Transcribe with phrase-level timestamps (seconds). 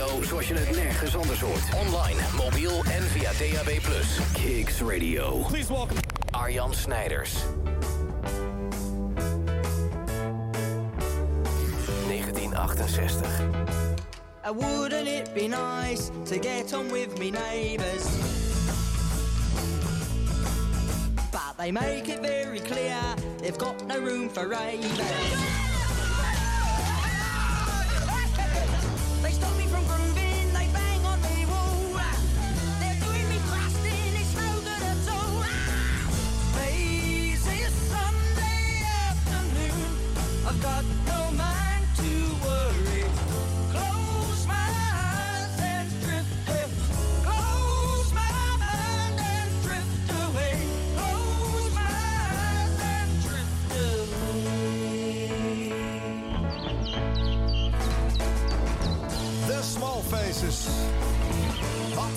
[0.00, 1.62] Radio zoals je het nergens anders hoort.
[1.86, 3.80] Online, mobiel en via DAB+.
[4.32, 5.38] Kicks Radio.
[5.38, 6.00] Please welcome
[6.30, 7.32] Arjan Snijders.
[12.06, 13.40] 1968.
[14.44, 18.04] Uh, wouldn't it be nice to get on with me neighbours?
[21.30, 22.96] But they make it very clear
[23.40, 25.59] they've got no room for ravers.
[29.22, 30.29] They stop me from grooving,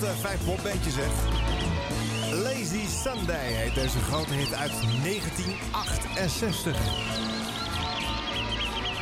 [0.08, 1.10] een fijn popbandje zeg.
[2.42, 6.76] Lazy Sunday heet deze grote hit uit 1968.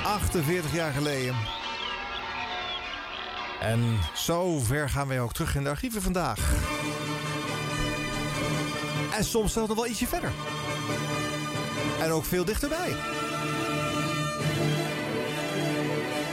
[0.05, 1.36] 48 jaar geleden.
[3.61, 6.39] En zo ver gaan wij ook terug in de archieven vandaag.
[9.17, 10.33] En soms zelfs nog wel ietsje verder.
[12.01, 12.96] En ook veel dichterbij.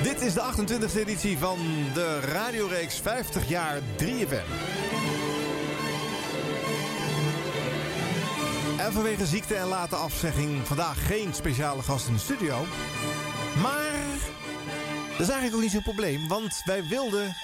[0.04, 1.58] Dit is de 28e editie van
[1.94, 4.46] de radioreeks 50 jaar 3FM.
[8.78, 12.66] En vanwege ziekte en late afzegging vandaag geen speciale gast in de studio.
[13.62, 13.92] Maar
[15.10, 17.36] dat is eigenlijk ook niet zo'n probleem, want wij wilden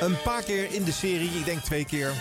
[0.00, 2.12] een paar keer in de serie, ik denk twee keer,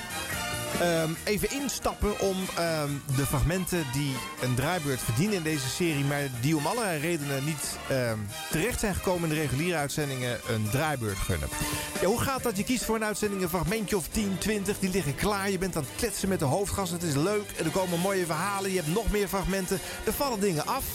[0.79, 6.21] ehm, even instappen om ehm, de fragmenten die een draaibeurt verdienen in deze serie, maar
[6.41, 8.17] die om allerlei redenen niet ehm,
[8.51, 11.49] terecht zijn gekomen in de reguliere uitzendingen, een draaibeurt gunnen.
[12.01, 12.57] Ja, hoe gaat dat?
[12.57, 15.49] Je kiest voor een uitzending een fragmentje of 10, 20, die liggen klaar.
[15.49, 17.45] Je bent aan het kletsen met de hoofdgast, het is leuk.
[17.57, 19.79] Er komen mooie verhalen, je hebt nog meer fragmenten.
[20.05, 20.85] Er vallen dingen af.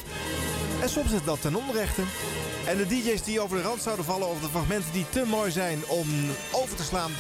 [0.81, 2.03] En soms is dat ten onrechte.
[2.67, 5.51] En de DJ's die over de rand zouden vallen of de fragmenten die te mooi
[5.51, 6.09] zijn om
[6.53, 7.11] over te slaan,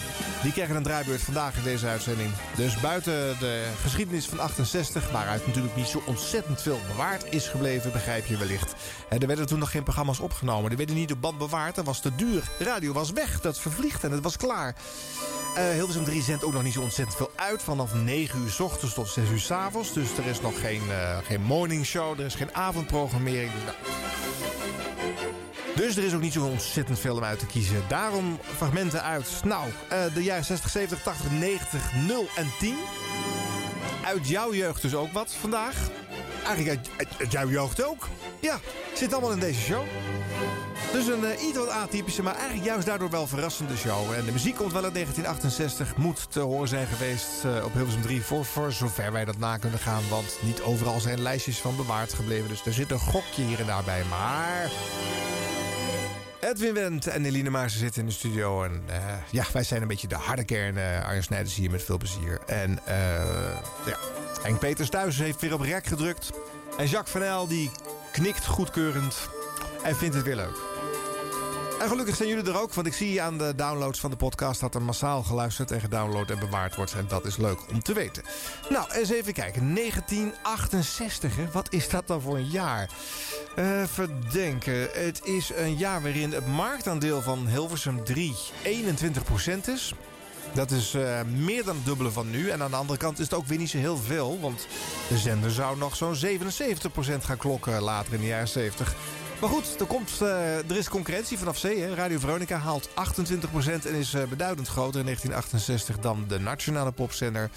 [0.44, 2.31] die krijgen een draaibeurt vandaag in deze uitzending.
[2.56, 7.93] Dus buiten de geschiedenis van 68, waaruit natuurlijk niet zo ontzettend veel bewaard is gebleven,
[7.93, 8.75] begrijp je wellicht.
[9.09, 10.69] Er werden toen nog geen programma's opgenomen.
[10.69, 12.43] Die werden niet op band bewaard, dat was te duur.
[12.59, 14.75] Radio was weg, dat vervliegt en het was klaar.
[15.56, 17.62] Eh Hilversum 3 zendt ook nog niet zo ontzettend veel uit.
[17.62, 19.93] Vanaf 9 uur s ochtends tot 6 uur s avonds.
[19.93, 23.53] Dus er is nog geen, eh, geen morning show, er is geen avondprogrammering.
[23.53, 23.76] Dus, nou.
[25.75, 27.83] Dus er is ook niet zo ontzettend veel om uit te kiezen.
[27.89, 32.77] Daarom fragmenten uit, nou, eh, de jaren 60, 70, 80, 90, 0 en 10.
[34.05, 35.77] Uit jouw jeugd dus ook wat vandaag.
[36.47, 38.09] Eigenlijk uit, uit- jouw jeugd ook.
[38.41, 38.59] Ja,
[38.94, 39.82] zit allemaal in deze show.
[40.93, 44.12] Dus een eh, iets wat atypische, maar eigenlijk juist daardoor wel verrassende show.
[44.12, 45.97] En de muziek komt wel uit 1968.
[45.97, 49.56] Moet te horen zijn geweest eh, op Hilversum 3 voor, voor zover wij dat na
[49.56, 50.03] kunnen gaan.
[50.09, 52.49] Want niet overal zijn lijstjes van bewaard gebleven.
[52.49, 54.03] Dus er zit een gokje hier en daar bij.
[54.11, 54.71] Maar...
[56.50, 58.62] Edwin Wendt en Eline Maarsen zitten in de studio.
[58.62, 58.97] En eh,
[59.31, 60.78] ja, wij zijn een beetje de harde kern.
[60.78, 62.41] eh Arjen Snijders hier met veel plezier.
[62.47, 62.94] En eh
[63.87, 63.99] ja,
[64.43, 66.31] Henk Peters thuis heeft weer op rek gedrukt.
[66.78, 67.70] En Jacques van Eyl die
[68.12, 69.29] knikt goedkeurend
[69.85, 70.74] en vindt het weer leuk.
[71.84, 74.60] En gelukkig zijn jullie er ook, want ik zie aan de downloads van de podcast...
[74.60, 76.94] dat er massaal geluisterd en gedownload en bewaard wordt.
[76.94, 78.22] En dat is leuk om te weten.
[78.69, 79.75] Nou, eens even kijken.
[79.75, 81.50] 1968, hè?
[81.52, 82.90] wat is dat dan voor een jaar?
[83.56, 84.88] Eh verdenken.
[84.92, 88.34] Het is een jaar waarin het marktaandeel van Hilversum 3
[88.64, 88.69] 21%
[89.66, 89.94] is.
[90.52, 92.48] Dat is eh, meer dan het dubbele van nu.
[92.48, 94.40] En aan de andere kant is het ook weer niet zo heel veel.
[94.40, 94.66] Want
[95.08, 96.19] de zender zou nog zo'n 77%
[97.20, 98.94] gaan klokken later in de jaren 70.
[99.40, 101.81] Maar goed, er, komt, eh, er is concurrentie vanaf zee.
[101.81, 101.94] Hè.
[101.94, 107.50] Radio Veronica haalt 28% en is eh, beduidend groter in 1968 dan de nationale popzender.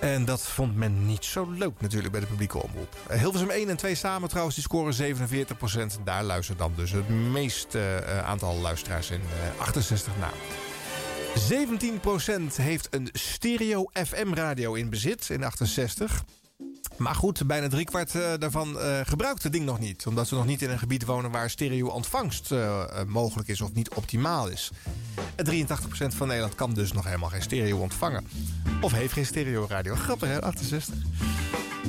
[0.00, 2.96] En dat vond men niet zo leuk natuurlijk bij de publieke omroep.
[3.06, 7.08] Eh, Hilversum 1 en 2 samen trouwens, die scoren 47% Daar luistert dan dus het
[7.08, 10.30] meeste aantal luisteraars in eh, 68 na.
[12.50, 16.24] 17% heeft een stereo FM-radio in bezit in 68.
[16.96, 20.06] Maar goed, bijna driekwart eh, daarvan eh, gebruikt het ding nog niet.
[20.06, 23.94] Omdat ze nog niet in een gebied wonen waar stereo-ontvangst eh, mogelijk is of niet
[23.94, 24.70] optimaal is.
[25.34, 25.68] En 83%
[26.14, 28.26] van Nederland kan dus nog helemaal geen stereo ontvangen.
[28.80, 29.94] Of heeft geen stereo-radio.
[29.94, 30.94] Grappig hè, 68.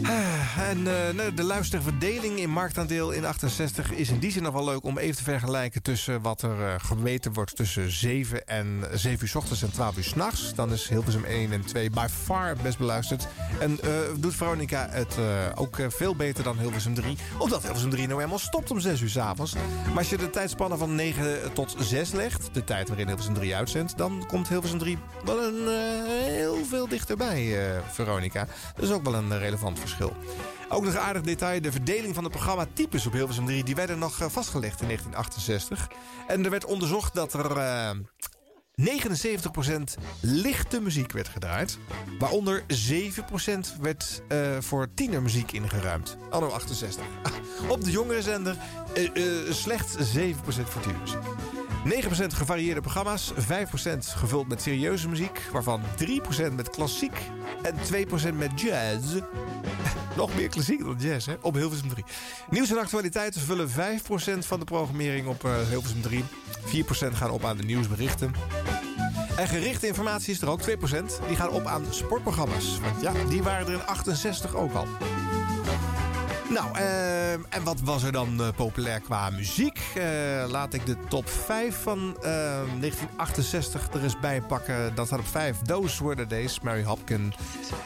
[0.03, 0.35] Ah,
[0.69, 4.83] En eh, de luisterverdeling in marktaandeel in 68 is in die zin nog wel leuk
[4.83, 9.27] om even te vergelijken tussen wat er eh, gemeten wordt tussen 7 en 7 uur
[9.27, 10.55] 's ochtends en 12 uur 's nachts.
[10.55, 13.27] Dan is Hilversum 1 en 2 by far best beluisterd.
[13.59, 15.15] En eh, doet Veronica het
[15.55, 17.17] ook veel beter dan Hilversum 3.
[17.37, 19.53] Omdat Hilversum 3 nou helemaal stopt om 6 uur 's avonds.
[19.87, 23.55] Maar als je de tijdspannen van 9 tot 6 legt, de tijd waarin Hilversum 3
[23.55, 25.67] uitzendt, dan komt Hilversum 3 wel een
[26.23, 27.57] heel veel dichterbij,
[27.91, 28.47] Veronica.
[28.75, 30.13] Dat is ook wel een relevant verschil.
[30.69, 33.63] Ook nog een aardig detail, de verdeling van de programmatypes op Hilversum 3...
[33.63, 35.87] die werden nog eh, vastgelegd in 1968.
[36.27, 37.89] En er werd onderzocht dat er eh,
[38.81, 38.83] 79%
[40.21, 41.77] lichte muziek werd gedraaid.
[42.19, 46.17] Waaronder 7% werd eh, voor tienermuziek ingeruimd.
[46.29, 47.03] Anno 68.
[47.69, 48.57] Op de jongere zender
[48.93, 49.97] eh, eh, slechts 7%
[50.43, 51.23] voor tienermuziek.
[51.85, 51.87] 9%
[52.27, 53.37] gevarieerde programma's, 5%
[53.99, 55.41] gevuld met serieuze muziek...
[55.51, 55.81] waarvan
[56.51, 57.17] 3% met klassiek
[57.61, 57.75] en
[58.33, 59.05] 2% met jazz.
[60.17, 61.33] Nog meer klassiek dan jazz, hè?
[61.41, 62.03] Op Hilversum 3.
[62.49, 63.73] Nieuws en actualiteiten vullen 5%
[64.39, 66.23] van de programmering op eh, Hilversum 3.
[67.11, 68.33] 4% gaan op aan de nieuwsberichten.
[69.35, 70.65] En gerichte informatie is er ook 2%.
[71.27, 72.79] Die gaan op aan sportprogramma's.
[72.79, 74.87] Want ja, die waren er in 68 ook al.
[76.49, 79.79] Nou, eh, en wat was er dan eh, populair qua muziek?
[79.95, 80.03] Eh,
[80.49, 82.23] laat ik de top 5 van eh,
[82.79, 84.95] 1968 er eens bij pakken.
[84.95, 85.57] Dat staat op 5.
[85.57, 87.33] Those Were The Days, Mary Hopkin.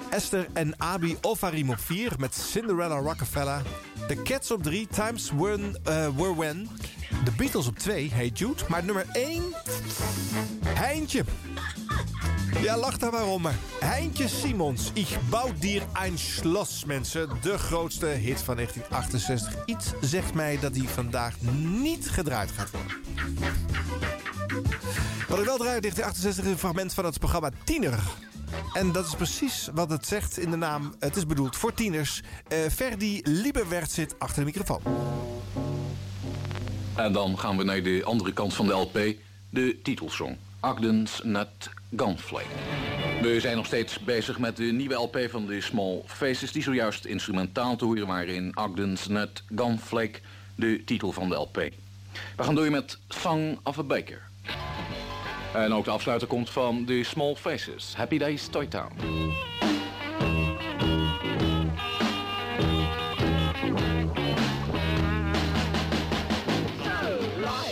[0.09, 3.61] Esther en Abi Ofarim op 4 met Cinderella Rockefeller.
[4.07, 6.69] The Cats op 3, Times When, eh, Were When.
[7.23, 8.63] De Beatles op 2, Hey Jude.
[8.67, 9.43] Maar nummer 1,
[10.65, 11.23] Heintje.
[12.61, 13.41] Ja, lach daar maar om.
[13.41, 13.55] maar.
[13.79, 17.29] Heintje Simons, Ich bouw dir ein Schloss, mensen.
[17.41, 19.65] De grootste hit van 1968.
[19.65, 21.35] Iets zegt mij dat die vandaag
[21.81, 22.97] niet gedraaid gaat worden.
[25.27, 27.99] Wat ik wel draai uit 1968 is een fragment van het programma Tiener.
[28.73, 30.93] En dat is precies wat het zegt in de naam.
[30.99, 32.21] Het is bedoeld voor tieners.
[32.47, 34.81] Eh Ferdi Lieberwert zit achter de microfoon.
[36.99, 38.99] En dan gaan we naar de andere kant van de LP,
[39.49, 40.37] de titelsong.
[40.59, 42.45] Agden's Nut Gunflake.
[43.21, 46.51] We zijn nog steeds bezig met de nieuwe LP van de Small Faces...
[46.51, 50.19] die zojuist instrumentaal te horen waren in Agden's Nut Gunflake...
[50.55, 51.55] de titel van de LP.
[52.35, 54.21] We gaan door met Song of a Baker.
[55.53, 57.93] En ook de afsluiter komt van de Small Faces.
[57.95, 58.67] Happy Days Toy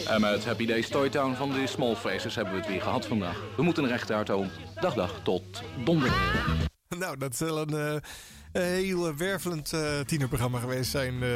[0.08, 3.42] En met Happy Days Toytown van de Small Faces hebben we het weer gehad vandaag.
[3.56, 4.50] We moeten echt uit om.
[4.80, 6.46] Dag dag, tot donderdag.
[6.98, 7.36] Nou, dat
[7.74, 8.02] eh, een
[8.62, 11.14] heel wervelend eh, tienerprogramma geweest zijn.
[11.14, 11.30] Eh,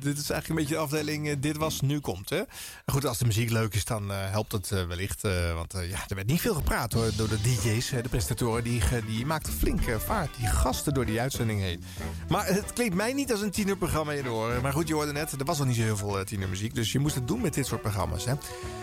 [0.00, 2.30] dit is eigenlijk een beetje de afdeling eh, Dit Was Nu Komt.
[2.30, 2.42] Hè?
[2.86, 5.22] Goed, als de muziek leuk is, dan helpt het wellicht.
[5.54, 7.88] want ja, er werd niet veel gepraat hoor, door de DJ's.
[7.88, 10.36] de presentatoren die, die maakten flink eh, vaart.
[10.36, 11.84] Die gasten door die uitzending heen.
[12.28, 14.24] Maar het klinkt mij niet als een tienerprogramma in.
[14.62, 16.74] Maar goed, je hoorde net, er was al niet zo heel veel tienermuziek.
[16.74, 18.24] Dus je moest het doen met dit soort programma's.
[18.24, 18.34] Hè?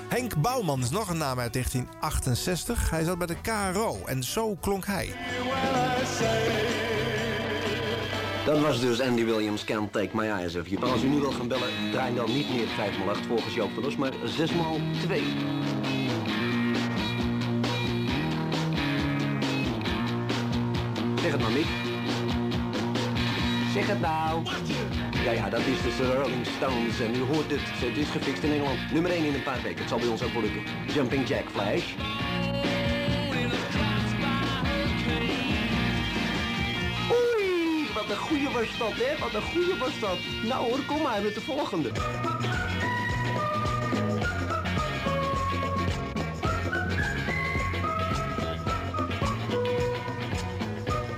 [0.08, 2.90] Henk Bouwman is nog een naam uit 1968.
[2.90, 5.14] Hij zat bij de KRO en zo klonk hij.
[8.46, 10.92] Dat was dus Andy Williams, Can't Take My Eyes Off You.
[10.92, 13.96] Als u nu wil gaan bellen, draai dan niet meer 5x8 volgens Joop van Os,
[13.96, 15.14] maar 6x2.
[21.22, 21.66] Zeg het maar, Mick.
[23.74, 24.44] Zeg het nou.
[25.24, 27.62] Ja, ja, dat is dus de Rolling Stones en u hoort het.
[27.62, 28.92] Het is gefixt in Engeland.
[28.92, 29.80] Nummer 1 in een paar weken.
[29.80, 30.64] Het zal bij ons ook wel lukken.
[30.94, 31.94] Jumping Jack Flash.
[38.26, 39.20] Goeie was dat, hè?
[39.20, 40.18] Wat een goeie was dat.
[40.44, 41.92] Nou hoor, kom maar met de volgende.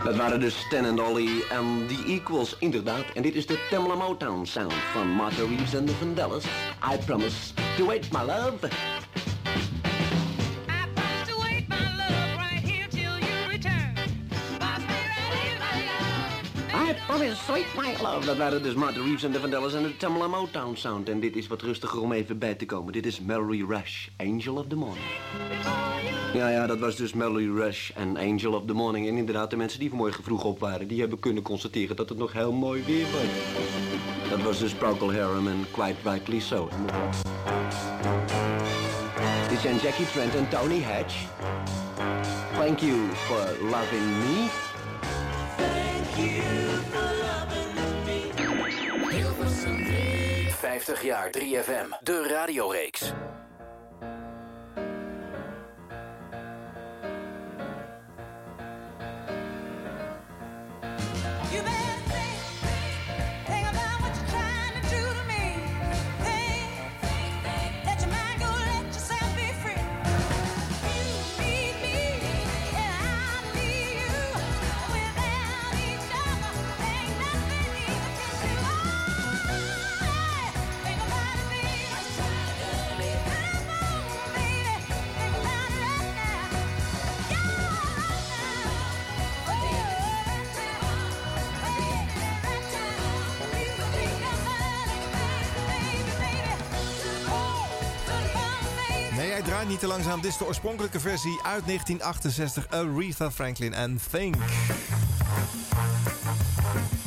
[0.04, 3.06] Dat waren dus Stan en Ollie en The Equals, inderdaad.
[3.14, 6.44] En dit is de Tamla Motown sound van Martha Reeves en de Vandellas.
[6.94, 8.97] I promise to wait, my love.
[17.18, 18.26] Love.
[18.26, 21.10] Dat waren dus Martha Reeves en de Vandellas en de Tamla Motown Sound.
[21.10, 22.94] En dit is wat rustiger om even bij te komen.
[22.94, 25.06] Dit is Mallory Rush, Angel of the Morning.
[26.34, 29.08] Ja, ja, dat was dus Mallory Rush en Angel of the Morning.
[29.08, 30.88] En inderdaad, de mensen die vanmorgen vroeg op waren...
[30.88, 34.30] die hebben kunnen constateren dat het nog heel mooi weer was.
[34.30, 36.70] Dat was dus Procol Harum en quite rightly so.
[39.50, 41.16] Dit zijn Jackie Trent en Tony Hatch.
[42.58, 44.76] Thank you for loving me.
[49.10, 50.52] Hilversum 3.
[50.52, 53.14] 50 jaar 3FM, de radioreeks.
[99.66, 100.22] Niet te langzaam.
[100.22, 102.68] Dit is de oorspronkelijke versie uit 1968.
[102.70, 104.36] Aretha Franklin en Think.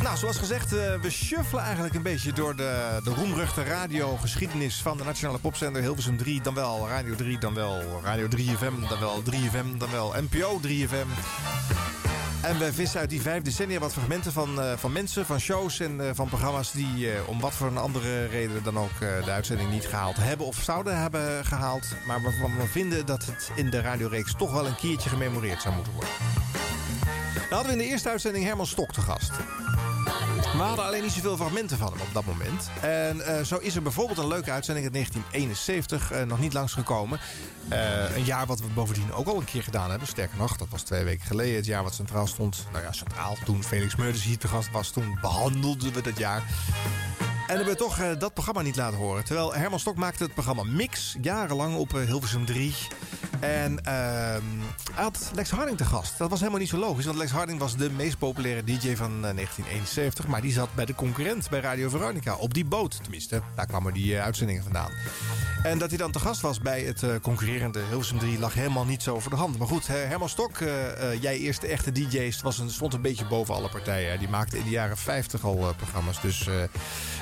[0.03, 4.97] Nou, zoals gezegd, eh, we shuffelen eigenlijk een beetje door de, de roemruchte radiogeschiedenis van
[4.97, 6.41] de Nationale Popzender Hilversum 3.
[6.41, 12.00] Dan wel Radio 3, dan wel Radio 3FM, dan wel 3FM, dan wel NPO 3FM.
[12.43, 15.81] En we vissen uit die vijf decennia wat fragmenten van, eh, van mensen, van shows
[15.81, 19.31] en eh, van programma's die eh, om wat voor een andere reden dan ook de
[19.31, 21.87] uitzending niet gehaald hebben of zouden hebben gehaald.
[22.07, 25.75] Maar waarvan we vinden dat het in de radioreeks toch wel een keertje gememoreerd zou
[25.75, 26.13] moeten worden.
[27.35, 29.31] Dan hadden we in de eerste uitzending Herman Stok te gast.
[30.53, 32.71] We hadden alleen niet zoveel fragmenten van hem op dat moment.
[32.81, 37.21] En eh, zo is er bijvoorbeeld een leuke uitzending uit 1971 eh, nog niet langsgekomen.
[37.69, 40.09] Eh een jaar wat we bovendien ook al een keer gedaan hebben.
[40.09, 41.57] Sterker nog, dat was twee weken geleden.
[41.57, 42.67] Het jaar wat centraal stond.
[42.73, 43.37] Nou ja, centraal.
[43.45, 46.43] Toen Felix Meurders hier te gast was, toen behandelden we dat jaar.
[47.47, 49.25] En hebben we toch dat programma niet laten horen.
[49.25, 52.75] Terwijl Herman Stok maakte het programma Mix jarenlang op Hilversum 3.
[53.41, 54.43] En ehm,
[54.93, 56.19] hij had Lex Harding te gast.
[56.19, 59.11] Dat was helemaal niet zo logisch, want Lex Harding was de meest populaire DJ van
[59.11, 60.27] eh, 1971.
[60.27, 63.03] Maar die zat bij de concurrent bij Radio Veronica op die boot.
[63.03, 64.91] Tenminste, daar kwamen die eh, uitzendingen vandaan.
[65.63, 68.85] En dat hij dan te gast was bij het eh, concurrerende Hilversum 3 lag helemaal
[68.85, 69.59] niet zo voor de hand.
[69.59, 70.59] Maar goed, Herman Stok,
[71.21, 74.19] jij eerste echte DJ's, was een, stond een beetje boven alle partijen.
[74.19, 76.21] Die maakte in de jaren 50 al programma's.
[76.21, 76.49] Dus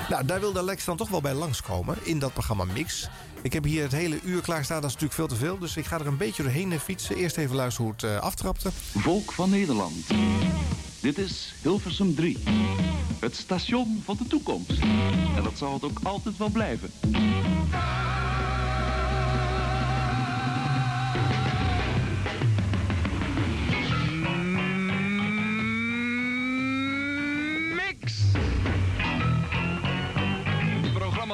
[0.09, 3.09] nou, daar wilde Lex dan toch wel bij langskomen in dat programma Mix.
[3.41, 5.57] Ik heb hier het hele uur klaarstaan, dat is natuurlijk veel te veel.
[5.57, 7.15] Dus ik ga er een beetje doorheen fietsen.
[7.15, 8.69] Eerst even luisteren hoe het eh, aftrapte.
[8.97, 9.93] Volk van Nederland.
[10.99, 12.37] Dit is Hilversum 3.
[13.19, 14.81] Het station van de toekomst.
[15.35, 16.91] En dat zal het ook altijd wel blijven.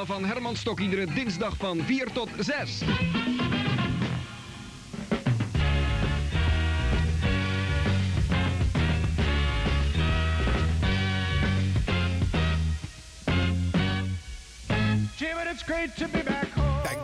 [0.06, 2.82] Van Herman Stok iedere dinsdag van 4 tot 6.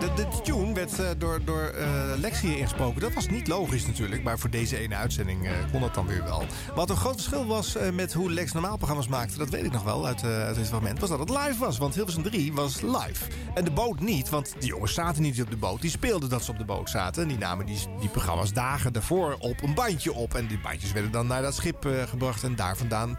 [0.00, 3.00] De, tune werd eh, door, door eh, Lex hier ingesproken.
[3.00, 6.24] Dat was niet logisch natuurlijk, maar voor deze ene uitzending eh, kon dat dan weer
[6.24, 6.44] wel.
[6.74, 9.82] Wat een groot verschil was met hoe Lex normaal programma's maakte, dat weet ik nog
[9.82, 10.20] wel uit,
[10.54, 11.78] dit fragment, was dat het live was.
[11.78, 13.24] Want Hilversum 3 was live.
[13.54, 15.80] En de boot niet, want die jongens zaten niet op de boot.
[15.80, 17.22] Die speelden dat ze op de boot zaten.
[17.22, 20.34] En die namen die, die programma's dagen daarvoor op een bandje op.
[20.34, 23.18] En die bandjes werden dan naar dat schip gebracht en daar vandaan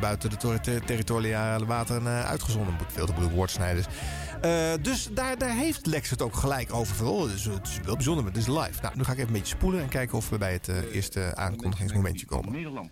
[0.00, 2.74] buiten de ter- ter- territoriale wateren uitgezonden.
[2.92, 3.86] Veel te bedoel woordsnijders.
[4.44, 6.96] Eh, dus daar, daar heeft Lex het ook gelijk over.
[6.96, 8.82] Van, oh, het, is, wel bijzonder, maar het is live.
[8.82, 10.94] Nou, nu ga ik even een beetje spoelen en kijken of we bij het eh,
[10.94, 12.52] eerste aankondigingsmomentje komen.
[12.52, 12.90] Nederland.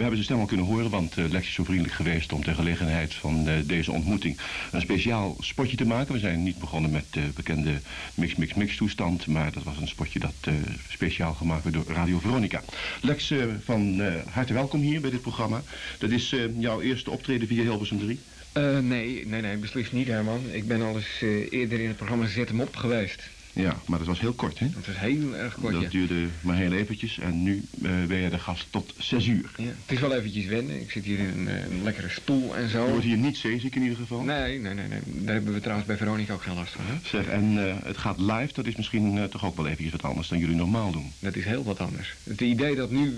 [0.00, 2.44] We hebben zijn stem al kunnen horen, want uh, Lex is zo vriendelijk geweest om
[2.44, 4.38] ter gelegenheid van eh, deze ontmoeting
[4.70, 6.12] een speciaal spotje te maken.
[6.12, 7.80] We zijn niet begonnen met de bekende
[8.14, 10.54] mix-mix-mix toestand, maar dat was een spotje dat eh,
[10.88, 12.62] speciaal gemaakt werd door Radio Veronica.
[13.00, 15.62] Lex, eh, van eh, harte welkom hier bij dit programma.
[15.98, 18.18] Dat is eh, jouw eerste optreden via Hilversum 3.
[18.52, 20.40] Eh, nee, nee, nee, beslist niet Herman.
[20.52, 23.22] Ik ben al eens eh, eerder in het programma Zet hem op geweest.
[23.52, 24.70] Ja, maar dat was heel kort, hè?
[24.70, 25.88] Dat was heel erg kort, dat ja.
[25.88, 29.50] duurde maar heel eventjes en nu eh, ben je de gast tot zes uur.
[29.56, 29.64] ja.
[29.64, 30.80] Het is wel eventjes wennen.
[30.80, 32.86] Ik zit hier in een, lekkere stoel en Je zo.
[32.88, 34.20] wordt hier niet zeeziek in ieder geval.
[34.22, 35.00] Nee, nee, nee, nee.
[35.04, 36.84] Daar hebben we trouwens bij Veronica ook geen last van.
[36.86, 36.94] Hè?
[37.04, 40.38] Zeg, en het gaat live, dat is misschien toch ook wel eventjes wat anders dan
[40.38, 41.12] jullie normaal doen.
[41.18, 42.14] Dat is heel wat anders.
[42.24, 43.14] Het idee dat nu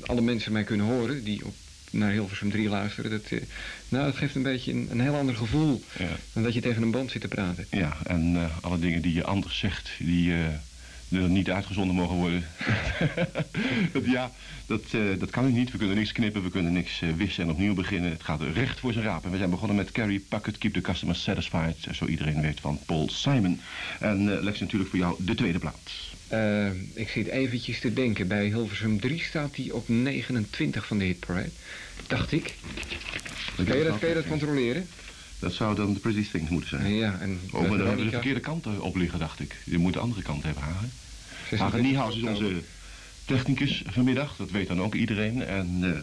[0.00, 1.54] alle mensen mij kunnen horen die op
[1.90, 3.10] naar Hilversum 3 luisteren.
[3.10, 3.38] Dat, eh,
[3.88, 6.08] nou, het geeft een beetje een, een heel ander gevoel Ja.
[6.32, 7.66] dan dat je tegen een band zit te praten.
[7.70, 12.16] Ja, en eh, alle dingen die je anders zegt, die eh, er niet uitgezonden mogen
[12.16, 12.44] worden.
[13.92, 14.30] dat, ja,
[14.66, 15.70] dat, eh, dat kan nu niet.
[15.72, 18.10] We kunnen niks knippen, we kunnen niks eh, wissen en opnieuw beginnen.
[18.10, 19.24] Het gaat recht voor zijn raap.
[19.24, 21.76] En we zijn begonnen met Carrie Puckett, Keep the Customer Satisfied.
[21.94, 23.60] Zo iedereen weet van Paul Simon.
[24.00, 26.08] En eh Lex natuurlijk voor jou de tweede plaats.
[26.28, 28.28] Eh, ik zit eventjes te denken.
[28.28, 31.48] Bij Hilversum 3 staat hij op 29 van de hitparade.
[32.10, 32.54] Dacht ik.
[33.56, 34.86] Kun je dat, kun je dat controleren?
[35.38, 36.94] Dat zou dan de Pretty Things moeten zijn.
[36.94, 39.56] Ja, en Oh, maar dan hebben we de verkeerde kant eh, op liggen, dacht ik.
[39.64, 40.90] Je moet de andere kant hebben, Hagen.
[41.48, 42.62] 26 Hagen Niehaus is onze
[43.24, 44.36] technicus vanmiddag.
[44.36, 45.44] Dat weet dan ook iedereen.
[45.44, 46.00] En eh,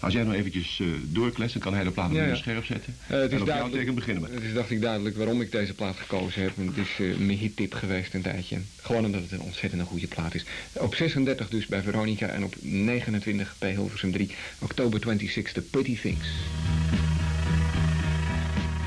[0.00, 2.36] als jij nou eventjes doorkletst, dan kan hij de plaat Ja, opnieuw ja.
[2.36, 2.96] scherp zetten.
[3.06, 4.32] Eh, het en is op teken beginnen.
[4.32, 6.52] Het is dacht ik duidelijk waarom ik deze plaat gekozen heb.
[6.56, 8.58] Het is eh, mijn hittip geweest een tijdje.
[8.82, 10.44] Gewoon omdat het een ontzettend goede plaat is.
[10.72, 14.30] Op 36 dus bij Veronica en op 29 bij Hilversum 3.
[14.58, 16.28] Oktober 26, The Pretty Things.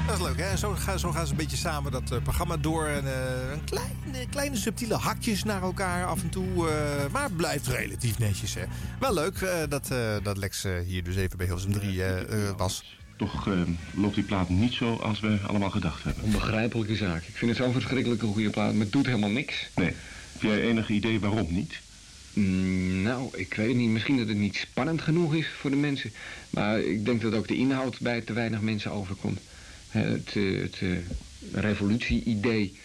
[0.07, 0.57] Dat is leuk, hè?
[0.57, 2.85] Zo, gaan, zo gaan ze een beetje samen dat eh, programma door.
[2.87, 6.69] En, eh, een kleine, kleine subtiele hakjes naar elkaar af en toe.
[6.69, 8.63] eh, maar het blijft relatief netjes, hè?
[8.99, 12.57] Wel leuk eh, dat, eh, dat Lex hier dus even bij Hilversum 3 eh, eh,
[12.57, 12.97] was.
[13.17, 13.53] Toch eh,
[13.93, 16.23] loopt die plaat niet zo als we allemaal gedacht hebben.
[16.23, 17.23] Onbegrijpelijke zaak.
[17.23, 19.69] Ik vind het zo'n verschrikkelijke goede plaat, maar het doet helemaal niks.
[19.75, 19.93] Nee.
[20.33, 21.79] Heb jij enig idee waarom niet?
[22.33, 23.89] Mm, nou, ik weet niet.
[23.89, 26.11] Misschien dat het niet spannend genoeg is voor de mensen.
[26.49, 29.39] Maar ik denk dat ook de inhoud bij te weinig mensen overkomt.
[29.93, 30.89] Het, eh, het eh,
[31.61, 32.75] revolutie-idee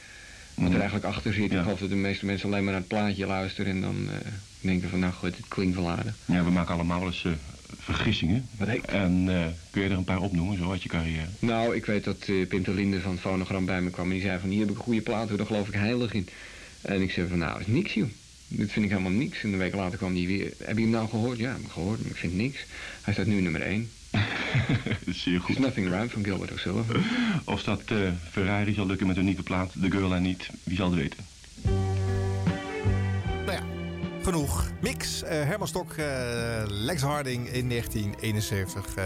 [0.55, 1.51] wat er eigenlijk achter zit.
[1.51, 1.57] Ja.
[1.57, 3.73] Ik geloof dat de meeste mensen alleen maar naar het plaatje luisteren...
[3.73, 4.17] en dan eh,
[4.61, 6.15] denken van, nou goed, het klinkt wel aardig.
[6.25, 7.27] Ja, we maken allemaal eens
[7.79, 8.49] vergissingen.
[8.57, 9.25] Wat heet- En
[9.71, 11.27] kun je er een paar opnoemen, zo uit je carrière?
[11.39, 14.07] Nou, ik weet dat Pim ter Linde van Fonogram bij me kwam...
[14.07, 16.13] en die zei van, hier heb ik een goede plaat, hoor, daar geloof ik heilig
[16.13, 16.29] in.
[16.83, 18.09] En ik zei van, nou, dat is niks, joh.
[18.49, 19.43] Dit vind ik helemaal niks.
[19.43, 20.53] En een week later kwam hij weer...
[20.59, 21.39] Heb je hem nou gehoord?
[21.39, 22.65] Ja, ik heb hem gehoord, maar ik vind niks.
[23.03, 23.91] Hij staat nu nummer 1.
[25.07, 25.59] Zeer There's goed.
[25.59, 27.03] nothing around van Gilbert O'Sullivan.
[27.45, 27.97] Of dat eh,
[28.31, 31.27] Ferrari zal lukken met een nieuwe plaat, The Girl I Need, wie zal het weten?
[34.29, 34.71] Genoeg.
[34.81, 36.07] Mix, eh, Herman Stok, eh,
[36.67, 38.95] Lex Harding in 1971.
[38.95, 39.05] Eh,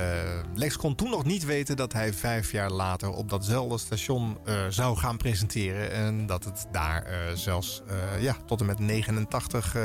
[0.55, 4.39] Lex kon toen nog niet weten dat hij vijf jaar later op datzelfde station
[4.69, 5.93] zou gaan presenteren.
[5.93, 7.83] En dat het daar zelfs
[8.21, 9.83] ja, tot en met 89 eh,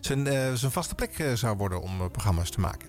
[0.00, 0.26] zijn,
[0.58, 2.88] zijn vaste plek zou worden om programma's te maken.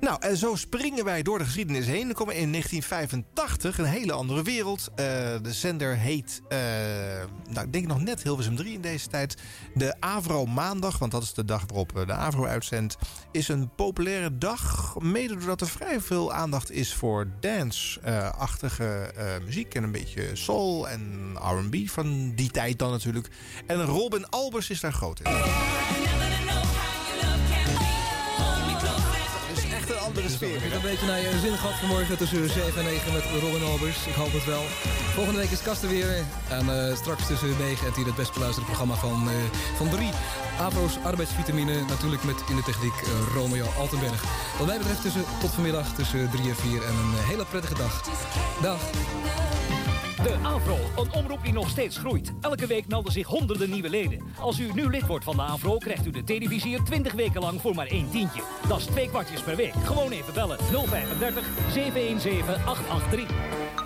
[0.00, 2.04] Nou, en zo springen wij door de geschiedenis heen.
[2.04, 4.90] Dan komen in 1985 een hele andere wereld.
[4.94, 6.42] De zender heet,
[7.50, 9.36] nou, ik denk nog net Hilversum 3 in deze tijd.
[9.74, 12.96] De Avro Maandag, want dat de dag waarop eh, de Avro uitzendt,
[13.32, 14.94] is een populaire dag.
[14.98, 19.74] Mede doordat er vrij veel aandacht is voor dance-achtige eh, muziek.
[19.74, 23.28] En een beetje soul en R&B van die tijd dan natuurlijk.
[23.66, 25.32] En Robin Albers is daar groot in.
[30.36, 30.56] Sfeer.
[30.56, 33.62] Ik heb een beetje naar je zin gehad vanmorgen tussen 7 en 9 met Robin
[33.62, 34.06] Albers.
[34.06, 34.62] Ik hoop het wel.
[35.14, 36.24] Volgende week is Kasten weer.
[36.48, 39.34] En eh, straks tussen 9 en 10 het best beluisterde programma van, eh,
[39.76, 40.10] van 3.
[40.58, 41.84] Avro's arbeidsvitamine.
[41.84, 44.22] Natuurlijk met in de techniek eh, Romeo Altenberg.
[44.58, 46.82] Wat mij betreft tussen, tot vanmiddag tussen 3 en 4.
[46.82, 48.02] En een hele prettige dag.
[48.62, 48.80] Dag.
[50.22, 52.32] De AVRO, een omroep die nog steeds groeit.
[52.40, 54.22] Elke week melden zich honderden nieuwe leden.
[54.38, 57.60] Als u nu lid wordt van de AVRO, krijgt u de televisier 20 weken lang
[57.60, 58.42] voor maar één tientje.
[58.68, 59.74] Dat is twee kwartjes per week.
[59.84, 63.76] Gewoon even bellen 035 717 883.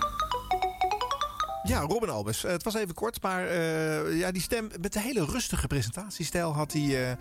[1.70, 2.44] Ja, Robin Albers.
[2.44, 6.54] Eh, het was even kort, maar eh, ja, die stem met de hele rustige presentatiestijl
[6.54, 7.16] had hij, eh,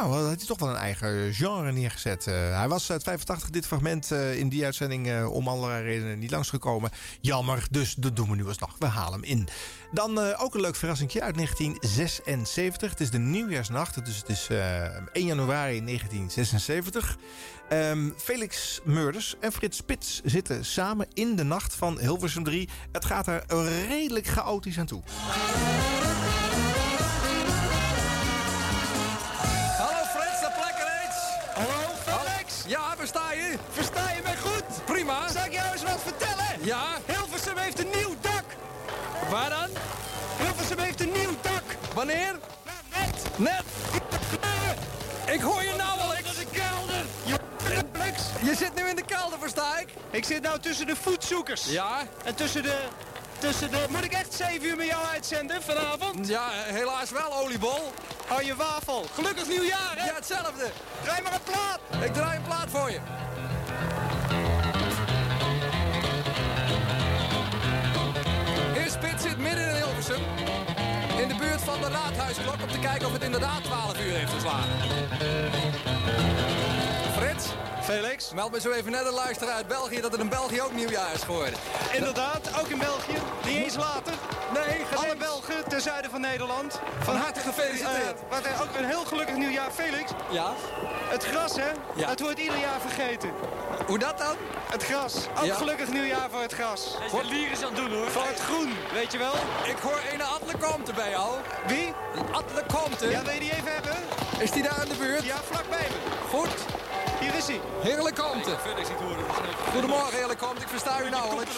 [0.00, 2.26] nou, had hij toch wel een eigen genre neergezet.
[2.26, 6.18] Eh, hij was uit 85 dit fragment eh, in die uitzending eh, om allerlei redenen
[6.18, 6.90] niet langsgekomen.
[7.20, 8.76] Jammer, dus dat doen we nu alsnog.
[8.78, 9.48] We halen hem in.
[9.92, 12.90] Dan ook een leuk verrassingje uit 1976.
[12.90, 14.82] Het is de nieuwjaarsnacht, dus het is eh,
[15.12, 17.16] 1 januari 1976.
[17.68, 22.68] Ehm, Felix Murders en Frits Spits zitten samen in de nacht van Hilversum 3.
[22.92, 23.44] Het gaat er
[23.88, 25.02] redelijk chaotisch aan toe.
[32.70, 33.56] Ja, versta je?
[33.70, 34.84] Versta je mij goed?
[34.84, 35.28] Prima.
[35.28, 36.46] Zal ik jou eens wat vertellen?
[36.60, 36.86] Ja.
[37.06, 38.44] Hilversum heeft een nieuw dak.
[39.30, 39.68] Waar dan?
[40.38, 41.62] Hilversum heeft een nieuw dak.
[41.94, 42.38] Wanneer?
[42.92, 43.38] Net.
[43.38, 43.64] Net.
[45.34, 46.12] Ik hoor je nou al.
[46.12, 47.04] Ik is een kelder.
[48.42, 49.88] Je zit nu in de kelder, versta ik?
[50.10, 51.64] Ik zit nou tussen de voetzoekers.
[51.64, 52.06] Ja.
[52.24, 52.78] En tussen de...
[53.40, 53.86] Tussen de...
[53.90, 56.28] Moet ik echt 7 uur met jou uitzenden vanavond?
[56.28, 57.92] Ja, helaas wel, oliebol.
[58.26, 59.06] Hou je wafel.
[59.14, 60.06] Gelukkig nieuwjaar, hè?
[60.06, 60.70] Ja, hetzelfde.
[61.02, 62.04] Draai maar een plaat.
[62.04, 63.00] Ik draai een plaat voor je.
[68.90, 70.22] Spits zit midden in Hilversum.
[71.20, 74.32] In de buurt van de raadhuisklok om te kijken of het inderdaad 12 uur heeft
[74.32, 74.70] geslagen.
[77.16, 77.46] Frits?
[77.90, 78.32] Felix?
[78.34, 81.14] Meld me zo even net een luisteraar uit België dat het in België ook nieuwjaar
[81.14, 81.54] is geworden.
[81.92, 83.16] Inderdaad, ook in België.
[83.46, 84.12] Niet eens later.
[84.54, 86.80] Nee, Alle Belgen ten zuiden van Nederland.
[86.98, 88.16] Van harte gefeliciteerd.
[88.28, 90.10] Eh, wat, ook een heel gelukkig nieuwjaar, Felix.
[90.30, 90.52] Ja?
[91.08, 91.70] Het gras, hè?
[91.94, 92.08] Ja.
[92.08, 93.30] Het wordt ieder jaar vergeten.
[93.86, 94.36] Hoe dat dan?
[94.70, 95.14] Het gras.
[95.38, 95.54] Ook Ja.
[95.54, 96.96] gelukkig nieuwjaar voor het gras.
[97.12, 98.10] Wat lier is aan het doen hoor.
[98.10, 99.34] Voor het groen, weet je wel?
[99.64, 101.30] Ik hoor een Atle Comte bij jou.
[101.66, 101.92] Wie?
[102.32, 103.10] Atle Comte.
[103.10, 103.96] Ja, wil je die even hebben?
[104.38, 105.24] Is die daar in de buurt?
[105.24, 106.28] Ja, vlakbij me.
[106.38, 106.79] Goed.
[107.20, 107.60] Hier is hij.
[107.80, 108.16] Heerlijk
[108.98, 109.24] horen.
[109.72, 111.52] Goedemorgen Heerlijk Comte, ik versta u nauwelijks.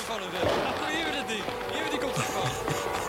[0.89, 1.37] Hier hebben die.
[1.37, 3.02] Hier hebben die komt ervan.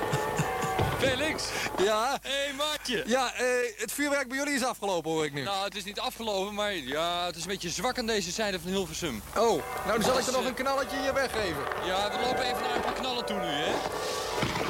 [1.09, 1.43] Felix.
[1.77, 2.19] Ja?
[2.21, 3.03] Hé, hey, maatje.
[3.05, 3.45] Ja, eh,
[3.77, 5.43] het vuurwerk bij jullie is afgelopen hoor ik nu.
[5.43, 8.59] Nou, het is niet afgelopen, maar ja, het is een beetje zwak aan deze zijde
[8.59, 9.23] van Hilversum.
[9.37, 11.63] Oh, nou dan zal ik er nog een knalletje hier weggeven.
[11.85, 13.71] Ja, we lopen even naar een paar knallen toe nu, hè?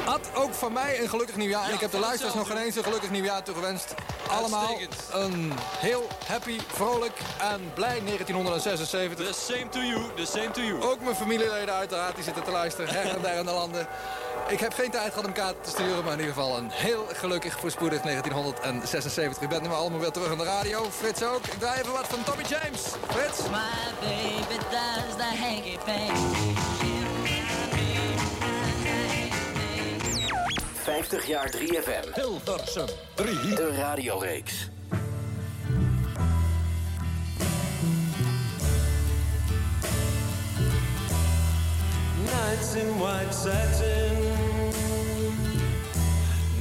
[0.06, 1.64] Ad, ook van mij een gelukkig nieuwjaar.
[1.64, 3.94] en Ja, ik heb de luisteraars nog geen eens een gelukkig nieuwjaar toegewenst.
[4.30, 4.78] Allemaal
[5.12, 9.28] een heel happy, vrolijk en blij 1976.
[9.28, 10.82] The same to you, the same to you.
[10.84, 13.88] Ook mijn familieleden uiteraard, die zitten te luisteren her en der in de landen.
[14.48, 17.06] Ik heb geen tijd gehad om kaarten te sturen, maar in ieder geval een heel
[17.14, 19.44] gelukkig voorspoedig 1976.
[19.44, 20.90] U bent nu maar allemaal weer terug aan de radio.
[20.90, 21.46] Frits ook.
[21.46, 22.82] Ik draai even wat van Tommy James.
[23.10, 23.42] Frits?
[23.42, 23.58] My
[24.00, 26.62] baby does the hanky panky.
[30.84, 32.14] 50 jaar 3FM.
[32.14, 33.56] Hilversum 3.
[33.56, 34.70] De radioreeks.
[42.34, 44.16] Nights in white satin,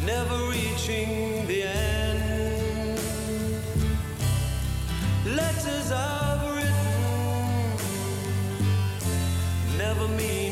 [0.04, 2.98] never reaching the end.
[5.24, 7.76] Letters I've written,
[9.78, 10.51] never meaning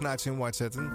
[0.00, 0.90] Nights in White Satin.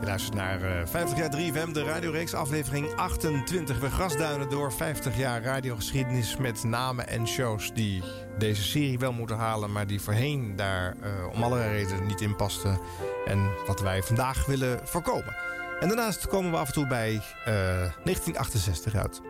[0.00, 3.80] Je luistert naar eh, 50 jaar 3FM, de radioreeks, aflevering 28.
[3.80, 8.02] We grasduinen door 50 jaar radiogeschiedenis met namen en shows die
[8.38, 12.36] deze serie wel moeten halen, maar die voorheen daar eh, om allerlei redenen niet in
[12.36, 12.80] pasten.
[13.26, 15.57] En wat wij vandaag willen voorkomen.
[15.80, 19.20] En daarnaast komen we af en toe bij eh, 1968 uit.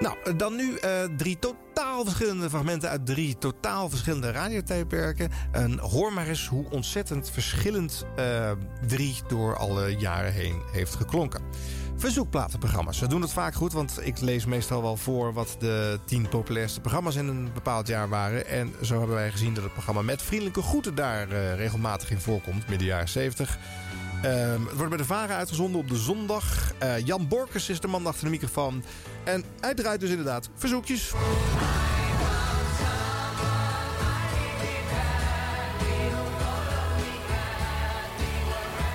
[0.00, 5.30] Nou, eh, dan nu eh, drie totaal verschillende fragmenten uit drie totaal verschillende radiotijdperken.
[5.52, 8.50] En hoor maar eens hoe ontzettend verschillend eh,
[8.86, 11.42] drie door alle jaren heen heeft geklonken.
[11.96, 13.00] Verzoekplatenprogramma's.
[13.00, 16.80] We doen het vaak goed, want ik lees meestal wel voor wat de tien populairste
[16.80, 18.46] programma's in een bepaald jaar waren.
[18.46, 22.20] En zo hebben wij gezien dat het programma Met Vriendelijke Groeten daar eh, regelmatig in
[22.20, 23.58] voorkomt, midden jaren 70.
[24.22, 26.72] Ehm, het wordt bij de Varen uitgezonden op de zondag.
[26.78, 28.84] Eh, Jan Borkers is de man achter de microfoon.
[29.24, 31.12] En hij draait dus inderdaad verzoekjes.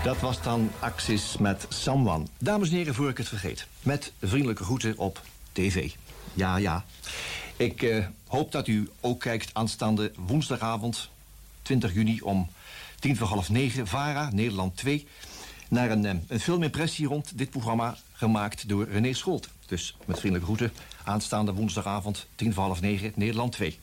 [0.04, 2.26] Dat was dan Axis met Someone.
[2.38, 3.68] Dames en heren, voor ik het vergeet.
[3.82, 5.92] Met vriendelijke groeten op tv.
[6.34, 6.86] Ja, ja.
[7.58, 11.10] Ik eh, hoop dat u ook kijkt aanstaande woensdagavond...
[11.62, 12.50] 20 juni om
[13.04, 13.88] tien voor half negen...
[13.88, 15.08] VARA, Nederland 2...
[15.70, 17.98] naar een, eh, een filmimpressie rond dit programma...
[18.14, 19.50] gemaakt door René Scholt.
[19.66, 20.78] Dus met vriendelijke groeten.
[21.04, 23.12] Aanstaande woensdagavond, tien voor half negen...
[23.16, 23.80] Nederland 2.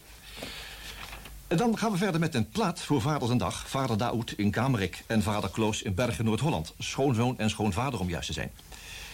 [1.46, 3.68] En dan gaan we verder met een plaat voor Vaders en Dag.
[3.68, 6.74] Vader Daoud in Kamerik en vader Kloos in Bergen, Noord-Holland.
[6.78, 8.50] Schoonzoon en schoonvader om juist te zijn.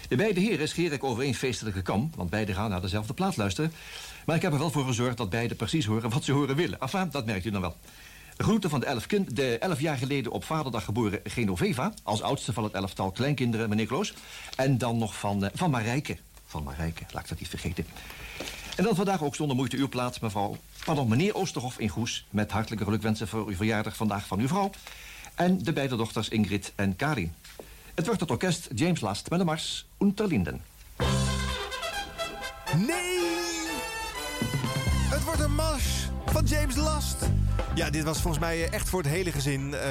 [0.08, 2.10] De beide heren scheer ik over één feestelijke kam...
[2.14, 3.72] want beide gaan naar dezelfde plaat luisteren.
[4.26, 6.80] Maar ik heb er wel voor gezorgd dat beide precies horen wat ze horen willen.
[6.80, 7.76] Enfin, dat merkt u dan wel.
[8.36, 11.92] Groeten van de elf, kind, de elf jaar geleden op vaderdag geboren Genoveva...
[12.02, 14.14] als oudste van het elftal kleinkinderen, meneer Kloos.
[14.56, 16.16] En dan nog van, eh, van Marijke.
[16.46, 17.86] Van Marijke, laat ik dat niet vergeten.
[18.76, 20.56] En dan vandaag ook zonder moeite uw plaats, mevrouw...
[20.84, 22.26] Pardon, meneer Oosterhof in Goes...
[22.30, 24.70] met hartelijke gelukwensen voor uw verjaardag vandaag van uw vrouw...
[25.34, 27.34] en de beide dochters Ingrid en Karin.
[27.94, 30.62] Het wordt het orkest James Last met de mars Unterlinden.
[32.76, 33.14] Nee!
[35.08, 37.35] Het wordt een mars van James Last.
[37.74, 39.74] Ja, dit was volgens mij eh, echt voor het hele gezin.
[39.74, 39.88] eh,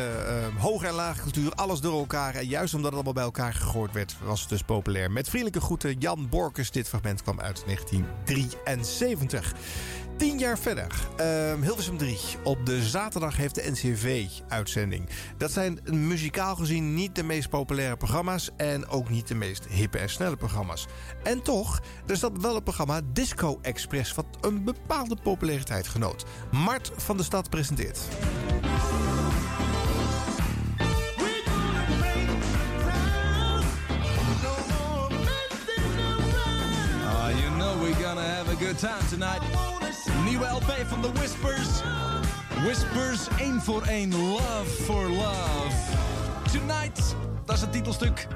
[0.57, 2.35] hoge en lage cultuur, alles door elkaar.
[2.35, 5.11] En juist omdat het allemaal bij elkaar gegooid werd, was het dus populair.
[5.11, 6.71] Met vriendelijke groeten, Jan Borkes.
[6.71, 9.53] Dit fragment kwam uit 1973.
[10.17, 12.19] Tien jaar verder, ehm, Hilversum 3.
[12.43, 15.09] Op de zaterdag heeft de NCV uitzending.
[15.37, 18.49] Dat zijn muzikaal gezien niet de meest populaire programma's...
[18.57, 20.85] en ook niet de meest hippe en snelle programma's.
[21.23, 24.13] En toch, er dat wel het programma Disco Express...
[24.13, 26.25] wat een bepaalde populariteit genoot.
[26.51, 27.99] Mart van de Stad presenteert.
[37.85, 39.41] We're gonna have a good time tonight.
[40.23, 41.67] Nieuwe LP van The Whispers.
[42.63, 45.69] Whispers, één voor één, love for love.
[46.51, 48.27] Tonight, dat is het titelstuk.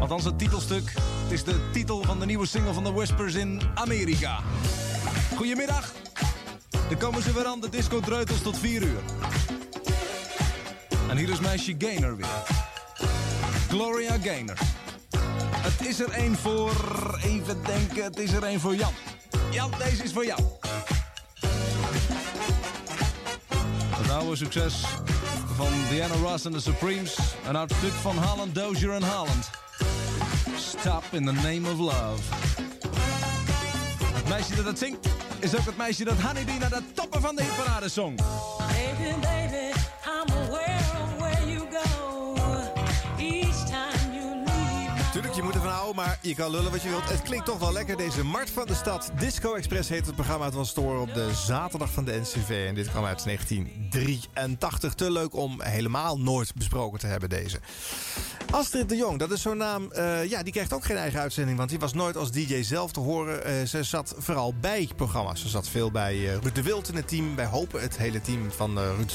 [0.00, 0.92] Althans, het titelstuk.
[1.22, 4.38] Het is de titel van de nieuwe single van The Whispers in Amerika.
[5.36, 5.92] Goedemiddag.
[6.90, 9.00] Er komen ze weer aan, de disco dreutels tot 4 uur.
[11.08, 12.26] En hier is meisje Gaynor weer.
[13.68, 14.58] Gloria Gaynor.
[15.56, 17.09] Het is er één voor...
[17.22, 18.92] Even denken, het is er één voor Jan.
[19.50, 20.40] Jan, deze is voor jou.
[23.96, 24.84] Het oude succes
[25.56, 27.16] van Diana Ross en de Supremes.
[27.46, 29.50] Een oud stuk van Holland, Dozier en Holland.
[30.56, 32.22] Stop in the name of love.
[34.14, 35.08] Het meisje dat het zingt
[35.40, 38.16] is ook het meisje dat Honeybee naar de toppen van de hitparade zong.
[38.58, 39.49] Baby, baby,
[45.40, 47.08] je moet ervan houden, maar je kan lullen wat je wilt.
[47.08, 49.10] Het klinkt toch wel lekker, deze Mart van de Stad.
[49.18, 50.44] Disco Express heet het programma.
[50.44, 52.64] Het was horen op de zaterdag van de NCV.
[52.68, 54.94] En dit kwam uit 1983.
[54.94, 57.60] Te leuk om helemaal nooit besproken te hebben, deze.
[58.50, 59.92] Astrid de Jong, dat is zo'n naam.
[59.92, 61.58] eh, ja, die krijgt ook geen eigen uitzending.
[61.58, 63.44] Want die was nooit als DJ zelf te horen.
[63.44, 65.40] Eh, ze zat vooral bij programma's.
[65.40, 67.36] Ze zat veel bij eh, Ruud de Wild in het team.
[67.36, 69.12] Wij hopen het hele team van Ruud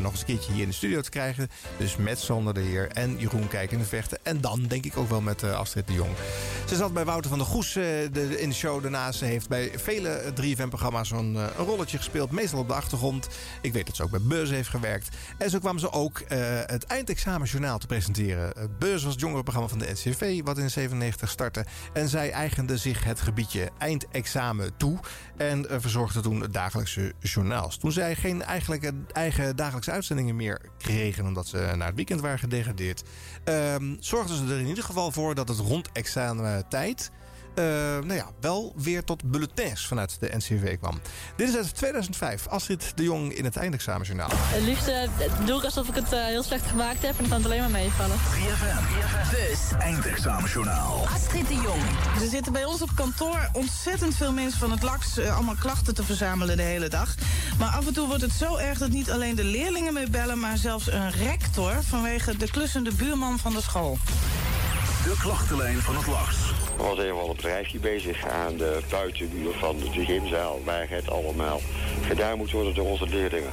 [0.00, 1.48] nog eens een keertje hier in de studio te krijgen.
[1.78, 4.18] Dus met Sander de Heer en Jeroen Kijk in de Vechten.
[4.22, 6.10] En dan denk ik ook wel met eh, Astrid de Jong.
[6.68, 8.82] Ze zat bij Wouter van der Goes eh, de, in de show.
[8.82, 12.30] Daarnaast ze heeft bij vele 3FM-programma's zo'n eh, een rolletje gespeeld.
[12.30, 13.28] Meestal op de achtergrond.
[13.60, 15.16] Ik weet dat ze ook bij Beurs heeft gewerkt.
[15.38, 18.52] En zo kwam ze ook eh, het eindexamenjournaal te presenteren.
[18.78, 21.64] Beurs was het jongerenprogramma van de NCV, wat in 97 startte.
[21.92, 24.98] En zij eigende zich het gebiedje eindexamen toe.
[25.48, 27.76] En eh, verzorgde toen dagelijkse journaals.
[27.76, 31.26] Toen zij geen eigenlijke, eigen dagelijkse uitzendingen meer kregen...
[31.26, 33.02] omdat ze naar het weekend waren gedegradeerd...
[33.44, 37.10] ehm, zorgden ze er in ieder geval voor dat het rond examentijd...
[37.54, 37.64] eh,
[38.04, 41.00] nou ja, wel weer tot bulletins vanuit de NCV kwam.
[41.36, 42.46] Dit is uit 2005.
[42.48, 44.28] Astrid de Jong in het eindexamenjournaal.
[44.32, 45.08] Het liefst eh,
[45.46, 47.60] doe ik alsof ik het eh, heel slecht gemaakt heb en dan kan het alleen
[47.60, 48.16] maar meevallen.
[48.16, 49.30] 3FM.
[49.30, 51.06] Dus eindexamenjournaal.
[51.14, 51.82] Astrid de Jong.
[52.20, 55.18] Er zitten bij ons op kantoor ontzettend veel mensen van het LAX...
[55.18, 57.14] allemaal klachten te verzamelen de hele dag.
[57.58, 60.38] Maar af en toe wordt het zo erg dat niet alleen de leerlingen mee bellen...
[60.38, 63.98] maar zelfs een rector vanwege de klussende buurman van de school.
[65.02, 66.36] De klachtenlijn van het LAX.
[66.78, 70.60] Er was een van een bedrijfje bezig aan de buitenmuur van de gymzaal...
[70.64, 71.60] waar het allemaal
[72.06, 73.52] gedaan moet worden door onze leerlingen.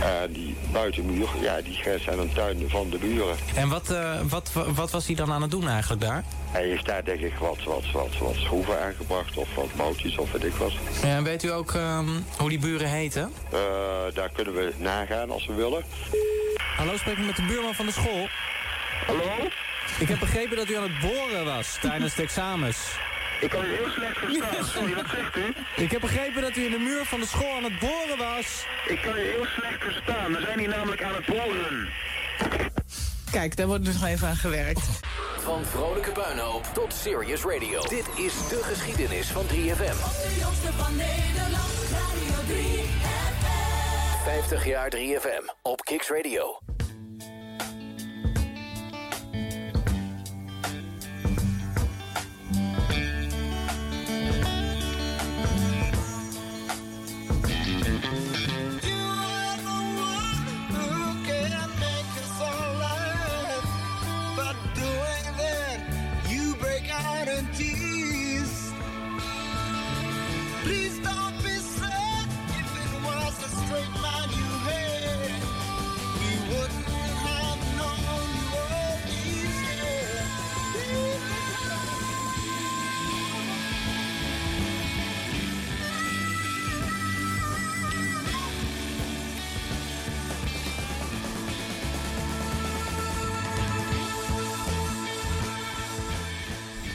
[0.00, 3.36] En die buitenmuur, ja, die grenst aan een tuin van de buren.
[3.54, 6.24] En wat, eh, wat, wat was hij dan aan het doen eigenlijk daar?
[6.50, 10.32] Hij heeft daar denk ik wat, wat, wat, wat schroeven aangebracht of wat moutjes of
[10.32, 10.72] weet ik wat.
[11.02, 13.32] En weet u ook ehm, hoe die buren heten?
[13.52, 13.58] Eh,
[14.14, 15.84] daar kunnen we nagaan als we willen.
[16.76, 18.28] Hallo, spreek ik met de buurman van de school?
[19.06, 19.48] Hallo?
[19.98, 22.78] Ik heb begrepen dat u aan het boren was tijdens de examens.
[23.40, 24.64] Ik kan u heel slecht verstaan.
[24.64, 25.54] Sorry, wat zegt u?
[25.76, 28.64] Ik heb begrepen dat u in de muur van de school aan het boren was.
[28.86, 30.32] Ik kan u heel slecht verstaan.
[30.32, 31.88] We zijn hier namelijk aan het boren.
[33.30, 34.80] Kijk, daar wordt dus nog even aan gewerkt.
[35.38, 37.80] Van vrolijke puinhoop tot serious radio.
[37.80, 39.50] Dit is de geschiedenis van 3FM.
[39.52, 44.24] De jongste van Nederland, Radio 3FM.
[44.24, 46.58] 50 jaar 3FM op Kicks Radio.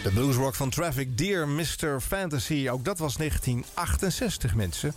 [0.04, 2.02] De bluesrock van Traffic, Dear Mr.
[2.02, 2.68] Fantasy.
[2.72, 4.94] Ook dat was 1968, mensen.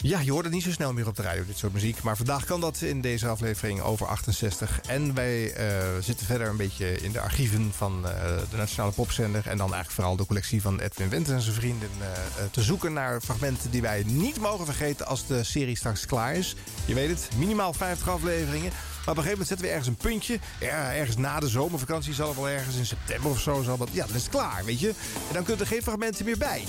[0.00, 2.02] Ja, je hoort het niet zo snel meer op de radio, dit soort muziek.
[2.02, 4.80] Maar vandaag kan dat in deze aflevering over 68.
[4.80, 5.66] En wij eh,
[6.00, 8.12] zitten verder een beetje in de archieven van eh,
[8.50, 9.46] de Nationale Popzender.
[9.46, 11.88] En dan eigenlijk vooral de collectie van Edwin Wendt en zijn vrienden.
[12.00, 16.34] eh, te zoeken naar fragmenten die wij niet mogen vergeten als de serie straks klaar
[16.34, 16.54] is.
[16.84, 18.72] Je weet het, minimaal 50 afleveringen.
[19.04, 20.38] Maar op een gegeven moment zetten we ergens een puntje.
[20.60, 23.62] Ja, ergens na de zomervakantie zal het wel ergens in september of zo.
[23.62, 24.88] Zal dat, ja, dan is het klaar, weet je.
[25.28, 26.64] En dan kunnen er geen fragmenten meer bij.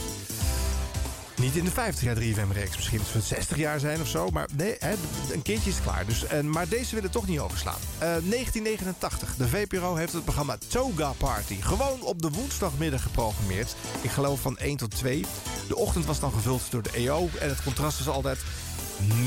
[1.35, 2.75] Niet in de 50 jaar 3FM-reeks.
[2.75, 4.29] Misschien als we 60 jaar zijn of zo.
[4.29, 4.93] Maar nee, hè,
[5.33, 6.05] een keertje is klaar.
[6.05, 7.79] Dus, en, maar deze willen toch niet overslaan.
[7.93, 9.35] Eh, 1989.
[9.35, 11.61] De VPRO heeft het programma Toga Party.
[11.61, 13.75] Gewoon op de woensdagmiddag geprogrammeerd.
[14.01, 15.25] Ik geloof van 1 tot 2.
[15.67, 17.29] De ochtend was dan gevuld door de EO.
[17.39, 18.39] En het contrast was altijd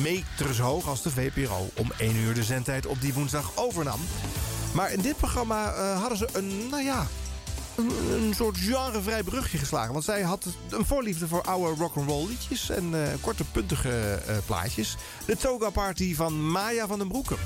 [0.03, 4.01] meters hoog als de VPRO om 1 uur de zendtijd op die woensdag overnam.
[4.75, 7.07] Maar in dit programma eh, hadden ze een, nou ja,
[7.77, 9.93] een, soort genrevrij brugje geslagen.
[9.93, 14.97] Want zij had een voorliefde voor oude rock'n'roll liedjes en eh, korte puntige eh, plaatjes.
[15.27, 17.37] De Toga Party van Maya van den Broeke.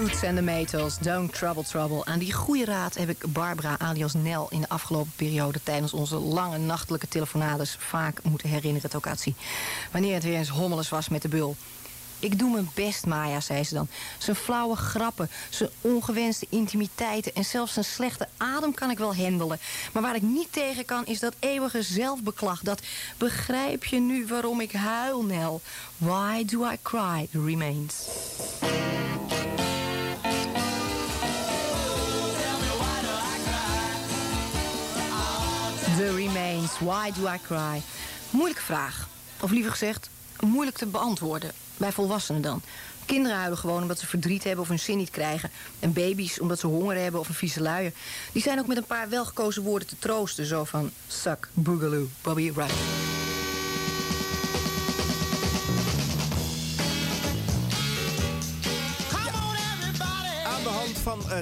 [0.00, 2.04] Toots and the Maytals, Don't Trouble Trouble.
[2.04, 5.60] Aan die goede raad heb ik Barbara alias Nel in de afgelopen periode...
[5.62, 9.34] tijdens onze lange nachtelijke telefonades vaak moeten herinneren, Tokatsi.
[9.90, 11.56] Wanneer het weer eens hommeles was met de bul.
[12.18, 13.88] Ik doe mijn best, Maya, zei ze dan.
[14.18, 17.34] Zijn flauwe grappen, zijn ongewenste intimiteiten...
[17.34, 19.58] en zelfs zijn slechte adem kan ik wel handelen.
[19.92, 22.60] Maar waar ik niet tegen kan, is dat eeuwige zelfbeklag.
[22.60, 22.80] Dat
[23.18, 25.60] begrijp je nu waarom ik huil, Nel?
[25.96, 27.28] Why do I cry?
[27.32, 28.08] Remains.
[36.14, 37.82] Remains, Why Do I Cry?
[38.30, 39.08] Moeilijke vraag.
[39.40, 41.52] Of liever gezegd, moeilijk te beantwoorden.
[41.76, 42.62] Bij volwassenen dan.
[43.04, 45.50] Kinderen huilen gewoon omdat ze verdriet hebben of hun zin niet krijgen.
[45.78, 47.92] En baby's omdat ze honger hebben of een vieze luier.
[48.32, 50.46] Die zijn ook met een paar welgekozen woorden te troosten.
[50.46, 53.19] Zo van, suck, boogaloo, Bobby Wright.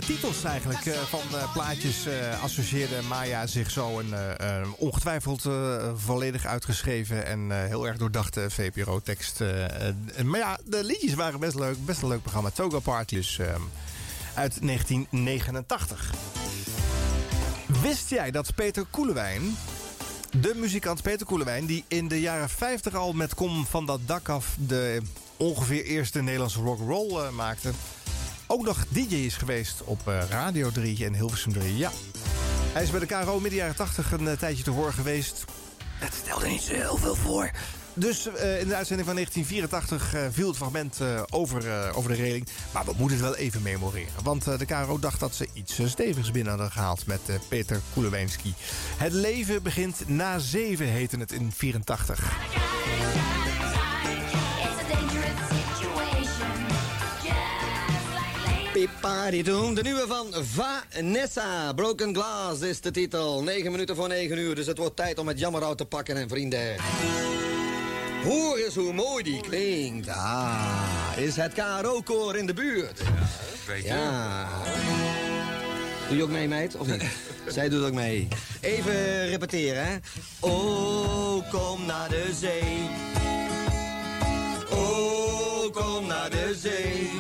[0.07, 5.45] Titels eigenlijk eh, van eh, plaatjes eh, associeerde Maya zich zo een eh, eh, ongetwijfeld
[5.45, 9.41] eh, volledig uitgeschreven en eh, heel erg doordachte VPRO-tekst.
[9.41, 11.85] eh, eh, maar ja, de liedjes waren best leuk.
[11.85, 12.51] Best een leuk programma.
[12.51, 13.61] Toga Party dus ehm,
[14.35, 16.13] uit 1989.
[17.83, 19.57] Wist jij dat Peter Koelewijn,
[20.41, 21.67] de muzikant Peter Koelewijn...
[21.67, 24.55] die in de jaren 50 al met Kom van dat dak af...
[24.59, 25.01] de
[25.37, 27.71] ongeveer eerste Nederlandse rock'n'roll eh, maakte...
[28.51, 31.77] ook nog DJ is geweest op eh, Radio 3 en Hilversum 3.
[31.77, 31.91] Ja.
[32.73, 35.45] Hij is bij de KRO midden jaren 80 een eh, tijdje te horen geweest.
[35.99, 37.51] Het stelde niet zo heel veel voor.
[37.95, 42.49] Dus eh, in de uitzending van 1984 eh, viel het fragment over, over de reling.
[42.73, 44.13] Maar we moeten het wel even memoreren.
[44.23, 48.55] Want de KRO dacht dat ze iets stevigs binnen hadden gehaald met Peter Koeleweinski.
[48.97, 52.37] Het leven begint na zeven, heette het in 84.
[58.79, 61.73] Piparidoem, de nieuwe van Vanessa.
[61.73, 63.43] Broken Glass is de titel.
[63.43, 66.29] 9 minuten voor 9 uur, dus het wordt tijd om het jammerhout te pakken en
[66.29, 66.77] vrienden.
[68.25, 70.09] Hoor eens hoe mooi die klinkt.
[70.09, 73.01] Ah, is het KRO-koor in de buurt.
[73.85, 74.49] Ja.
[76.09, 77.05] Doe je ook mee, meid, of niet?
[77.55, 78.29] Zij doet ook mee.
[78.61, 79.97] Even repeteren, hè.
[80.41, 82.89] Oh, kom naar de zee.
[84.71, 87.11] Oh, kom naar de zee.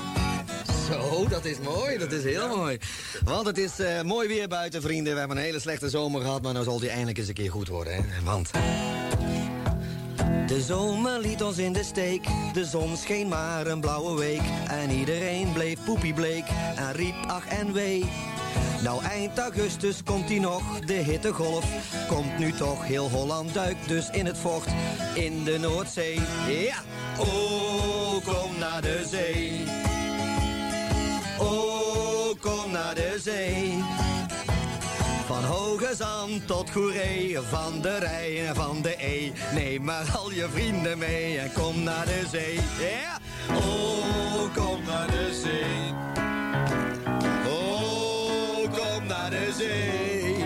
[0.90, 2.78] Zo, dat is mooi, dat is heel mooi.
[3.24, 5.12] Want het is eh, mooi weer buiten, vrienden.
[5.12, 7.50] We hebben een hele slechte zomer gehad, maar nou zal die eindelijk eens een keer
[7.50, 7.92] goed worden.
[7.92, 8.02] Hè?
[8.24, 8.50] Want...
[10.46, 14.40] De zomer liet ons in de steek, de zon scheen maar een blauwe week.
[14.68, 16.44] En iedereen bleef poepiebleek
[16.76, 18.04] en riep ach en wee.
[18.82, 21.64] Nou eind augustus komt hij nog, de hittegolf
[22.08, 22.86] komt nu toch.
[22.86, 24.68] Heel Holland duikt dus in het vocht,
[25.14, 26.20] in de Noordzee.
[26.48, 26.76] Ja,
[27.18, 29.87] oh kom naar de zee.
[31.38, 33.82] Oh kom naar de zee.
[35.26, 39.32] Van Hoge Zand tot Goeree, van de Rijn en van de E.
[39.54, 42.54] Neem maar al je vrienden mee en kom naar de zee.
[42.54, 43.18] Ja!
[43.56, 45.94] Oh, kom naar de zee.
[47.46, 50.36] Oh, kom naar de zee.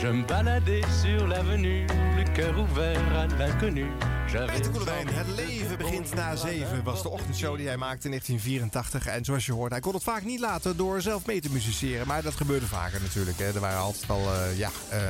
[0.00, 3.90] Je me baladais sur l'avenue, le cœur ouvert à l'inconnu.
[4.32, 9.06] Peter Koelewijn, het leven begint na zeven was de ochtendshow die hij maakte in 1984.
[9.06, 12.06] En zoals je hoort, hij kon het vaak niet laten door zelf mee te musiceren.
[12.06, 13.38] Maar dat gebeurde vaker natuurlijk.
[13.38, 13.44] Hè.
[13.54, 14.70] Er waren altijd wel, eh, ja...
[14.88, 15.00] eh,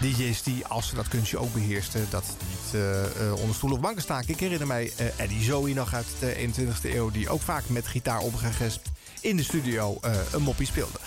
[0.00, 4.02] DJ's die, als ze dat kunstje ook beheersten, dat niet eh, onder stoel of banken
[4.02, 4.28] staken.
[4.28, 8.20] Ik herinner mij Eddie Zoe nog uit de 21ste eeuw, die ook vaak met gitaar
[8.20, 8.90] omgegespt
[9.20, 9.98] in de studio
[10.32, 10.98] een moppie speelde.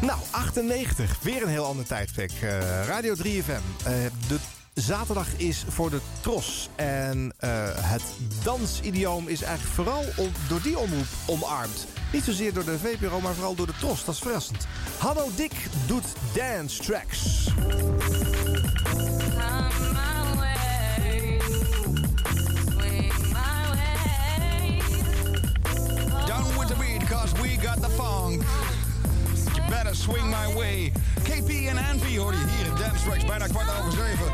[0.00, 1.18] Nou, 98.
[1.20, 2.32] Weer een heel ander tijdperk.
[2.86, 3.84] Radio 3FM.
[3.84, 3.92] Eh,
[4.28, 4.38] de
[4.74, 6.68] zaterdag is voor de tros.
[6.74, 8.02] En eh, het
[8.42, 11.86] dansidioom is eigenlijk vooral om- door die omroep omarmd.
[12.12, 14.04] Niet zozeer door de VPRO, maar vooral door de tros.
[14.04, 14.66] Dat is verrassend.
[14.98, 15.52] Hanno Dik
[15.86, 16.04] doet
[16.34, 17.44] dance tracks.
[26.26, 28.42] Down with the beat, cause we got the funk.
[29.68, 30.92] Better swing my way.
[31.22, 34.32] KP en Envy hoor je hier in Dance Tracks, bijna kwart over zeven.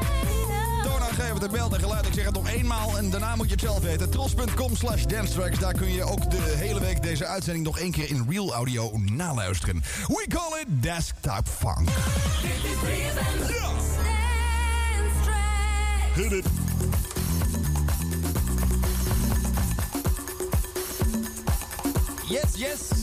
[0.82, 2.06] Toonaangevend in beeld en geluid.
[2.06, 4.10] Ik zeg het nog eenmaal en daarna moet je het zelf weten.
[4.10, 5.58] Tros.com slash Dance Tracks.
[5.58, 8.98] Daar kun je ook de hele week deze uitzending nog één keer in real audio
[8.98, 9.82] naluisteren.
[10.06, 11.88] We call it Desktop Funk.
[22.28, 22.97] Yes, yes,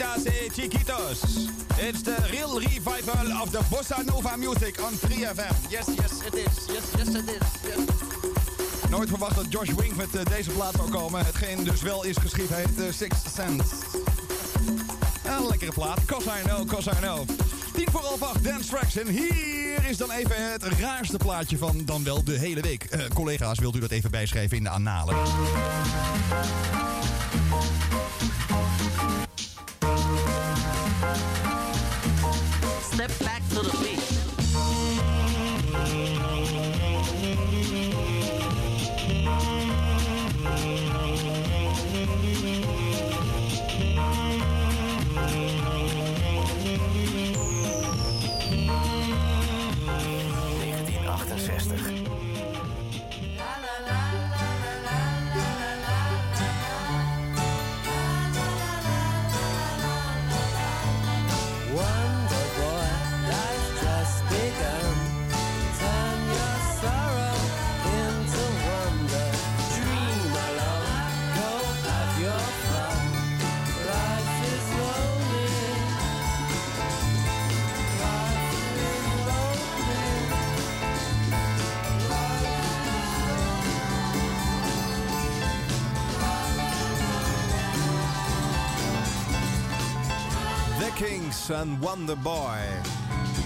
[0.00, 1.50] chiquitas and chiquitos.
[1.78, 5.70] It's the real revival of the bossa nova music on 3FM.
[5.70, 6.68] Yes, yes, it is.
[6.68, 8.90] Yes, yes, it is.
[8.90, 11.24] Nooit verwacht dat Josh Wink met eh, deze plaat zou komen.
[11.24, 13.68] Hetgeen dus wel is geschreven heet uh, Six Cents.
[15.24, 16.04] Ja, Een lekkere plaat.
[16.04, 17.28] Cause I know, cause I know.
[17.72, 18.96] Tien voor half acht, Dance Tracks.
[18.96, 22.84] En hier is dan even het raarste plaatje van dan wel de hele week.
[22.84, 25.16] Eh, collega's, wilt u dat even bijschrijven in de annalen?
[33.00, 34.09] Step back to the beat.
[91.30, 92.58] The Kings en Wonder Boy.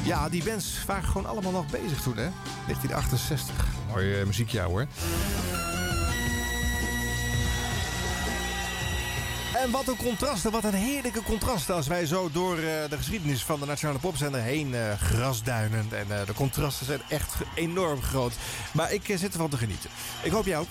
[0.04, 2.28] Ja, die bands waren gewoon allemaal nog bezig toen, hè?
[2.66, 3.66] 1968.
[3.90, 4.86] Mooi eh, muziekje, hoor.
[9.64, 13.44] En wat een contrasten, wat een heerlijke contrasten als wij zo door eh, de geschiedenis
[13.44, 15.86] van de Nationale Popzender heen eh, grasduinen.
[15.90, 18.32] En eh, de contrasten zijn echt enorm groot.
[18.72, 19.90] Maar ik zit ervan te genieten.
[20.22, 20.68] Ik hoop jij ook.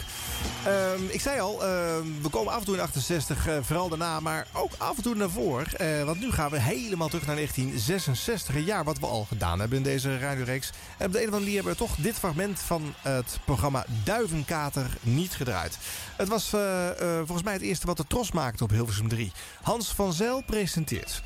[0.65, 4.19] Ehm, ik zei al, ehm, we komen af en toe in 68, eh, vooral daarna,
[4.19, 6.05] maar ook af en toe naar voren.
[6.05, 9.77] Want nu gaan we helemaal terug naar 1966, een jaar wat we al gedaan hebben
[9.77, 10.71] in deze radioreeks.
[10.97, 13.85] En op de een of andere manier hebben we toch dit fragment van het programma
[14.03, 15.77] Duivenkater niet gedraaid.
[16.15, 19.31] Het was eh, eh, volgens mij het eerste wat de Tros maakte op Hilversum 3.
[19.61, 21.23] Hans van Zijl presenteert.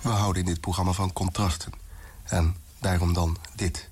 [0.00, 1.72] We houden in dit programma van contrasten.
[2.22, 3.88] En daarom dan dit.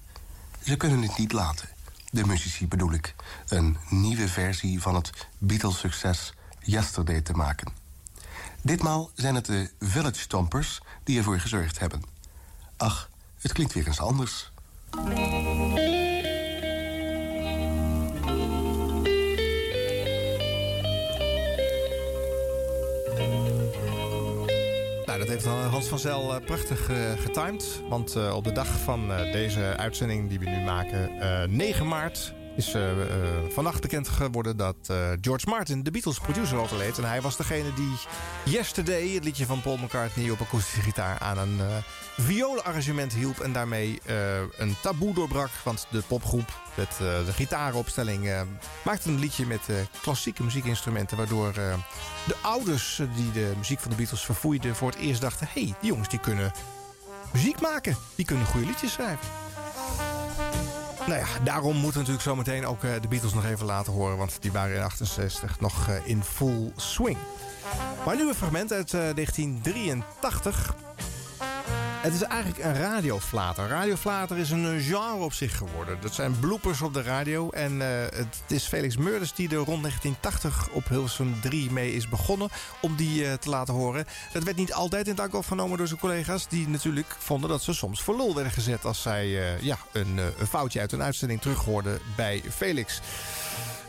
[0.62, 1.68] Ze kunnen het niet laten.
[2.10, 3.14] De muzici bedoel ik.
[3.48, 7.72] Een nieuwe versie van het Beatles-succes Yesterday te maken.
[8.62, 12.02] Ditmaal zijn het de Village Stompers die ervoor gezorgd hebben.
[12.76, 14.52] Ach, het klinkt weer eens anders.
[25.14, 27.82] Nou, dat heeft dan Hans van Zel eh, prachtig eh, getimed.
[27.88, 31.88] Want eh, op de dag van eh, deze uitzending die we nu maken, eh, 9
[31.88, 32.34] maart...
[32.56, 33.08] is eh, eh,
[33.50, 36.98] vannacht bekend geworden dat eh, George Martin, de Beatles producer, overleed.
[36.98, 37.92] En hij was degene die
[38.44, 41.18] Yesterday, het liedje van Paul McCartney op akoestische gitaar...
[41.18, 41.60] aan een
[42.16, 44.00] violenarrangement hielp en daarmee
[44.56, 45.50] een taboe doorbrak.
[45.64, 48.30] Want de popgroep met de gitaaropstelling
[48.84, 49.60] maakte een liedje met
[50.02, 51.16] klassieke muziekinstrumenten...
[51.16, 54.76] waardoor de ouders die de muziek van de Beatles verfoeiden...
[54.76, 56.52] voor het eerst dachten, hé, hey, die jongens die kunnen
[57.32, 57.96] muziek maken.
[58.14, 59.43] Die kunnen goede liedjes schrijven.
[61.06, 64.16] Nou ja, daarom moeten we natuurlijk zometeen ook eh, de Beatles nog even laten horen.
[64.16, 67.16] Want die waren in 68 nog eh, in full swing.
[68.06, 70.74] Maar nu een fragment uit eh, 1983.
[72.04, 73.68] Het is eigenlijk een radioflater.
[73.68, 75.98] Radioflater is een eh, genre op zich geworden.
[76.00, 77.50] Dat zijn bloopers op de radio.
[77.50, 82.08] En eh, het is Felix Meurders die er rond 1980 op Hilversum 3 mee is
[82.08, 82.48] begonnen.
[82.80, 84.06] Om die eh, te laten horen.
[84.32, 86.48] Dat werd niet altijd in dank opgenomen door zijn collega's.
[86.48, 88.84] Die natuurlijk vonden dat ze soms voor lul werden gezet.
[88.84, 89.28] Als zij
[89.60, 93.00] ja, een, een foutje uit een uitzending terughoorden bij Felix.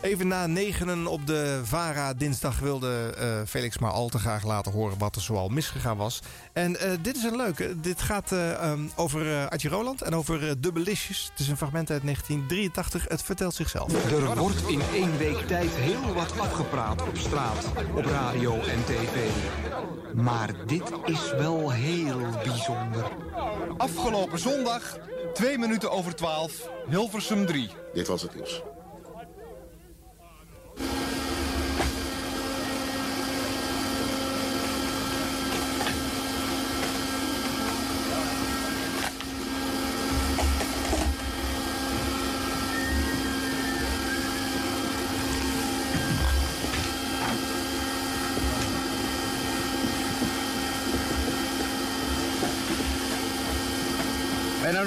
[0.00, 4.72] Even na negenen op de VARA dinsdag wilde eh, Felix maar al te graag laten
[4.72, 6.20] horen wat er zoal misgegaan was.
[6.52, 7.80] En eh, dit is een leuke.
[7.80, 11.28] Dit gaat eh, ehm, over uh, Adje Roland en over uh, Dubbelisjes.
[11.30, 13.04] Het is een fragment uit 1983.
[13.08, 14.10] Het vertelt zichzelf.
[14.10, 19.28] Er wordt in één week tijd heel wat afgepraat op straat, op radio en tv.
[20.14, 23.04] Maar dit is wel heel bijzonder.
[23.76, 24.98] Afgelopen zondag,
[25.34, 27.70] twee minuten over twaalf, Hilversum 3.
[27.92, 28.62] Dit was het nieuws.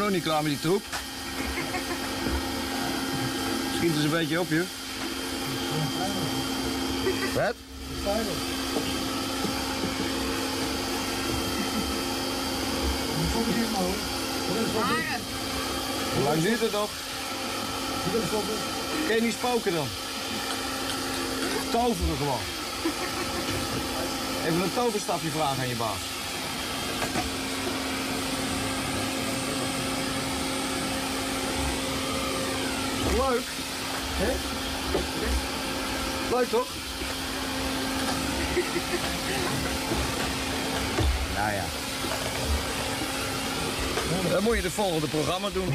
[0.09, 0.83] Nog niet klaar met die troep?
[3.75, 4.63] Schiet eens een beetje op, je.
[7.33, 7.55] Wat?
[16.13, 16.89] Hoe lang duurt het nog?
[19.07, 19.87] Kun je niet spoken dan?
[21.71, 22.39] Toveren gewoon.
[24.45, 26.18] Even een toverstafje vragen aan je baas.
[33.17, 33.47] Leuk.
[34.21, 34.31] Hè?
[36.35, 36.67] Leuk toch?
[41.37, 41.63] nou ja.
[44.29, 45.73] Dan moet je het volgende programma doen.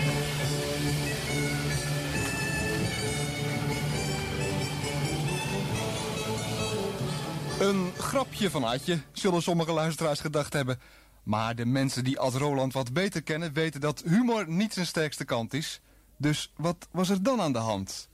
[7.60, 10.78] Een grapje van Adje, zullen sommige luisteraars gedacht hebben.
[11.22, 13.52] Maar de mensen die Ad Roland wat beter kennen...
[13.52, 15.80] weten dat humor niet zijn sterkste kant is.
[16.24, 18.08] Dus wat was er dan aan de hand?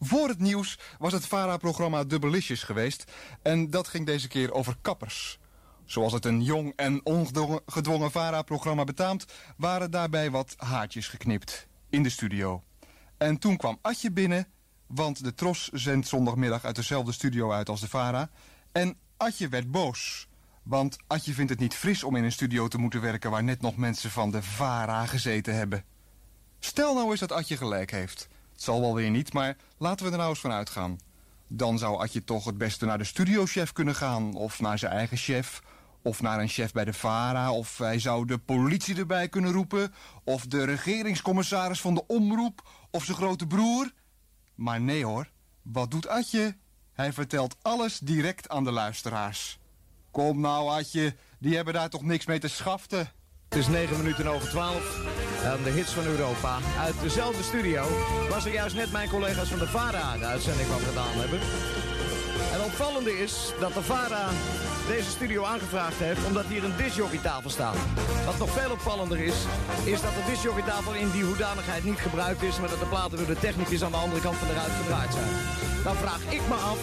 [0.00, 3.12] Voor het nieuws was het VARA-programma Dubbelicious geweest...
[3.42, 5.38] en dat ging deze keer over kappers.
[5.84, 9.26] Zoals het een jong en ongedwongen VARA-programma betaamt...
[9.56, 12.64] waren daarbij wat haartjes geknipt in de studio.
[13.18, 14.46] En toen kwam Atje binnen,
[14.86, 16.64] want de Tros zendt zondagmiddag...
[16.64, 18.30] uit dezelfde studio uit als de VARA...
[18.72, 20.28] en Atje werd boos...
[20.62, 23.30] Want Atje vindt het niet fris om in een studio te moeten werken...
[23.30, 25.84] waar net nog mensen van de VARA gezeten hebben.
[26.58, 28.28] Stel nou eens dat Atje gelijk heeft.
[28.52, 30.98] Het zal wel weer niet, maar laten we er nou eens van uitgaan.
[31.48, 34.34] Dan zou Atje toch het beste naar de studiochef kunnen gaan...
[34.34, 35.62] of naar zijn eigen chef,
[36.02, 37.52] of naar een chef bij de VARA...
[37.52, 39.94] of hij zou de politie erbij kunnen roepen...
[40.24, 43.92] of de regeringscommissaris van de Omroep, of zijn grote broer.
[44.54, 45.30] Maar nee hoor,
[45.62, 46.56] wat doet Atje?
[46.92, 49.58] Hij vertelt alles direct aan de luisteraars.
[50.10, 53.12] Kom nou, Adje, die hebben daar toch niks mee te schaften.
[53.48, 55.25] Het is 9 minuten over 12.
[55.46, 56.58] En de hits van Europa.
[56.80, 57.84] Uit dezelfde studio
[58.30, 61.38] was er juist net mijn collega's van de VARA de uitzending van gedaan hebben.
[62.56, 64.28] En opvallende is dat de VARA
[64.88, 67.76] deze studio aangevraagd heeft omdat hier een disjockeytafel staat.
[68.24, 69.34] Wat nog veel opvallender is,
[69.84, 73.26] is dat de disjockeytafel in die hoedanigheid niet gebruikt is, maar dat de platen door
[73.26, 75.32] de technicus aan de andere kant van de ruit gedraaid zijn.
[75.84, 76.78] Dan vraag ik me af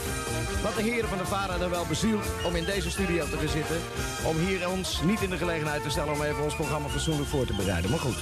[0.64, 3.56] wat de heren van de VARA er wel bezielt om in deze studio te gaan
[3.60, 3.80] zitten.
[4.26, 7.46] Om hier ons niet in de gelegenheid te stellen om even ons programma fatsoenlijk voor
[7.46, 7.90] te bereiden.
[7.90, 8.20] Maar goed,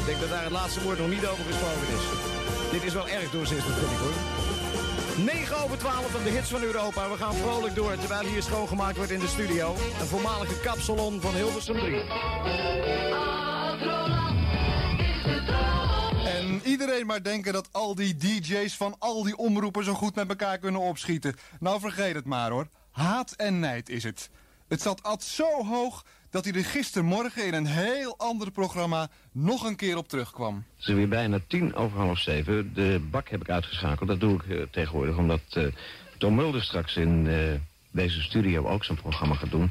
[0.00, 2.04] ik denk dat daar het laatste woord nog niet over gesproken is.
[2.70, 4.39] Dit is wel erg doorzichtig, vind ik hoor.
[5.24, 7.10] 9 over 12 van de hits van Europa.
[7.10, 9.74] We gaan vrolijk door terwijl hier schoongemaakt wordt in de studio.
[10.00, 12.02] Een voormalige kapsalon van Hilversum 3.
[16.24, 20.28] En iedereen maar denken dat al die DJ's van al die omroepen zo goed met
[20.28, 21.36] elkaar kunnen opschieten.
[21.60, 22.68] Nou, vergeet het maar hoor.
[22.90, 24.30] Haat en nijd is het.
[24.68, 29.64] Het zat Ad zo hoog dat hij er gistermorgen in een heel ander programma nog
[29.64, 30.64] een keer op terugkwam.
[30.76, 32.74] Het is weer bijna tien over half zeven.
[32.74, 34.08] De bak heb ik uitgeschakeld.
[34.08, 35.66] Dat doe ik uh, tegenwoordig omdat uh,
[36.18, 37.52] Tom Mulder straks in uh,
[37.90, 39.70] deze studio ook zijn programma gaat doen.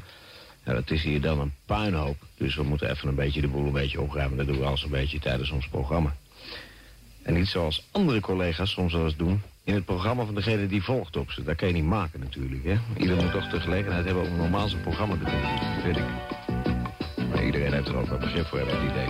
[0.64, 2.16] Ja, het is hier dan een puinhoop.
[2.36, 4.36] Dus we moeten even een beetje de boel een beetje opruimen.
[4.36, 6.16] Dat doen we als een beetje tijdens ons programma.
[7.22, 9.42] En niet zoals andere collega's soms wel eens doen...
[9.64, 11.42] in het programma van degene die volgt op ze.
[11.42, 12.76] Dat kan je niet maken natuurlijk, hè.
[12.96, 15.42] Ieder moet toch de gelegenheid hebben om normaal zijn programma te doen.
[15.74, 17.28] Dat weet ik.
[17.28, 19.08] Maar iedereen heeft er ook wel begrip voor, heb ik het idee.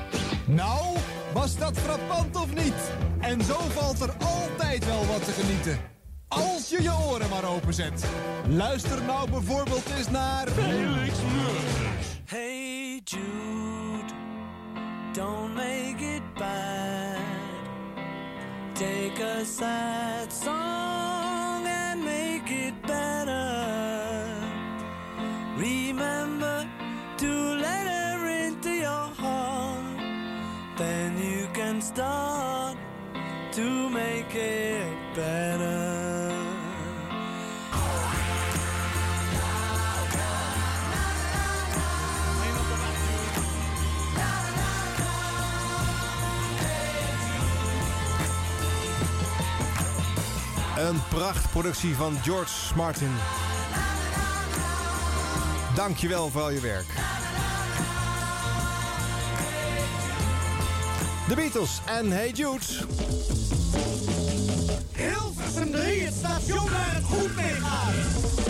[0.57, 0.97] Nou,
[1.33, 2.93] was dat frappant of niet?
[3.21, 5.79] En zo valt er altijd wel wat te genieten.
[6.29, 8.11] Als je je oren maar openzet.
[8.49, 10.49] Luister nou bijvoorbeeld eens naar...
[10.49, 12.21] Felix Murders.
[12.25, 14.13] Hey Jude,
[15.13, 17.40] don't make it bad.
[18.81, 24.25] Take a sad song and make it better.
[25.55, 26.67] Remember
[27.19, 27.31] to
[27.67, 30.01] let her into your heart.
[30.79, 32.79] Then you can start
[33.53, 36.00] to make it better.
[50.89, 53.11] Een prachtproductie van George Martin.
[55.75, 56.87] Dankjewel voor al je werk.
[61.29, 62.65] De Beatles en Hey Jude.
[64.93, 68.50] Hilversum 3, het station waar het goed mee gaat.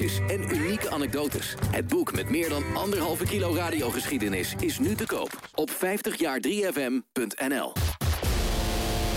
[0.01, 1.55] en unieke anekdotes.
[1.71, 7.73] Het boek met meer dan anderhalve kilo radiogeschiedenis is nu te koop op 50jaar3fm.nl.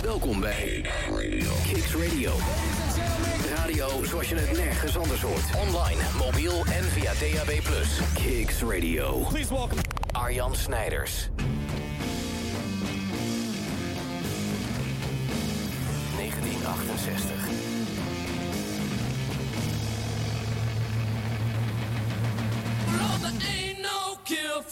[0.03, 0.87] Welkom bij
[1.67, 2.33] Kicks Radio.
[3.57, 5.69] Radio zoals je het nergens anders hoort.
[5.69, 7.61] Online, mobiel en via DAB+.
[8.15, 9.19] Kicks Radio.
[9.29, 9.81] Please welcome
[10.13, 11.29] Arjan Snijders.
[16.17, 17.74] 1968.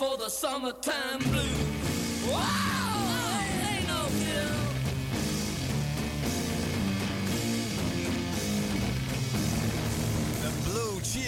[0.03, 2.72] For the summertime blues.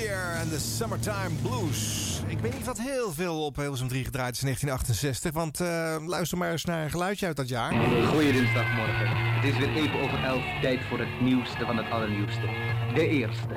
[0.04, 2.20] Cheer en de Summertime Blues.
[2.26, 5.32] Ik weet niet wat heel veel op Hilversum 3 gedraaid is in 1968.
[5.32, 7.72] Want eh, luister maar eens naar een geluidje uit dat jaar.
[8.06, 9.08] Goeie dinsdagmorgen.
[9.08, 10.42] Het is weer even over elf.
[10.60, 12.46] Tijd voor het nieuwste van het allernieuwste.
[12.94, 13.54] De eerste.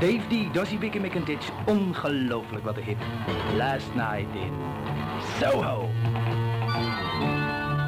[0.00, 0.54] Dave D.
[0.54, 1.50] Dossie Bicky McIntitch.
[1.66, 2.98] Ongelooflijk wat een hit.
[3.56, 4.52] Last night in
[5.40, 5.90] Soho.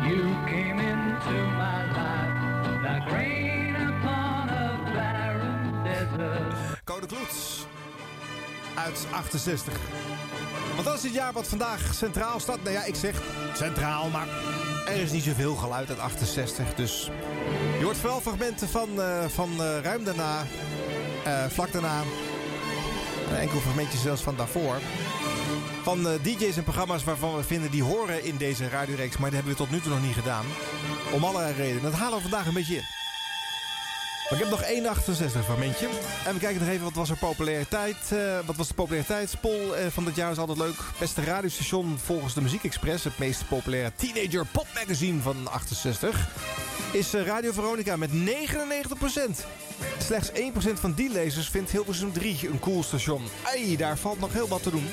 [0.08, 6.82] You came into my life like rain upon a barren desert.
[6.84, 7.66] Code Kloets.
[8.74, 9.72] Uit 68.
[10.74, 12.62] Want dat is het jaar wat vandaag centraal staat.
[12.62, 13.22] Nou ja, ik zeg
[13.54, 14.28] centraal, maar
[14.86, 16.74] er is niet zoveel geluid uit 68.
[16.74, 17.10] Dus
[17.78, 20.46] je hoort vooral fragmenten van, eh, van eh, ruim daarna,
[21.24, 22.02] eh, vlak daarna.
[23.30, 24.78] Een enkel fragmentje zelfs van daarvoor.
[25.82, 29.16] Van DJ's en programma's waarvan we vinden die horen in deze radioreeks.
[29.16, 30.44] Maar die hebben we tot nu toe nog niet gedaan.
[31.12, 31.82] Om allerlei redenen.
[31.82, 33.03] Dat halen we vandaag een beetje in.
[34.30, 35.88] Maar ik heb nog één 68 fragmentje.
[36.26, 37.96] En we kijken nog even wat was er populariteit.
[38.12, 40.30] eh, wat was de populariteitspol eh, van dit jaar?
[40.30, 40.76] is altijd leuk.
[40.98, 43.04] Beste radiostation volgens de Muziek Express.
[43.04, 46.28] Het meest populaire teenager pop magazine van 68.
[46.92, 48.14] Is eh, Radio Veronica met 99%.
[49.98, 50.32] Slechts 1%
[50.74, 53.22] van die lezers vindt Hilversum 3 een cool station.
[53.44, 54.86] Ei, daar valt nog heel wat te doen.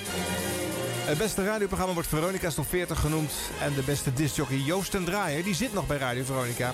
[1.03, 3.31] Het beste radioprogramma wordt Veronica's Top 40 genoemd.
[3.61, 6.71] En de beste discjockey Joost en Draaier, die zit nog bij Radio Veronica.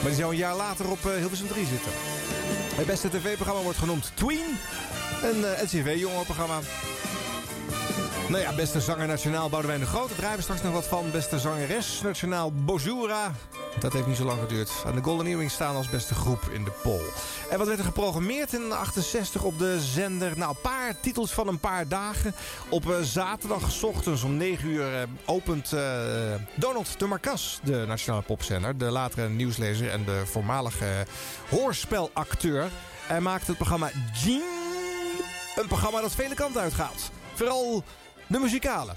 [0.00, 1.90] Maar die zou een jaar later op eh, Hilversum 3 zitten.
[2.74, 4.58] Het beste tv-programma wordt genoemd Tween.
[5.22, 6.60] Een eh, NCV-jongerenprogramma.
[8.28, 10.08] Nou ja, beste zanger nationaal Boudewijn de Groot.
[10.08, 11.10] Daar draaien we straks nog wat van.
[11.10, 13.32] Beste zangeres nationaal Bozura.
[13.78, 14.70] Dat heeft niet zo lang geduurd.
[14.86, 17.00] En de Golden Earrings staan als beste groep in de poll.
[17.50, 20.38] En wat werd er geprogrammeerd in 68 op de zender?
[20.38, 22.34] Nou, een paar titels van een paar dagen.
[22.68, 25.80] Op eh, zaterdag 's ochtends om 9 uur eh, opent eh,
[26.54, 28.78] Donald de Marcas de nationale popzender.
[28.78, 31.06] De latere nieuwslezer en de voormalige
[31.50, 32.70] hoorspelacteur.
[33.06, 33.90] Hij maakt het programma
[34.24, 34.42] Jean.
[35.56, 37.10] Een programma dat vele kanten uitgaat.
[37.34, 37.84] Vooral
[38.26, 38.92] de muzikale.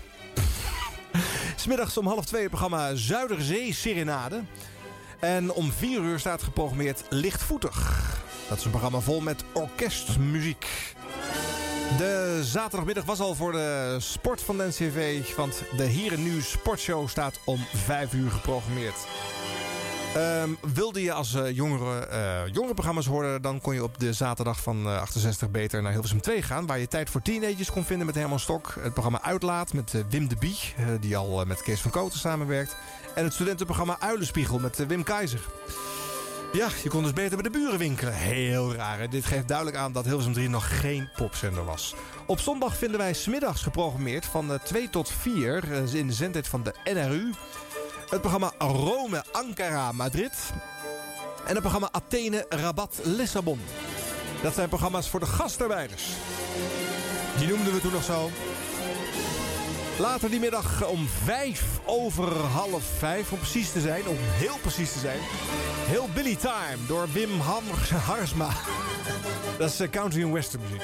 [1.56, 4.42] Smiddags om half twee het programma Zuiderzee Serenade.
[5.20, 8.08] En om vier uur staat geprogrammeerd Lichtvoetig.
[8.50, 10.96] Dat is een programma vol met orkestmuziek.
[11.98, 15.36] De zaterdagmiddag was al voor de sport van de NCV.
[15.36, 19.08] Want de Hier en Nu sportshow staat om vijf uur geprogrammeerd.
[20.16, 23.41] Ehm, wilde je als eh, jongere, eh jongerenprogramma's horen...
[23.41, 26.66] dan kon je op de zaterdag van eh, 68 beter naar Hilversum 2 gaan...
[26.66, 28.76] waar je tijd voor teenagers kon vinden met Herman Stok.
[28.80, 30.57] Het programma Uitlaat met eh, Wim de Bie...
[30.78, 32.76] eh, die al eh, met Kees van Koten samenwerkt.
[33.16, 35.41] En het studentenprogramma Uilenspiegel met eh, Wim Keizer.
[36.53, 38.14] Ja, je kon dus beter bij de buren winkelen.
[38.14, 38.99] Heel raar.
[38.99, 39.07] hè?
[39.07, 41.95] Dit geeft duidelijk aan dat Hilversum 3 nog geen popzender was.
[42.26, 45.72] Op zondag vinden wij smiddags geprogrammeerd van eh, 2 tot 4...
[45.72, 47.32] eh, in de zendtijd van de NRU...
[48.10, 50.32] Het programma Rome, Ankara, Madrid.
[51.45, 53.60] En het programma Athene, Rabat, Lissabon.
[54.41, 56.03] Dat zijn programma's voor de gastarbeiders.
[57.38, 58.30] Die noemden we toen nog zo.
[60.00, 64.91] Later die middag om vijf over half vijf, om precies te zijn, om heel precies
[64.91, 65.20] te zijn.
[65.88, 67.39] Heel Billy Time door Wim
[68.08, 68.50] Harsma.
[69.58, 70.82] Dat is eh, country en western muziek.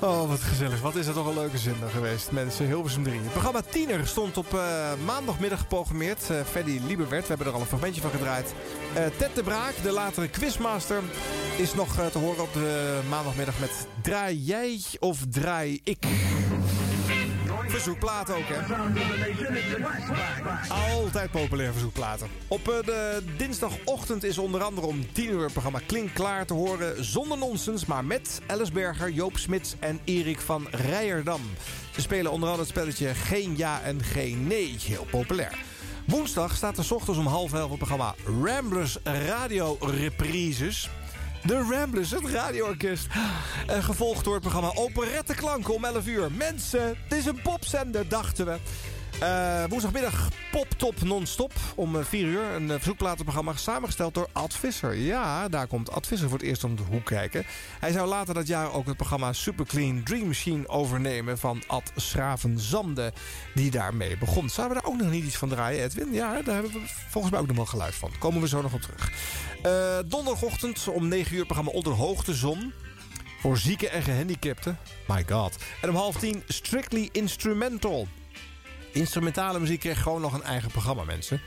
[0.00, 0.80] Oh, wat gezellig.
[0.80, 2.66] Wat is dat toch een leuke zender geweest, mensen.
[2.66, 3.18] Hilversum 3.
[3.18, 6.30] Het programma Tiener stond op eh, maandagmiddag geprogrammeerd.
[6.30, 8.54] Eh Freddy Lieberwert, we hebben er al een fragmentje van gedraaid.
[9.16, 11.02] Ted de Braak, de latere quizmaster,
[11.56, 16.06] is nog te horen op de maandagmiddag met Draai jij of draai ik?
[17.76, 18.74] Verzoekplaat ook, hè?
[20.68, 22.28] Altijd populair verzoekplaten.
[22.48, 26.54] Op eh, de dinsdagochtend is onder andere om 10 uur het programma Klink Klaar te
[26.54, 27.04] horen.
[27.04, 31.40] Zonder nonsens, maar met Alice Berger, Joop Smits en Erik van Rijerdam.
[31.94, 34.76] Ze spelen onder andere het spelletje Geen Ja en Geen Nee.
[34.80, 35.58] Heel populair.
[36.06, 38.14] Woensdag staat er ochtends om half elf het programma
[38.44, 40.90] Ramblers Radio Reprises.
[41.46, 43.06] De Ramblers, het radioorkest.
[43.66, 46.32] En gevolgd door het programma Operette Klanken om 11 uur.
[46.32, 48.56] Mensen, het is een popzender, dachten we.
[49.20, 52.42] Eh, woensdagmiddag Pop Top Non-Stop om eh, 4 uur.
[52.42, 54.94] Een eh, verzoekplatenprogramma samengesteld door Ad Visser.
[54.94, 57.46] Ja, daar komt Ad Visser voor het eerst om de hoek kijken.
[57.80, 61.92] Hij zou later dat jaar ook het programma Super Clean Dream Machine overnemen van Ad
[61.96, 63.12] Schravenzande.
[63.54, 64.48] Die daarmee begon.
[64.48, 66.12] Zouden we daar ook nog niet iets van draaien, Edwin?
[66.12, 68.10] Ja, daar hebben we volgens mij ook nog wel geluid van.
[68.18, 69.12] Komen we zo nog op terug.
[69.62, 72.72] Eh, donderdagochtend om 9 uur programma Onder Hoogte Zon.
[73.40, 74.78] Voor zieken en gehandicapten.
[75.08, 75.56] My god.
[75.80, 78.08] En om half 10 Strictly Instrumental.
[78.96, 81.40] Instrumentale muziek krijgt gewoon nog een eigen programma, mensen.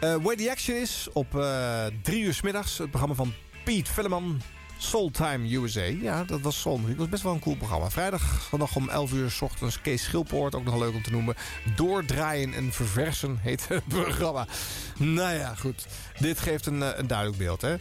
[0.00, 2.78] Eh Where the Action is op eh drie uur 's middags.
[2.78, 3.34] Het programma van
[3.64, 4.40] Piet Velleman.
[4.78, 5.82] Soul Time USA.
[5.82, 6.90] Ja, dat was soulmuziek.
[6.90, 7.90] Dat was best wel een cool programma.
[7.90, 9.80] Vrijdag nog om 11 uur 's ochtends.
[9.80, 11.34] Kees Schilpoort, ook nog leuk om te noemen.
[11.76, 14.46] Doordraaien en verversen heet het programma.
[14.96, 15.86] Nou ja, goed.
[16.18, 17.76] Dit geeft een, eh, een duidelijk beeld, hè.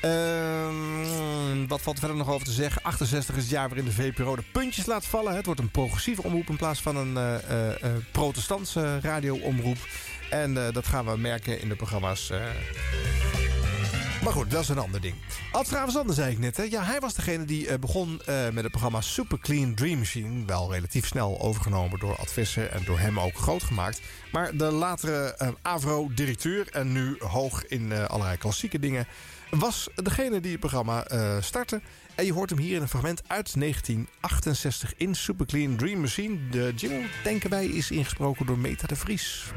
[0.00, 2.82] Ehm, wat valt er verder nog over te zeggen?
[2.82, 5.36] 68 is het jaar waarin de VPRO de puntjes laat vallen.
[5.36, 9.78] Het wordt een progressieve omroep in plaats van een eh, eh, protestantse radioomroep.
[10.30, 12.32] En dat gaan we merken in de programma's.
[14.22, 15.14] Maar goed, dat is een ander ding.
[15.52, 16.56] Ad Stravenzande zei ik net.
[16.56, 16.62] Hè?
[16.62, 20.44] Ja, hij was degene die begon met het programma Super Clean Dream Machine.
[20.46, 24.00] Wel relatief snel overgenomen door Ad Visser en door hem ook groot gemaakt.
[24.32, 29.06] Maar de latere Avro-directeur en nu hoog in allerlei klassieke dingen...
[29.50, 31.80] was degene die het programma eh, startte.
[32.14, 36.48] En je hoort hem hier in een fragment uit 1968 in Super Clean Dream Machine.
[36.50, 39.52] De jingle, denken wij, is ingesproken door Meta de Vries.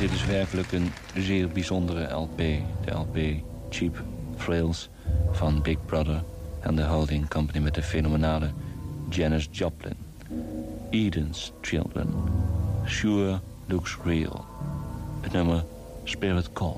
[0.00, 2.36] Dit is werkelijk een zeer bijzondere LP.
[2.84, 3.16] De LP
[3.70, 4.04] Cheap
[4.36, 4.90] Thrills
[5.30, 6.22] van Big Brother
[6.60, 8.50] en de holding company met de fenomenale
[9.08, 9.96] Janis Joplin.
[10.90, 12.14] Eden's Children.
[12.84, 14.44] Sure Looks Real.
[15.20, 15.64] Het nummer
[16.04, 16.76] Spirit Call.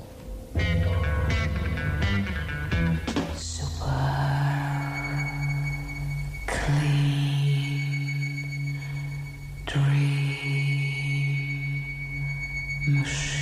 [12.87, 13.36] Je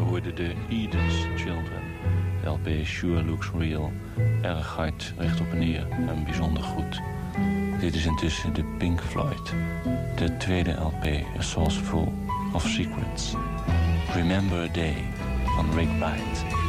[0.00, 1.82] hoorde de Eden's Children.
[2.42, 3.92] De LP Sure Looks Real.
[4.42, 7.00] Erg hard, recht op en neer en bijzonder goed.
[7.80, 9.54] Dit is intussen de Pink Floyd.
[10.16, 11.04] De tweede LP,
[11.38, 12.08] A Source Full
[12.52, 13.34] of Secrets.
[14.14, 15.04] Remember a Day
[15.44, 16.59] van Rick Wright.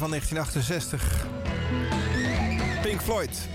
[0.00, 1.26] Van 1968.
[2.82, 3.48] Pink Floyd.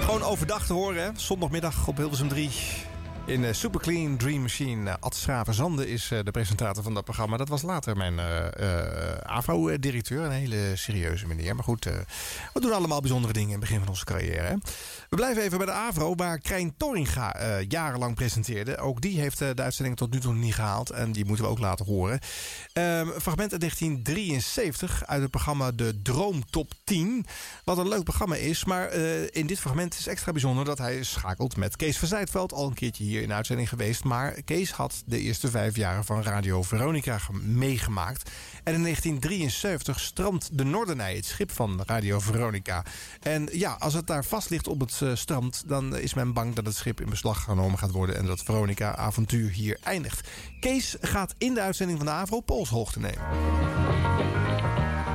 [0.00, 1.10] Gewoon overdag te horen, hè?
[1.16, 2.50] Zondagmiddag op Hilversum 3.
[3.26, 4.90] In eh, Super Clean Dream Machine.
[4.90, 7.36] Uh, Ad Schravenzande is eh, de presentator van dat programma.
[7.36, 10.24] Dat was later mijn eh, AVRO-directeur.
[10.24, 11.54] Een hele serieuze meneer.
[11.54, 11.84] Maar goed,
[12.52, 14.42] we doen allemaal bijzondere dingen in het begin van onze carrière.
[14.42, 14.54] Hè?
[15.08, 18.78] We blijven even bij de AVRO, waar Krijn Torringa jarenlang presenteerde.
[18.78, 20.90] Ook die heeft de uitzending tot nu toe niet gehaald.
[20.90, 22.18] En die moeten we ook laten horen.
[22.72, 27.26] Ehm, fragment uit 1973 uit het programma De Droom Top 10.
[27.64, 28.64] Wat een leuk programma is.
[28.64, 28.92] Maar
[29.32, 32.48] in dit fragment is extra bijzonder dat hij schakelt met Kees van.
[32.48, 34.04] Al een keertje hier in de uitzending geweest.
[34.04, 38.30] Maar Kees had de eerste vijf jaren van Radio Veronica ge- meegemaakt.
[38.64, 42.82] En in 1973 strandt de Noordernij, het schip van Radio Veronica.
[43.22, 45.62] En ja, als het daar vast ligt op het eh, strand...
[45.66, 48.16] dan is men bang dat het schip in beslag genomen gaat worden...
[48.16, 50.28] en dat Veronica-avontuur hier eindigt.
[50.60, 53.22] Kees gaat in de uitzending van de AVRO polshoogte nemen.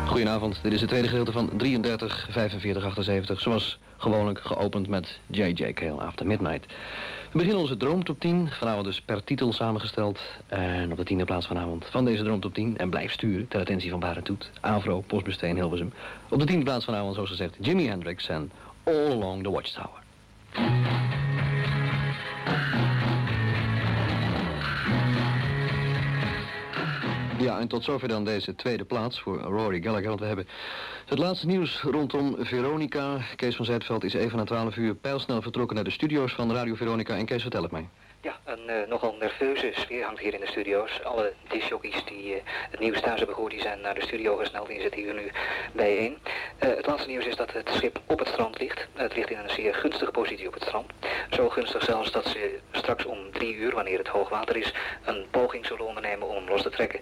[0.07, 3.41] Goedenavond, dit is het tweede gedeelte van 33, 45, 78.
[3.41, 5.73] Zoals gewoonlijk geopend met J.J.
[5.73, 6.65] Kale After Midnight.
[7.31, 10.19] We beginnen onze Droomtop 10, vanavond dus per titel samengesteld.
[10.47, 12.77] En op de tiende plaats vanavond van deze Droomtop 10.
[12.77, 15.93] En blijf sturen ter attentie van Barend Toet, Avro, Postbusteen, Hilversum.
[16.29, 18.51] Op de tiende plaats vanavond, zoals gezegd, Jimi Hendrix en
[18.83, 21.08] All Along the Watchtower.
[27.39, 30.07] Ja, en tot zover dan deze tweede plaats voor Rory Gallagher.
[30.07, 30.47] Want we hebben
[31.05, 33.17] het laatste nieuws rondom Veronica.
[33.35, 36.75] Kees van Zijtveld is even na 12 uur pijlsnel vertrokken naar de studio's van Radio
[36.75, 37.15] Veronica.
[37.15, 37.89] En Kees, vertel het mij.
[38.21, 41.03] Ja, een eh, nogal nerveuze sfeer hangt hier in de studio's.
[41.03, 44.67] Alle discjockeys die eh, het nieuws thuis hebben gehoord, die zijn naar de studio gesneld.
[44.67, 45.31] Die zitten hier nu
[45.73, 46.17] bijeen.
[46.57, 48.87] Eh, het laatste nieuws is dat het schip op het strand ligt.
[48.93, 50.91] het ligt in een zeer gunstige positie op het strand.
[51.29, 54.73] Zo gunstig zelfs dat ze straks om drie uur, wanneer het hoogwater is,
[55.05, 56.99] een poging zullen ondernemen om los te trekken.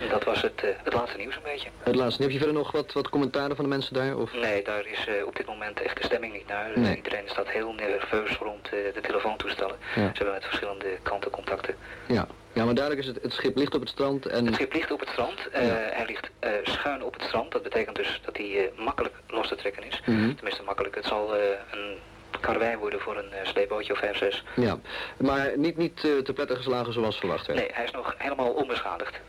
[0.00, 1.68] En Dat was het, eh, het laatste nieuws een beetje.
[1.82, 2.22] Het laatste.
[2.22, 4.16] Heb je verder nog wat, wat commentaren van de mensen daar?
[4.16, 4.32] Of?
[4.32, 6.70] Nee, daar is eh, op dit moment echt de stemming niet naar.
[6.74, 6.96] Nee.
[6.96, 9.76] Iedereen staat heel nerveus rond eh, de telefoontoestellen.
[9.94, 10.02] Ja.
[10.02, 11.74] Ze hebben met verschillende kanten contacten.
[12.06, 12.26] Ja.
[12.52, 14.46] ja, maar duidelijk is het, het schip ligt op het strand en...
[14.46, 15.48] Het schip ligt op het strand.
[15.52, 15.58] Ja.
[15.58, 16.30] Hij ligt
[16.62, 17.52] schuin op het strand.
[17.52, 20.00] Dat betekent dus dat hij makkelijk los te trekken is.
[20.06, 20.34] Mhm.
[20.34, 20.94] Tenminste makkelijk.
[20.94, 21.98] Het zal een
[22.40, 24.44] karwei worden voor een eh, sleepbootje of 5, 6.
[24.56, 24.78] Ja,
[25.16, 27.58] maar niet, niet eh, te pletter geslagen zoals verwacht werd.
[27.58, 29.20] Nee, hij is nog helemaal onbeschadigd.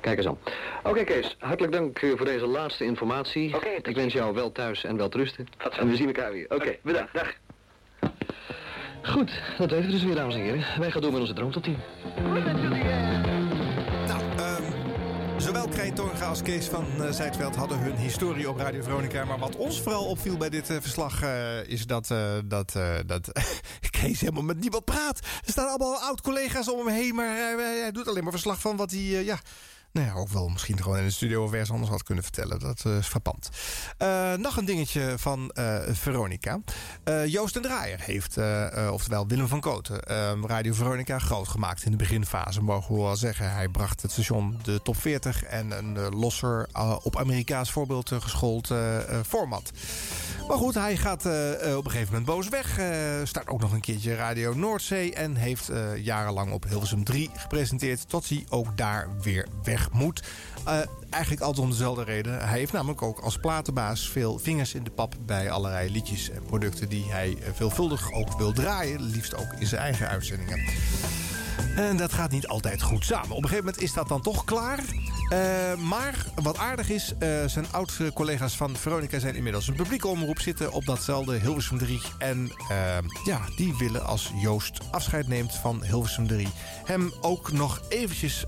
[0.00, 0.38] Kijk eens aan.
[0.82, 3.56] Oké Kees, hartelijk dank eh, voor deze laatste informatie.
[3.82, 5.48] Ik wens jou wel thuis en wel trusten.
[5.78, 6.46] En we zien elkaar weer.
[6.48, 7.12] Oké, bedankt.
[7.12, 7.32] Dag.
[9.02, 10.64] Goed, dat weten we dus weer, dames en heren.
[10.78, 11.76] Wij gaan door met onze droom tot 10.
[15.42, 19.24] Zowel Krijn als Kees van eh, Zijtveld hadden hun historie op Radio Veronica.
[19.24, 22.14] Maar wat ons vooral opviel bij dit eh, verslag eh, is dat,
[22.44, 22.76] dat,
[23.06, 23.32] dat
[24.00, 25.18] Kees helemaal met niemand praat.
[25.18, 28.90] Er staan allemaal oud-collega's om hem heen, maar hij, doet alleen maar verslag van wat
[28.90, 29.38] hij, ja...
[29.92, 32.58] Nou ja, ook wel misschien gewoon in de studio of ergens anders had kunnen vertellen.
[32.58, 33.50] Dat eh, is frappant.
[33.98, 36.60] Eh, nog een dingetje van eh, Veronica.
[37.26, 38.36] Joost en Draaier heeft,
[38.90, 42.62] oftewel Willem van Kooten, eh, Radio Veronica groot gemaakt in de beginfase.
[42.62, 43.52] Mogen we wel zeggen.
[43.52, 46.68] Hij bracht het station de top 40 en een losser
[47.02, 48.70] op Amerikaans voorbeeld geschoold
[49.26, 49.70] format.
[50.48, 51.24] Maar goed, hij gaat
[51.76, 52.80] op een gegeven moment boos weg.
[53.24, 55.14] start ook nog een keertje Radio Noordzee.
[55.14, 58.08] En heeft jarenlang op Hilversum 3 gepresenteerd.
[58.08, 60.22] Tot hij ook daar weer weg moet.
[60.64, 60.78] Eh,
[61.10, 62.48] eigenlijk altijd om dezelfde reden.
[62.48, 65.14] Hij heeft namelijk ook als platenbaas veel vingers in de pap...
[65.26, 69.02] bij allerlei liedjes en producten die hij eh, veelvuldig ook wil draaien.
[69.02, 70.60] Liefst ook in zijn eigen uitzendingen.
[71.76, 73.30] En dat gaat niet altijd goed samen.
[73.30, 74.84] Op een gegeven moment is dat dan toch klaar.
[75.32, 80.40] Eh, maar wat aardig is, eh, zijn oud-collega's van Veronica zijn inmiddels een publieke omroep
[80.40, 82.00] zitten op datzelfde Hilversum 3.
[82.18, 86.48] En eh, ja, die willen als Joost afscheid neemt van Hilversum 3
[86.84, 88.44] hem ook nog eventjes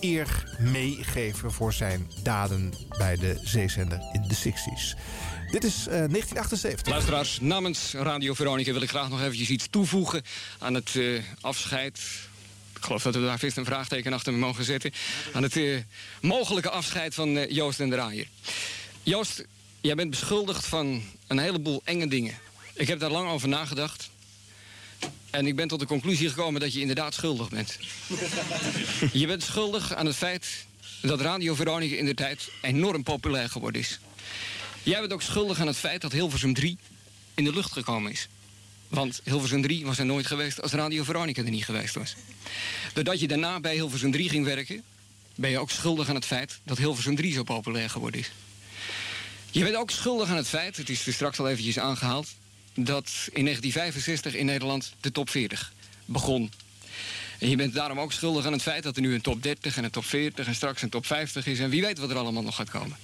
[0.00, 4.96] eer meegeven voor zijn daden bij de zeezender in de 60s.
[5.50, 6.92] Dit is eh, 1978.
[6.92, 10.22] Luisteraars, namens Radio Veronica wil ik graag nog eventjes iets toevoegen
[10.58, 10.98] aan het
[11.40, 12.00] afscheid.
[12.86, 14.92] Geloof dat we daar vist een vraagteken achter mogen zetten.
[15.32, 15.78] Aan het eh,
[16.20, 18.26] mogelijke afscheid van eh, Joost en Draaier.
[19.02, 19.44] Joost,
[19.80, 22.38] jij bent beschuldigd van een heleboel enge dingen.
[22.74, 24.10] Ik heb daar lang over nagedacht.
[25.30, 27.78] En ik ben tot de conclusie gekomen dat je inderdaad schuldig bent.
[29.12, 30.66] Je bent schuldig aan het feit
[31.02, 33.98] dat Radio Veronica in de tijd enorm populair geworden is.
[34.82, 36.78] Jij bent ook schuldig aan het feit dat Hilversum 3
[37.34, 38.28] in de lucht gekomen is.
[38.88, 42.14] Want Hilversum 3 was er nooit geweest als Radio Veronica er niet geweest was.
[42.92, 44.82] Doordat je daarna bij Hilversum 3 ging werken...
[45.34, 48.30] ben je ook schuldig aan het feit dat Hilversum 3 zo populair geworden is.
[49.50, 52.28] Je bent ook schuldig aan het feit, het is er straks al eventjes aangehaald...
[52.74, 55.72] dat in 1965 in Nederland de top 40
[56.04, 56.52] begon.
[57.38, 59.76] En je bent daarom ook schuldig aan het feit dat er nu een top 30
[59.76, 60.46] en een top 40...
[60.46, 62.96] en straks een top 50 is en wie weet wat er allemaal nog gaat komen.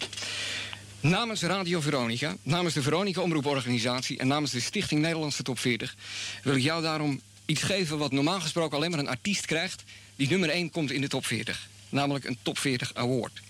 [1.03, 4.19] Namens Radio Veronica, namens de Veronica Omroeporganisatie...
[4.19, 5.97] en namens de Stichting Nederlandse Top 40...
[6.43, 9.83] wil ik jou daarom iets geven wat normaal gesproken alleen maar een artiest krijgt...
[10.17, 11.69] die nummer 1 komt in de top 40.
[11.89, 13.41] Namelijk een top 40 award.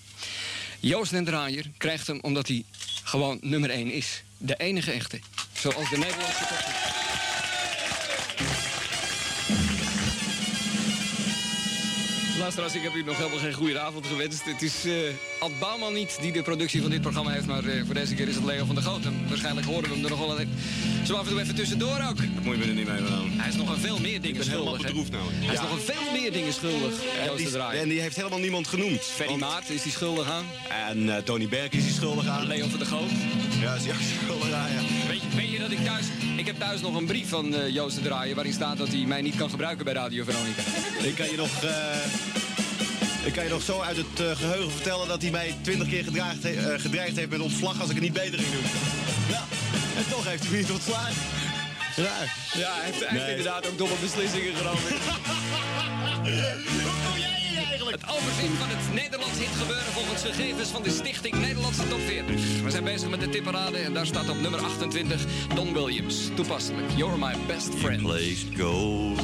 [0.80, 2.64] Joost Draaier krijgt hem omdat hij
[3.02, 4.22] gewoon nummer 1 is.
[4.36, 5.20] De enige echte.
[5.52, 7.01] Zoals de Nederlandse top 10.
[12.42, 14.44] Luisteraars, ik heb u nog helemaal geen goede avond gewenst.
[14.44, 14.92] Het is eh
[15.38, 17.46] Ad Bouwman niet die de productie van dit programma heeft...
[17.46, 19.28] maar eh, voor deze keer is het Leo van der Goten.
[19.28, 20.36] Waarschijnlijk horen we hem er nog wel.
[21.04, 22.16] Zo af en toe even tussendoor ook.
[22.16, 23.30] Dat moet je me er niet mee aan.
[23.30, 24.86] Hij is nog een veel meer dingen Ik ben helemaal schuldig.
[24.86, 25.24] bedroefd nou.
[25.32, 26.92] Hij is nog een veel meer dingen schuldig.
[27.28, 29.00] En die, en die heeft helemaal niemand genoemd.
[29.00, 30.44] Ferry Maat is die schuldig aan.
[30.88, 32.46] En eh, Tony Berg is die schuldig aan.
[32.46, 33.10] Leo van der Goot.
[33.60, 34.80] Ja, is ook schuldig aan, ja.
[35.08, 36.06] Weet je, weet je dat ik thuis...
[36.36, 38.34] Ik heb thuis nog een brief van Joost de Draaier...
[38.34, 40.62] waarin staat dat hij mij niet kan gebruiken bij Radio Veronica.
[41.02, 41.50] Ik kan je nog...
[43.24, 46.04] ik kan je nog zo uit het eh, geheugen vertellen dat hij mij twintig keer
[46.04, 48.62] gedraagd eh, gedreigd heeft met ontslag als ik het niet beter ging doen.
[49.28, 49.44] Ja,
[49.96, 51.14] en toch heeft hij me niet ontslagen.
[51.96, 52.36] Raar.
[52.54, 53.30] Ja, hij heeft, Nee.
[53.30, 54.82] inderdaad ook domme beslissingen genomen.
[57.92, 62.36] Het overzien van het Nederlands hitgebeuren volgens gegevens van de Stichting Nederlandse Top 40.
[62.62, 66.16] We zijn bezig met de tipparade en daar staat op nummer 28 Don Williams.
[66.34, 66.86] Toepasselijk.
[66.96, 68.02] You're my best friend.
[68.58, 69.20] gold.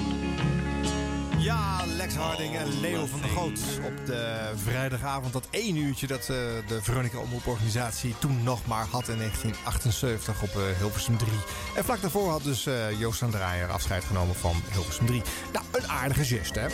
[1.38, 5.32] Ja, Lex Harding en Leo van der Goot op de vrijdagavond.
[5.32, 6.26] Dat één uurtje dat eh,
[6.66, 11.30] de Veronica Omroeporganisatie toen nog maar had in 1978 op eh, Hilversum 3.
[11.76, 15.22] En vlak daarvoor had dus eh, Joost van Draaier afscheid genomen van Hilversum 3.
[15.52, 16.70] Nou, een aardige geste, hè?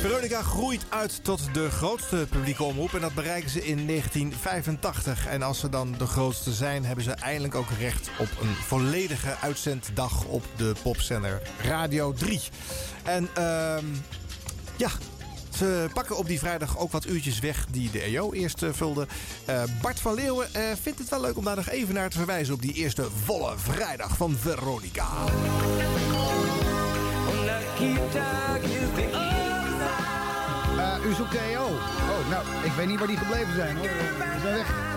[0.00, 5.26] Veronica groeit uit tot de grootste publieke omroep en dat bereiken ze in 1985.
[5.26, 9.36] En als ze dan de grootste zijn, hebben ze eindelijk ook recht op een volledige
[9.40, 12.40] uitzenddag op de popzender Radio 3.
[13.02, 13.84] En ehm
[14.76, 14.90] ja,
[15.56, 19.06] ze pakken op die vrijdag ook wat uurtjes weg die de EO eerst eh, vulde.
[19.44, 22.16] Eh, Bart van Leeuwen eh, vindt het wel leuk om daar nog even naar te
[22.16, 25.08] verwijzen op die eerste volle vrijdag van Veronica.
[30.78, 31.64] Eh, u EO.
[31.64, 33.88] Oh, nou, ik weet niet waar die gebleven zijn hoor.
[33.88, 34.91] Ze zijn weg.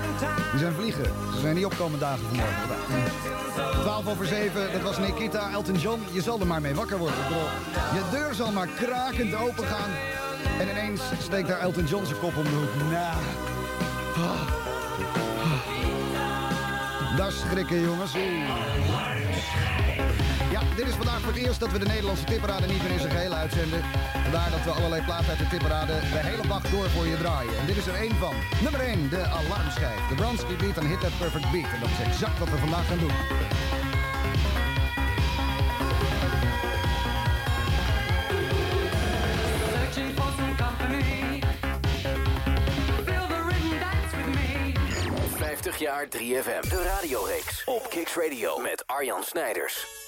[0.51, 1.05] Die zijn vliegen.
[1.34, 3.82] Ze zijn niet opkomen dagen vanmorgen.
[3.82, 6.01] 12 over 7, dat was Nikita, Elton John.
[6.11, 7.18] Je zal er maar mee wakker worden.
[7.93, 9.89] Je deur zal maar krakend open gaan.
[10.59, 12.93] En ineens steekt daar Elton John zijn kop om de hoek.
[12.93, 14.66] Ah.
[17.18, 18.13] Dat is schrikken, jongens.
[18.13, 18.20] Ja,
[20.76, 23.12] dit is vandaag voor het eerst dat we de Nederlandse tipparade niet meer in zijn
[23.12, 23.82] geheel uitzenden.
[24.24, 27.58] Vandaar dat we allerlei platen uit de tipparade de hele dag door voor je draaien.
[27.60, 28.36] En dit is er één van.
[28.62, 30.08] Nummer 1, de alarmschijf.
[30.10, 31.72] De Bronski Beat en Hit That Perfect Beat.
[31.74, 33.16] En dat is exact wat we vandaag gaan doen.
[39.74, 41.42] Searching for some company.
[43.06, 44.74] Feel the rhythm dance with me.
[45.38, 46.70] 50 jaar 3FM.
[46.70, 50.05] De radioreeks op Kicks Radio met Arjan Snijders.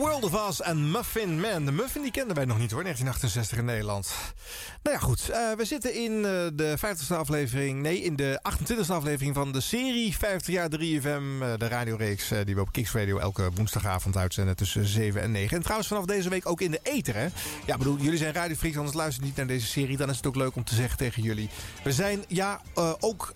[0.00, 1.64] World of Us en Muffin Man.
[1.64, 4.12] De Muffin die kenden wij nog niet hoor, 1968 in Nederland.
[4.82, 5.28] Nou ja, goed.
[5.28, 7.82] eh, we zitten in eh, de 50ste aflevering...
[7.82, 11.42] Nee, in de 28ste aflevering van de serie 50 jaar 3FM.
[11.42, 15.56] eh, de radioreeks die we op Kicks Radio elke woensdagavond uitzenden tussen 7 en 9.
[15.56, 17.28] En trouwens vanaf deze week ook in de ether, hè.
[17.66, 19.96] Ja, bedoel, jullie zijn radiofreaks, anders luister je niet naar deze serie.
[19.96, 21.48] Dan is het ook leuk om te zeggen tegen jullie.
[21.84, 22.60] We zijn, ja,
[23.00, 23.32] ook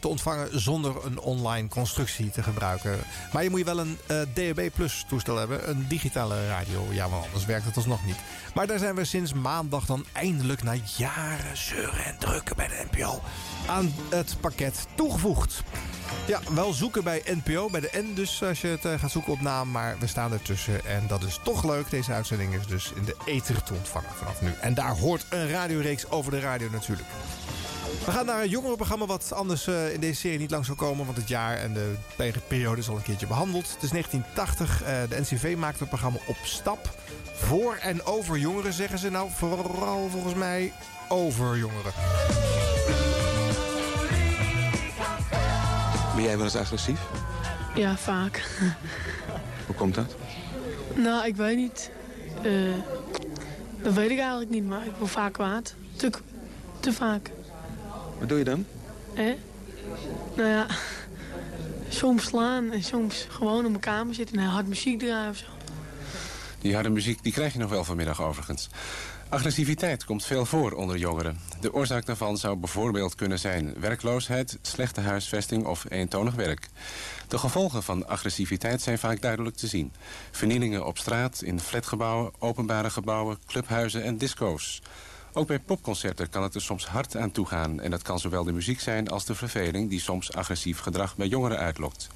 [0.00, 2.98] te ontvangen zonder een online constructie te gebruiken.
[3.32, 5.70] Maar je moet je wel een DAB Plus toestel hebben.
[5.70, 6.86] Een digitale radio.
[6.90, 8.16] Ja, want anders werkt het alsnog niet.
[8.54, 12.86] Maar daar zijn we sinds maandag dan eindelijk na jaren zeuren en drukken bij de
[12.90, 13.20] NPO
[13.66, 15.62] aan het pakket toegevoegd.
[16.26, 19.32] Ja, wel zoeken bij NPO, bij de N dus als je het eh, gaat zoeken
[19.32, 19.70] op naam.
[19.70, 21.90] Maar we staan ertussen en dat is toch leuk.
[21.90, 24.54] Deze uitzending is dus in de ether te ontvangen vanaf nu.
[24.60, 27.08] En daar hoort een radioreeks over de radio natuurlijk.
[28.04, 31.04] We gaan naar een jongerenprogramma wat anders eh, in deze serie niet lang zal komen.
[31.04, 31.94] Want het jaar en de
[32.46, 33.72] periode is al een keertje behandeld.
[33.72, 34.82] Het is 1980.
[34.82, 36.94] eh, de NCV maakte het programma Op Stap.
[37.34, 40.72] Voor en over jongeren zeggen ze nou vooral volgens mij
[41.08, 41.92] over jongeren.
[46.14, 47.00] Ben jij wel eens agressief?
[47.74, 48.48] Ja, vaak.
[49.66, 50.14] Hoe komt dat?
[50.94, 51.90] nou, ik weet niet.
[52.42, 52.52] Eh,
[53.82, 55.74] dat weet ik eigenlijk niet, maar ik word vaak kwaad.
[55.96, 56.10] Te,
[56.80, 57.30] te vaak.
[58.18, 58.66] Wat doe je dan?
[59.14, 59.36] Hè?
[60.36, 60.66] Nou ja,
[61.88, 65.46] soms slaan en soms gewoon op mijn kamer zitten en hard muziek draaien of zo.
[66.60, 68.68] Die harde muziek die krijg je nog wel vanmiddag overigens.
[69.28, 71.38] Agressiviteit komt veel voor onder jongeren.
[71.60, 76.68] De oorzaak daarvan zou bijvoorbeeld kunnen zijn werkloosheid, slechte huisvesting of eentonig werk.
[77.28, 79.92] De gevolgen van agressiviteit zijn vaak duidelijk te zien.
[80.30, 84.82] Vernielingen op straat, in flatgebouwen, openbare gebouwen, clubhuizen en disco's.
[85.36, 87.80] Ook bij popconcerten kan het er soms hard aan toegaan...
[87.80, 89.90] en dat kan zowel de muziek zijn als de verveling...
[89.90, 92.08] die soms agressief gedrag bij jongeren uitlokt.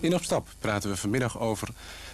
[0.00, 1.68] In Op Stap praten we vanmiddag over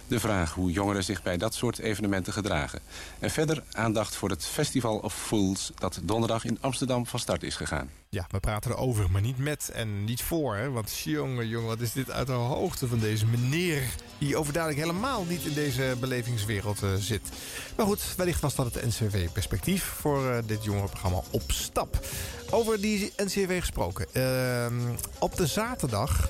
[0.07, 2.79] de vraag hoe jongeren zich bij dat soort evenementen gedragen.
[3.19, 7.55] En verder aandacht voor het Festival of Fools dat donderdag in Amsterdam van start is
[7.55, 7.89] gegaan.
[8.09, 10.71] Ja, we praten erover, maar niet met en niet voor.
[10.71, 13.83] Want jongen, jongen, wat is dit uit de hoogte van deze meneer...
[14.17, 17.29] die overduidelijk helemaal niet in deze belevingswereld uh, zit.
[17.77, 19.83] Maar goed, wellicht was dat het NCV-perspectief...
[19.83, 22.05] voor uh, dit jongerenprogramma Op Stap.
[22.49, 24.05] Over die NCV gesproken.
[24.13, 24.67] Uh,
[25.19, 26.29] op de zaterdag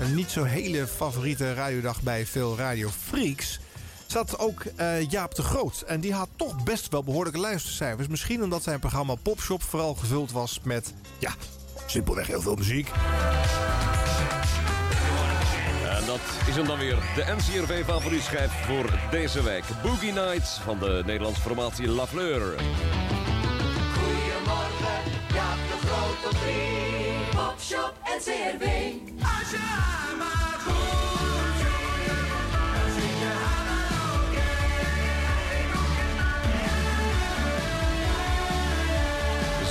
[0.00, 3.60] een niet zo hele favoriete radiodag bij veel radiofreaks...
[4.06, 5.80] zat ook uh, Jaap de Groot.
[5.86, 8.08] En die had toch best wel behoorlijke luistercijfers.
[8.08, 10.94] Misschien omdat zijn programma Popshop vooral gevuld was met...
[11.18, 11.34] ja,
[11.86, 12.90] simpelweg heel veel muziek.
[15.88, 16.98] En dat is hem dan weer.
[17.14, 19.64] De NCRV favorietschijf voor deze week.
[19.82, 22.40] Boogie Nights van de Nederlandse formatie La Fleur.
[23.92, 25.02] Goedemorgen,
[25.34, 27.44] Jaap de Groot op drie.
[27.44, 29.19] Popshop NCRV.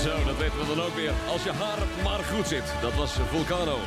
[0.03, 1.11] Zo, dat weten we dan ook weer.
[1.27, 2.73] Als je haar maar goed zit.
[2.81, 3.77] Dat was Vulcano.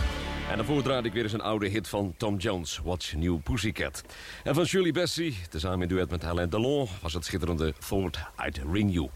[0.50, 4.02] En daarvoor draaide ik weer eens een oude hit van Tom Jones, Watch New Pussycat.
[4.44, 8.60] En van Shirley Bassey, tezamen in duet met Alain Delon, was het schitterende Thought I'd
[8.72, 9.08] Ring You.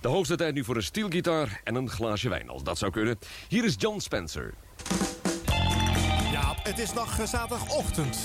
[0.00, 3.18] De hoogste tijd nu voor een steelgitaar en een glaasje wijn, als dat zou kunnen.
[3.48, 4.54] Hier is John Spencer.
[6.66, 8.18] Ja, het is nog eh, zaterdagochtend.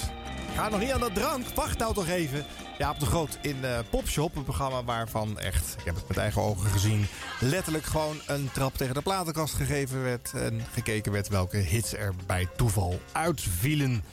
[0.56, 1.48] Ga nog niet aan de drank.
[1.56, 2.46] Wacht nou toch even.
[2.78, 4.36] Jaap de Groot in uh, Popshop.
[4.36, 7.06] Een programma waarvan echt, ik heb het met eigen ogen gezien...
[7.40, 10.32] letterlijk gewoon een trap tegen de platenkast gegeven werd...
[10.34, 14.04] en gekeken werd welke hits er bij toeval uitvielen.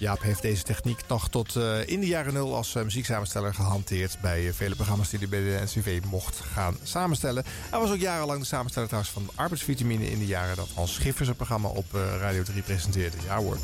[0.00, 4.20] Jaap heeft deze techniek nog tot uh, in de jaren nul als uh, muzieksamensteller gehanteerd...
[4.20, 7.44] bij uh, vele programma's die hij bij de NCV mocht gaan samenstellen.
[7.70, 10.10] Hij was ook jarenlang de samensteller trouwens van Arbeidsvitamine...
[10.10, 11.84] in de jaren dat Hans Schiffers het programma op
[12.20, 13.16] Radio 3 presenteerde.
[13.24, 13.58] Ja hoor.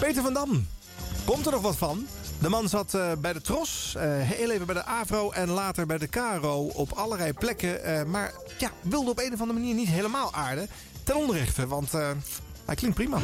[0.00, 0.66] Peter van Dam.
[1.24, 2.06] Komt er nog wat van?
[2.38, 6.08] De man zat bij de Tros, heel even bij de Avro en later bij de
[6.08, 8.10] Caro op allerlei plekken.
[8.10, 10.68] Maar ja, wilde op een of andere manier niet helemaal aarden.
[11.04, 11.92] Ten onrechte, want
[12.64, 13.18] hij klinkt prima.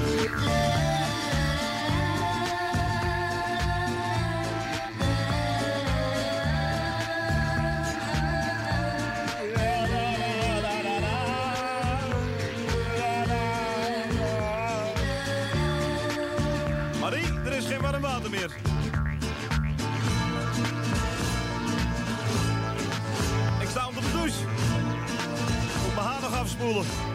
[26.74, 27.14] Nog afspoelen.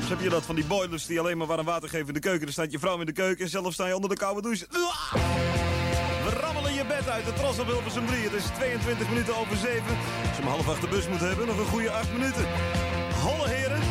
[0.00, 2.20] Dus heb je dat van die boilers die alleen maar warm water geven in de
[2.20, 2.44] keuken.
[2.44, 4.66] Dan staat je vrouw in de keuken en zelf sta je onder de koude douche.
[6.24, 7.24] We rammelen je bed uit.
[7.24, 8.22] De tros op Hilversum 3.
[8.22, 9.82] Het is 22 minuten over 7.
[10.28, 12.46] Als je om half acht de bus moet hebben, nog een goede 8 minuten.
[13.24, 13.82] Holle heren.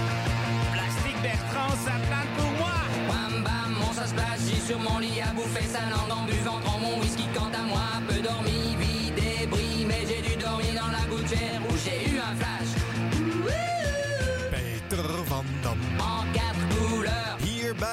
[0.74, 2.78] Plastique Bertrand, ça plane pour moi.
[3.10, 6.80] Wham bam, mon ça se sur mon lit à bouffer sa langue en buvant trop
[6.80, 7.26] mon whisky.
[7.36, 11.74] Quant à moi, peu dormi, vie débris, mais j'ai dû dormir dans la gouttière où
[11.84, 12.11] j'ai eu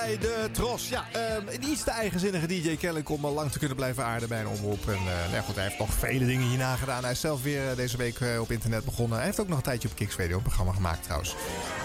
[0.08, 0.88] bij de Tros.
[0.88, 1.04] Ja,
[1.36, 4.40] um, een iets te eigenzinnige DJ kennelijk om al lang te kunnen blijven aarden bij
[4.40, 4.88] een omroep.
[4.88, 4.98] En
[5.32, 7.02] uh, goed, hij heeft nog vele dingen hierna gedaan.
[7.02, 9.16] Hij is zelf weer uh, deze week uh, op internet begonnen.
[9.16, 11.36] Hij heeft ook nog een tijdje op Kicks Radio een programma gemaakt trouwens.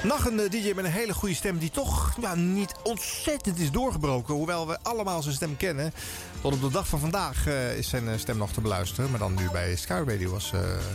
[0.04, 4.34] Nog een DJ met een hele goede stem die toch ja, niet ontzettend is doorgebroken.
[4.34, 5.94] Hoewel we allemaal zijn stem kennen.
[6.42, 7.48] Tot op de dag van vandaag
[7.78, 9.10] is zijn stem nog te beluisteren.
[9.10, 10.52] Maar dan nu bij Sky Radio als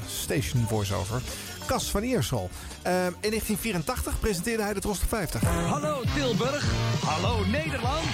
[0.06, 1.22] station voiceover.
[1.68, 2.50] Cas van Iersel.
[2.86, 5.42] Uh, in 1984 presenteerde hij de Tros 50.
[5.42, 6.64] Hallo Tilburg.
[7.04, 8.04] Hallo Nederland.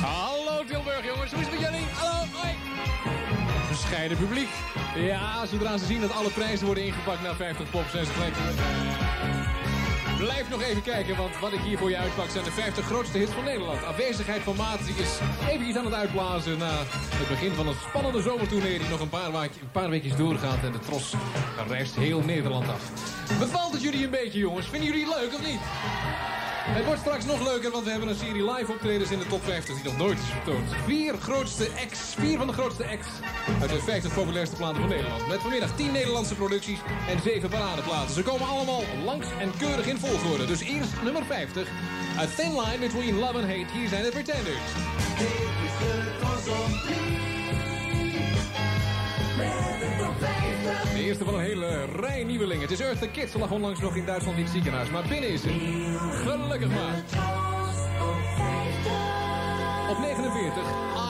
[0.00, 1.86] Hallo Tilburg jongens, hoe is het met jullie?
[1.92, 2.54] Hallo, hoi.
[3.68, 4.48] Bescheiden publiek.
[4.96, 8.34] Ja, zodra ze zien dat alle prijzen worden ingepakt naar 50 pop, zijn ze gelijk
[10.18, 13.18] Blijf nog even kijken, want wat ik hier voor je uitpak zijn de 50 grootste
[13.18, 13.84] hits van Nederland.
[13.84, 15.18] Afwezigheid van Maat is
[15.50, 19.08] even iets aan het uitblazen na het begin van een spannende zomertournee die nog een
[19.08, 20.64] paar, een paar weekjes doorgaat.
[20.64, 21.14] En de tros
[21.68, 22.90] reist heel Nederland af.
[23.38, 24.66] Bevalt het jullie een beetje jongens?
[24.66, 25.60] Vinden jullie het leuk of niet?
[26.68, 29.44] Het wordt straks nog leuker, want we hebben een serie live optredens in de top
[29.44, 30.68] 50 die nog nooit is vertoond.
[30.84, 33.08] Vier, grootste acts, vier van de grootste acts
[33.60, 35.28] uit de 50 populairste platen van Nederland.
[35.28, 36.78] Met vanmiddag 10 Nederlandse producties
[37.08, 38.14] en 7 paradeplaten.
[38.14, 40.44] Ze komen allemaal langs en keurig in volgorde.
[40.44, 41.68] Dus eerst nummer 50.
[42.18, 43.72] A Thin Line Between Love and Hate.
[43.72, 44.64] Hier zijn de Pretenders.
[51.06, 52.62] Eerste van een hele rij nieuwelingen.
[52.62, 53.32] Het is Earth the Kids.
[53.32, 54.90] Ze onlangs nog in Duitsland in ziekenhuis.
[54.90, 55.48] Maar binnen is ze.
[56.24, 57.02] Gelukkig maar.
[59.90, 60.62] Op 49,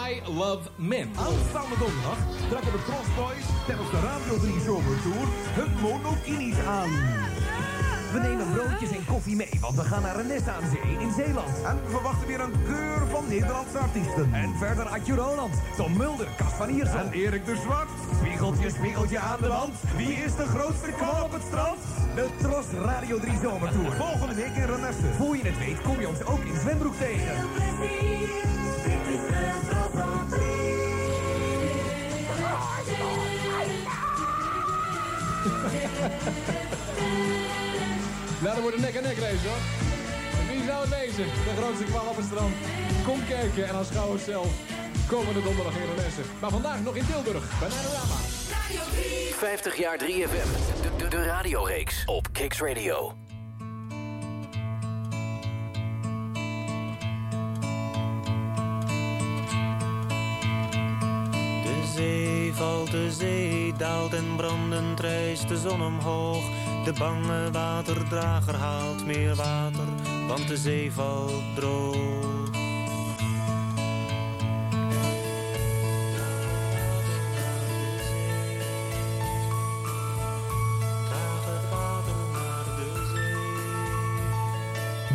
[0.09, 1.11] I Love Men.
[1.17, 2.19] Aanstaande donderdag
[2.49, 6.91] trekken de Cross Boys tijdens de Radio 3 Zomertour hun monokinis aan.
[8.17, 11.63] We nemen broodjes en koffie mee, want we gaan naar Renessa aan Zee in Zeeland.
[11.65, 14.35] En we verwachten weer een keur van Nederlandse artiesten.
[14.35, 16.99] En verder Adje Roland, Tom Mulder, Cas van Iersel.
[16.99, 17.89] En Erik de Zwart.
[18.21, 19.75] Spiegeltje, spiegeltje aan de wand.
[19.97, 21.79] Wie is de grootste kwal op het strand?
[22.15, 23.93] De Tros Radio 3 Zomertour.
[23.93, 25.13] Volgende week in Renesse.
[25.19, 27.35] Voor je het weet kom je ons ook in zwembroek tegen.
[38.41, 39.63] Nou, dat wordt een nek-en-nek race, hoor.
[40.51, 41.25] Wie zou het wezen?
[41.25, 42.55] De grootste kwal op het strand.
[43.05, 44.49] Kom kijken en aanschouw het zelf.
[45.09, 46.21] Komende donderdag in Renesse.
[46.41, 48.19] Maar vandaag nog in Tilburg, bij Panorama.
[49.33, 50.49] 50 jaar 3FM.
[50.83, 53.26] De, de, de radioreeks op Kicks Radio.
[61.97, 66.45] Zee valt, de zee daalt en brandend rijst de zon omhoog.
[66.85, 69.89] De bange waterdrager haalt meer water,
[70.29, 72.46] want de zee valt droog.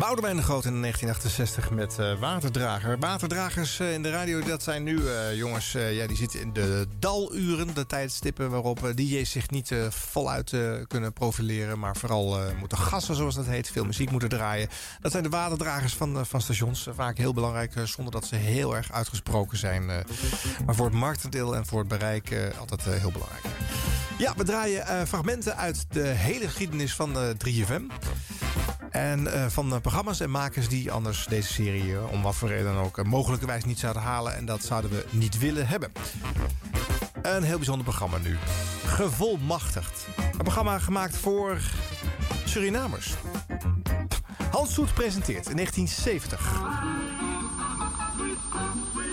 [0.02, 2.98] Boudewijn de Groot in 1968 met eh, Waterdrager.
[2.98, 5.72] Waterdragers eh, in de radio, dat zijn nu eh, jongens...
[5.72, 8.50] ja, die zitten in de daluren, de tijdstippen...
[8.50, 10.56] waarop DJ's zich niet voluit
[10.88, 11.78] kunnen profileren...
[11.78, 13.70] maar vooral moeten gassen, zoals dat heet.
[13.70, 14.68] Veel muziek moeten draaien.
[15.00, 16.88] Dat zijn de waterdragers van, van stations.
[16.94, 19.86] Vaak heel belangrijk, zonder dat ze heel erg uitgesproken zijn.
[20.66, 23.44] maar voor het marktendeel en voor het bereik altijd heel belangrijk.
[24.18, 27.82] Ja, we draaien fragmenten uit de hele geschiedenis van eh, 3FM.
[28.92, 32.48] En eh, van de programma's en makers die anders deze serie, eh, om wat voor
[32.48, 34.36] reden dan ook, eh, mogelijkerwijs niet zouden halen.
[34.36, 35.92] En dat zouden we niet willen hebben.
[37.22, 38.38] Een heel bijzonder programma nu.
[38.84, 40.06] Gevolmachtigd.
[40.16, 41.60] Een programma gemaakt voor
[42.44, 43.14] Surinamers.
[44.50, 46.62] Hans Soet presenteert in 1970.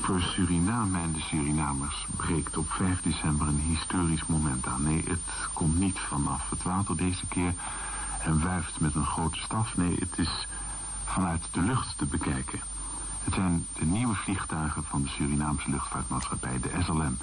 [0.02, 4.84] Voor Suriname en de Surinamers breekt op 5 december een historisch moment aan.
[4.84, 5.20] Nee, het
[5.54, 7.54] komt niet vanaf het water deze keer
[8.30, 9.78] en wuift met een grote staf.
[9.78, 10.48] Nee, het is
[11.06, 12.60] vanuit de lucht te bekijken.
[13.24, 17.18] Het zijn de nieuwe vliegtuigen van de Surinaamse luchtvaartmaatschappij, de SLM...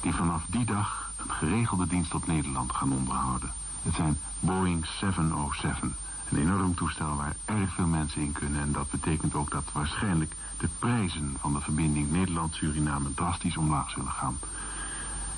[0.00, 3.52] die vanaf die dag een geregelde dienst op Nederland gaan onderhouden.
[3.82, 5.96] Het zijn Boeing 707.
[6.28, 8.60] Een enorm toestel waar erg veel mensen in kunnen.
[8.60, 14.12] En dat betekent ook dat waarschijnlijk de prijzen van de verbinding Nederland-Suriname drastisch omlaag zullen
[14.12, 14.38] gaan.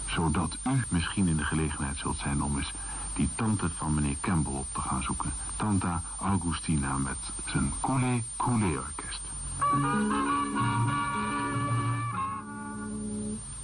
[0.07, 2.73] Zodat u misschien in de gelegenheid zult zijn om eens
[3.15, 5.33] die tante van meneer Campbell op te gaan zoeken.
[5.57, 9.21] Tanta Augustina met zijn Coulé Coulé orkest.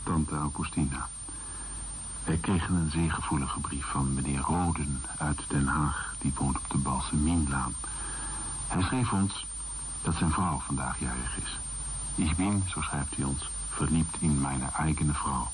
[0.02, 1.08] Tante Augustina.
[2.24, 6.14] Wij kregen een zeer gevoelige brief van meneer Roden uit Den Haag.
[6.18, 7.74] Die woont op de Balsemienlaan.
[8.66, 9.46] Hij schreef ons
[10.02, 11.58] dat zijn vrouw vandaag jarig is.
[12.14, 15.48] Ik ben, zo schrijft hij ons, verliefd in mijn eigen vrouw.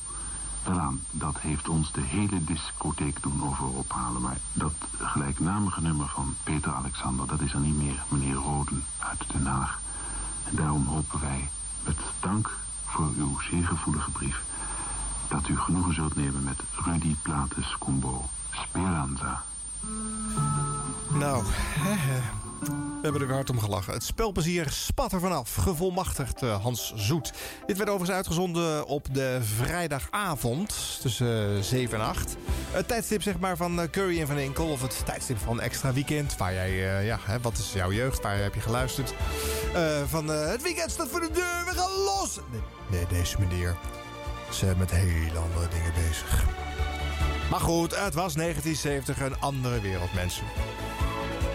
[0.66, 4.22] Daaraan, dat heeft ons de hele discotheek doen over ophalen.
[4.22, 9.24] Maar dat gelijknamige nummer van Peter Alexander, dat is er niet meer meneer Roden uit
[9.32, 9.80] Den Haag.
[10.44, 11.50] En daarom hopen wij,
[11.84, 12.50] met dank
[12.84, 14.42] voor uw zeer gevoelige brief,
[15.28, 19.42] dat u genoegen zult nemen met Rudy Plates Combo Speranza.
[21.08, 21.44] Nou,
[21.78, 22.20] hè.
[22.60, 23.92] We hebben er weer hard om gelachen.
[23.92, 25.54] Het spelplezier spat er vanaf.
[25.54, 27.32] Gevolmachtigd eh, Hans Zoet.
[27.66, 32.36] Dit werd overigens uitgezonden op de vrijdagavond tussen 7 en 8.
[32.70, 34.66] Het tijdstip zeg maar, van eh, Curry en Van Enkel.
[34.66, 36.36] Of het tijdstip van Extra Weekend.
[36.36, 38.22] Waar jij, eh, ja, wat is jouw jeugd?
[38.22, 39.14] Waar heb je geluisterd?
[39.74, 42.38] Eh, van eh, het weekend staat voor de deur, we gaan los!
[42.50, 42.60] Nee,
[42.90, 43.76] nee, deze meneer
[44.50, 46.44] is eh, met hele andere dingen bezig.
[47.50, 50.44] Maar goed, het was 1970 een andere wereld, mensen.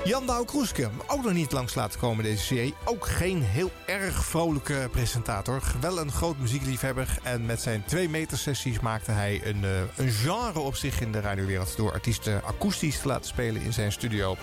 [0.04, 2.74] Jan Douw Kroeske, ook nog niet langs laten komen deze serie.
[2.86, 5.62] Ook geen heel erg vrolijke presentator.
[5.82, 7.18] Wel een groot muziekliefhebber.
[7.24, 11.12] En met zijn 2 meter sessies maakte hij een, eh, een genre op zich in
[11.12, 11.78] de radiowereld...
[11.78, 14.38] door artiesten akoestisch te laten spelen in zijn studio.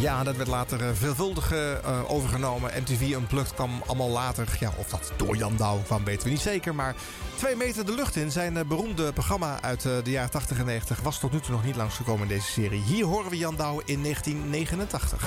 [0.00, 2.70] Ja, dat werd later eh, veelvuldig eh, overgenomen.
[2.80, 4.56] MTV Unplugged kwam allemaal later.
[4.60, 6.74] Ja, of dat door Jan Douw kwam, weten we niet zeker.
[6.74, 6.94] Maar
[7.40, 10.64] 2 meter de lucht in, zijn eh, beroemde programma uit eh, de jaren 80 en
[10.64, 11.00] 90...
[11.00, 12.82] was tot nu toe nog niet langsgekomen in deze serie.
[12.82, 15.24] Hier horen we Jan Douw in 1989.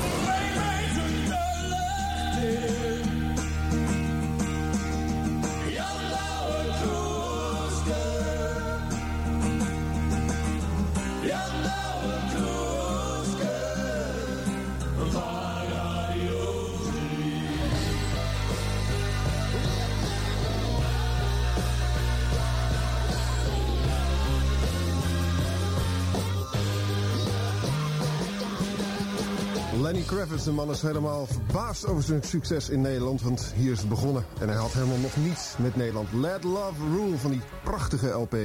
[30.24, 33.22] Kravitz, de man is helemaal verbaasd over zijn succes in Nederland.
[33.22, 34.26] Want hier is het begonnen.
[34.40, 36.14] En hij had helemaal nog niets met Nederland.
[36.14, 38.38] Let Love Rule van die prachtige LP.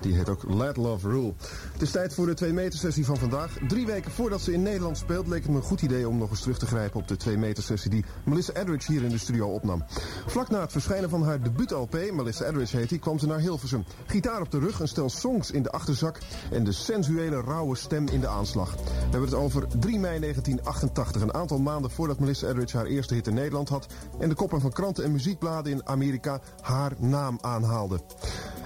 [0.00, 1.32] Die heet ook Let Love Rule.
[1.72, 3.56] Het is tijd voor de 2 meter sessie van vandaag.
[3.68, 6.30] Drie weken voordat ze in Nederland speelt leek het me een goed idee om nog
[6.30, 9.18] eens terug te grijpen op de 2 meter sessie die Melissa Edridge hier in de
[9.18, 9.84] studio opnam.
[10.26, 13.38] Vlak na het verschijnen van haar debuut LP, Melissa Edridge heet die, kwam ze naar
[13.38, 13.84] Hilversum.
[14.06, 16.18] Gitaar op de rug, een stel songs in de achterzak
[16.50, 18.74] en de sensuele rauwe stem in de aanslag.
[18.74, 23.14] We hebben het over 3 mei 1988, een aantal maanden voordat Melissa Edridge haar eerste
[23.14, 23.86] hit in Nederland had
[24.18, 28.00] en de koppen van kranten en muziekbladen in Amerika haar naam aanhaalden.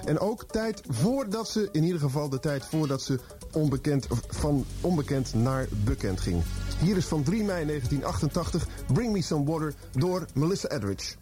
[0.05, 3.19] En ook tijd voordat ze, in ieder geval de tijd voordat ze
[3.51, 6.43] onbekend, van onbekend naar bekend ging.
[6.79, 11.15] Hier is van 3 mei 1988 Bring Me Some Water door Melissa Edridge.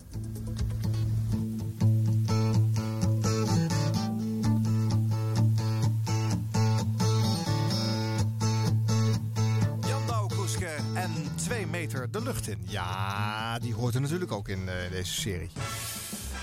[11.46, 12.58] 2 meter de lucht in.
[12.64, 15.50] Ja, die hoort er natuurlijk ook in eh, deze serie.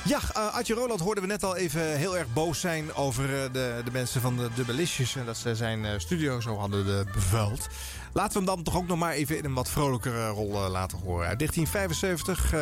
[0.05, 3.53] Ja, uh, Adje Roland hoorden we net al even heel erg boos zijn over uh,
[3.53, 5.17] de, de mensen van de Dubbelistjes.
[5.17, 7.69] En dat ze zijn studio zo hadden bevuild.
[8.15, 10.99] Laten we hem dan toch ook nog maar even in een wat vrolijkere rol laten
[10.99, 11.29] horen.
[11.29, 12.53] Uit 1975,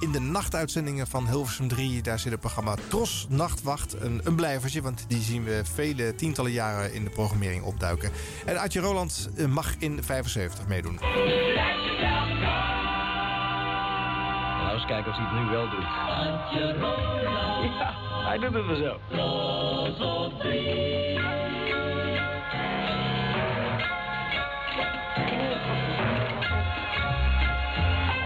[0.00, 4.00] in de nachtuitzendingen van Hilversum 3, daar zit het programma Tros Nachtwacht.
[4.00, 8.10] Een, een blijvertje, want die zien we vele tientallen jaren in de programmering opduiken.
[8.44, 10.98] En Adje Roland mag in 75 meedoen.
[14.58, 15.80] Nou, eens kijken of hij het nu wel doet.
[17.78, 17.94] Ja,
[18.26, 18.98] hij doet het wel zo.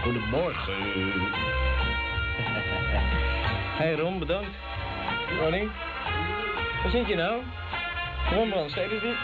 [0.09, 0.73] Goedemorgen.
[3.79, 4.49] Hey Ron, bedankt.
[5.39, 5.69] Ronnie,
[6.83, 7.41] waar zit je nou?
[8.33, 9.15] Ron Brandstede zit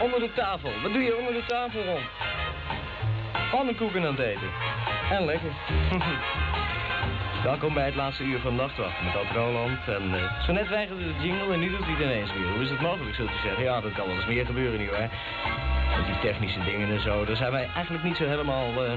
[0.00, 0.70] onder de tafel.
[0.82, 2.00] Wat doe je onder de tafel, Ron?
[3.50, 4.50] Pannenkoeken aan het eten.
[5.10, 5.50] En lekker.
[7.50, 9.88] Welkom bij het laatste uur van Nachtwacht met Ad Roland.
[9.88, 12.52] En uh, zo net weigerde de jingle en nu doet hij het ineens weer.
[12.52, 13.64] Hoe is het mogelijk, zult u zeggen?
[13.64, 15.06] Ja, dat kan wel eens meer gebeuren nu, hè.
[15.96, 17.24] Met die technische dingen en zo.
[17.24, 18.84] Daar zijn wij eigenlijk niet zo helemaal...
[18.84, 18.92] Uh,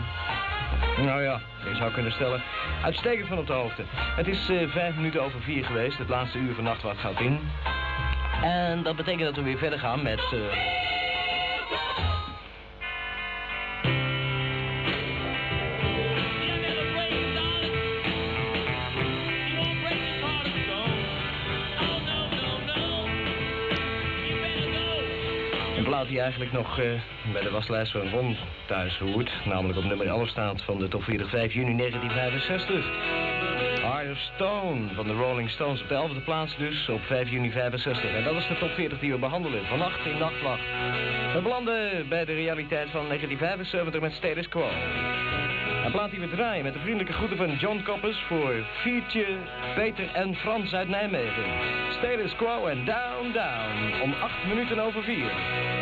[0.97, 2.43] nou ja, je zou kunnen stellen,
[2.83, 3.83] uitstekend van op de hoogte.
[4.15, 5.97] Het is uh, vijf minuten over vier geweest.
[5.97, 7.39] Het laatste uur van Nachtwacht gaat in.
[8.43, 10.21] En dat betekent dat we weer verder gaan met...
[26.07, 26.85] die eigenlijk nog uh,
[27.33, 28.37] bij de waslijst van Ron
[28.67, 29.31] thuis hoort.
[29.45, 32.85] Namelijk op nummer 11 staat van de top 40 5 juni 1965.
[33.81, 38.03] Higher Stone van de Rolling Stones op de 11e plaats dus op 5 juni 65.
[38.03, 40.63] En dat is de top 40 die we behandelen vannacht in Nachtwacht.
[41.33, 44.69] We belanden bij de realiteit van 1975 met Status Quo.
[45.85, 49.25] Een plaat die we draaien met de vriendelijke groeten van John Coppers voor Fietje,
[49.75, 51.43] Peter en Frans uit Nijmegen.
[51.97, 55.80] Status Quo en Down Down om 8 minuten over 4.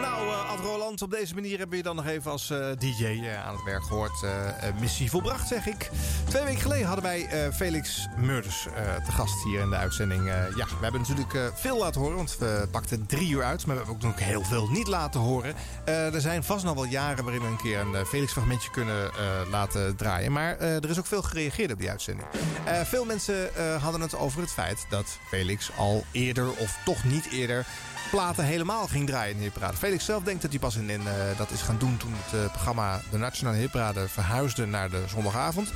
[0.00, 2.66] Nou, uh, Ad Roland, op deze manier hebben we je dan nog even als uh,
[2.78, 4.24] DJ uh, aan het werk gehoord.
[4.80, 5.90] missie volbracht, zeg ik.
[6.28, 8.62] Twee weken geleden hadden wij Felix Murders
[9.04, 10.26] te gast hier in de uitzending.
[10.56, 13.66] ja, we hebben natuurlijk veel laten horen, want we pakten drie uur uit.
[13.66, 15.54] Maar we hebben ook heel veel niet laten horen.
[15.84, 19.10] er zijn vast nog wel jaren waarin we een keer een Felix-fragmentje kunnen
[19.50, 20.32] laten draaien.
[20.32, 22.28] Maar er is ook veel gereageerd op die uitzending.
[22.84, 23.50] veel mensen
[23.80, 27.66] hadden het over het feit dat Felix al eerder, of toch niet eerder
[28.10, 29.76] platen helemaal ging draaien in de hitparade.
[29.76, 32.40] Felix zelf denkt dat hij pas in, in uh, dat is gaan doen toen het
[32.40, 35.72] uh, programma de Nationale Hitparade verhuisde naar de zondagavond.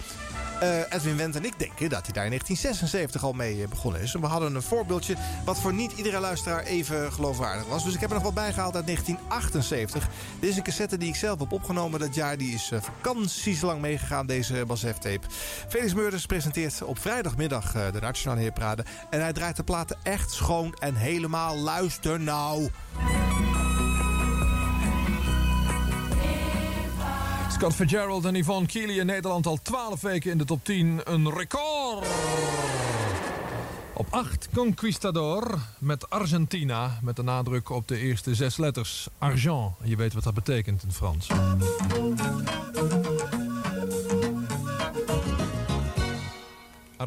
[0.63, 4.13] Uh, Edwin Wendt en ik denken dat hij daar in 1976 al mee begonnen is.
[4.13, 7.85] We hadden een voorbeeldje wat voor niet iedere luisteraar even geloofwaardig was.
[7.85, 10.09] Dus ik heb er nog wat bijgehaald uit 1978.
[10.41, 12.37] Dit is een cassette die ik zelf heb opgenomen dat jaar.
[12.37, 15.27] Die is vakantieslang meegegaan, deze Basf tape.
[15.69, 18.85] Felix Meurders presenteert op vrijdagmiddag de Nationale Hitparade.
[19.11, 22.71] En hij draait de platen echt schoon en helemaal luister nou.
[27.65, 31.01] Scott Fitzgerald en Yvonne Keely in Nederland al 12 weken in de top 10.
[31.05, 32.07] Een record!
[33.93, 36.99] Op 8 Conquistador met Argentina.
[37.03, 39.09] Met de nadruk op de eerste zes letters.
[39.19, 39.73] Argent.
[39.83, 41.27] En je weet wat dat betekent in Frans.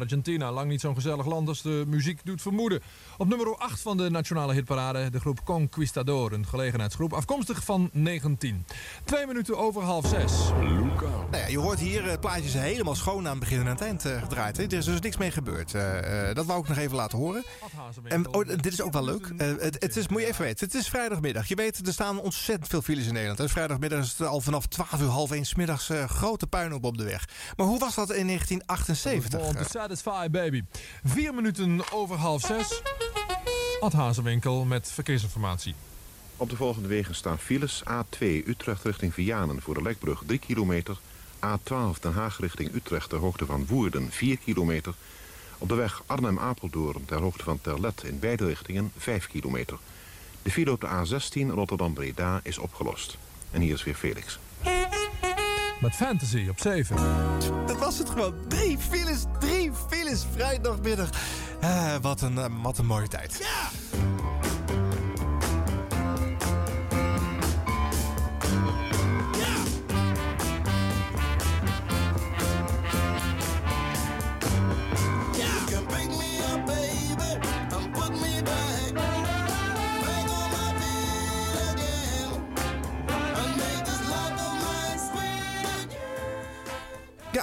[0.00, 2.80] Argentina, lang niet zo'n gezellig land als de muziek doet vermoeden.
[3.16, 8.64] Op nummer 8 van de nationale hitparade de groep Conquistador, een gelegenheidsgroep, afkomstig van 19.
[9.04, 10.32] Twee minuten over half zes.
[10.60, 11.06] Luca.
[11.30, 13.72] Nou ja, je hoort hier, het plaatje is helemaal schoon aan het begin en aan
[13.72, 14.56] het eind eh, gedraaid.
[14.56, 14.62] Hè.
[14.62, 15.74] Er is dus niks mee gebeurd.
[15.74, 17.44] Eh, eh, dat wou ik nog even laten horen.
[18.04, 19.32] En oh, dit is ook wel leuk.
[19.36, 21.48] Eh, het, het is, moet je even weten, het is vrijdagmiddag.
[21.48, 23.38] Je weet, er staan ontzettend veel files in Nederland.
[23.38, 23.48] hè.
[23.48, 26.98] Vrijdagmiddag is het al vanaf 12 uur, half 1 's middags eh, grote puinhoop op
[26.98, 27.28] de weg.
[27.56, 29.40] Maar hoe was dat in 1978?
[29.88, 30.64] Satisfy Baby.
[31.04, 32.82] Vier minuten over half zes.
[33.80, 35.74] Ad Hazewinkel met verkeersinformatie.
[36.36, 37.82] Op de volgende wegen staan files.
[37.82, 40.98] A2 Utrecht richting Vianen voor de Lekbrug 3 kilometer.
[41.36, 44.94] A12 Den Haag richting Utrecht ter hoogte van Woerden 4 kilometer.
[45.58, 49.78] Op de weg Arnhem-Apeldoorn ter hoogte van Terlet in beide richtingen 5 kilometer.
[50.42, 53.16] De file op de A16 Rotterdam-Breda is opgelost.
[53.50, 54.38] En hier is weer Felix.
[55.80, 56.96] Met Fantasy op 7.
[57.66, 58.34] Dat was het gewoon.
[58.48, 61.10] Drie files, drie files vrijdagmiddag.
[61.60, 63.38] Eh, wat, een, eh, wat een mooie tijd.
[63.40, 64.17] Ja!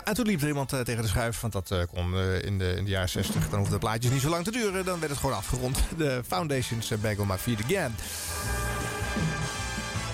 [0.05, 2.57] En toen liep er iemand eh, tegen de schuif, want dat eh, kon eh, in,
[2.57, 3.49] de, in de jaren 60.
[3.49, 5.77] Dan hoefden de plaatjes niet zo lang te duren, dan werd het gewoon afgerond.
[5.97, 7.95] De Foundations uh, Bag on My Feet Again.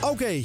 [0.01, 0.43] Oké,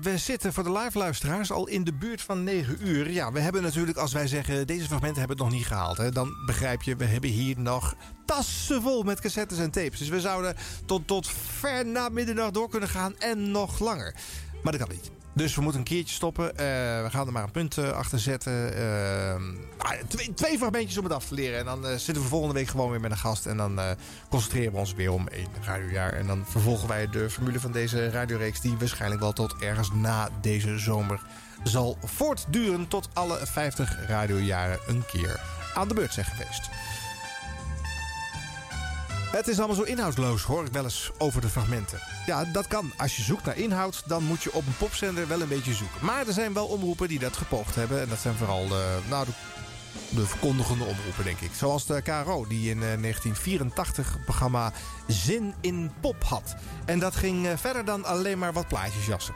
[0.00, 3.10] we zitten voor de live luisteraars al in de buurt van 9 uur.
[3.10, 5.96] Ja, we hebben natuurlijk, als wij zeggen, deze fragmenten hebben het nog niet gehaald.
[5.96, 7.94] Hè, dan begrijp je, we hebben hier nog
[8.24, 9.98] tassen vol met cassettes en tapes.
[9.98, 10.56] Dus we zouden
[10.86, 11.28] tot, tot
[11.58, 14.14] ver na middernacht door kunnen gaan en nog langer.
[14.62, 15.23] Maar dat kan niet.
[15.34, 16.50] Dus we moeten een keertje stoppen.
[16.50, 16.66] Eh,
[17.02, 18.76] we gaan er maar een punt eh, achter zetten.
[18.76, 19.34] Eh,
[19.78, 21.58] ah, twee, twee fragmentjes om het af te leren.
[21.58, 23.46] En dan zitten we volgende week gewoon weer met een gast.
[23.46, 23.80] En dan
[24.28, 26.12] concentreren we ons weer om één radiojaar.
[26.12, 28.60] En dan vervolgen wij de formule van deze radioreeks...
[28.60, 31.20] die waarschijnlijk wel tot ergens na deze zomer
[31.62, 32.88] zal voortduren...
[32.88, 35.40] tot alle 50 radiojaren een keer
[35.74, 36.70] aan de beurt zijn geweest.
[39.34, 41.98] Het is allemaal zo inhoudsloos, hoor ik wel eens over de fragmenten.
[42.26, 42.92] Ja, dat kan.
[42.96, 46.04] Als je zoekt naar inhoud, dan moet je op een popzender wel een beetje zoeken.
[46.04, 48.00] Maar er zijn wel omroepen die dat gepoogd hebben.
[48.00, 49.32] En dat zijn vooral de, nou, de,
[50.08, 51.50] de verkondigende omroepen, denk ik.
[51.54, 54.72] Zoals de KRO, die in eh, 1984 het programma
[55.06, 56.54] Zin in Pop had.
[56.84, 59.34] En dat ging eh, verder dan alleen maar wat plaatjes jassen.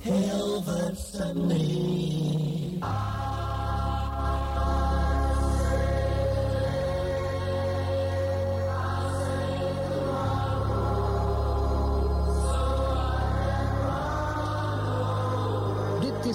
[0.00, 1.46] Hilversum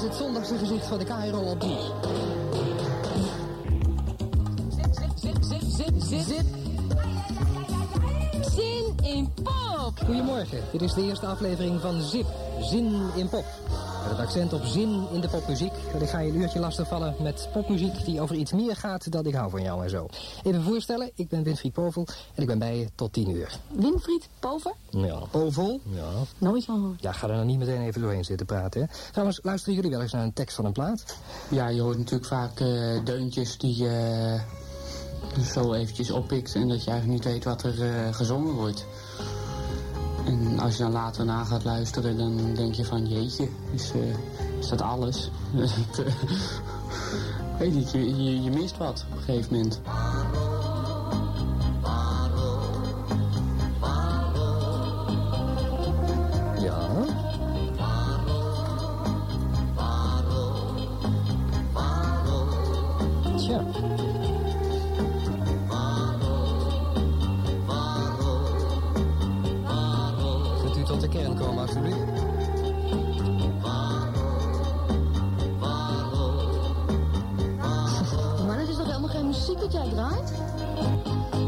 [0.02, 1.78] het zondagse gezicht van de KRO op 3.
[4.70, 6.46] Zit, zit, zit, zit, zit.
[8.56, 9.94] Zin in pop.
[10.06, 12.26] Goedemorgen, dit is de eerste aflevering van Zip,
[12.62, 13.46] Zin in pop.
[14.02, 15.72] Met het accent op zin in de popmuziek.
[16.02, 19.34] Ik ga je een uurtje lastigvallen met popmuziek die over iets meer gaat dan ik
[19.34, 20.08] hou van jou en zo.
[20.44, 23.60] Even voorstellen, ik ben Winfried Povel en ik ben bij je tot 10 uur.
[23.68, 24.74] Winfried Pover?
[24.90, 25.20] Ja.
[25.32, 25.80] Povel?
[25.84, 26.10] Ja.
[26.38, 27.02] Nooit van gehoord.
[27.02, 28.82] Ja, ga er nou niet meteen even doorheen zitten praten.
[28.82, 28.88] Hè.
[29.12, 31.18] Trouwens, luisteren jullie wel eens naar een tekst van een plaat?
[31.50, 34.40] Ja, je hoort natuurlijk vaak eh, deuntjes die je
[35.38, 38.86] uh, zo eventjes oppikt en dat je eigenlijk niet weet wat er eh, gezongen wordt.
[40.26, 44.60] En als je dan later na gaat luisteren, dan denk je van jeetje, is, eh,
[44.60, 45.32] is dat alles?
[47.52, 49.82] Eh, weet niet, je, je, je mist wat op een gegeven moment.
[63.48, 63.81] Ja.
[79.54, 80.32] Muziek dat jij draait?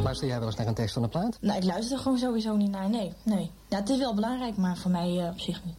[0.04, 1.38] Luister jij wel eens naar een tekst van een plaat?
[1.42, 2.90] Nou, ik luister er gewoon sowieso niet naar.
[2.90, 3.52] Nee, nee.
[3.70, 5.76] Ja, het is wel belangrijk, maar voor mij eh, op zich niet.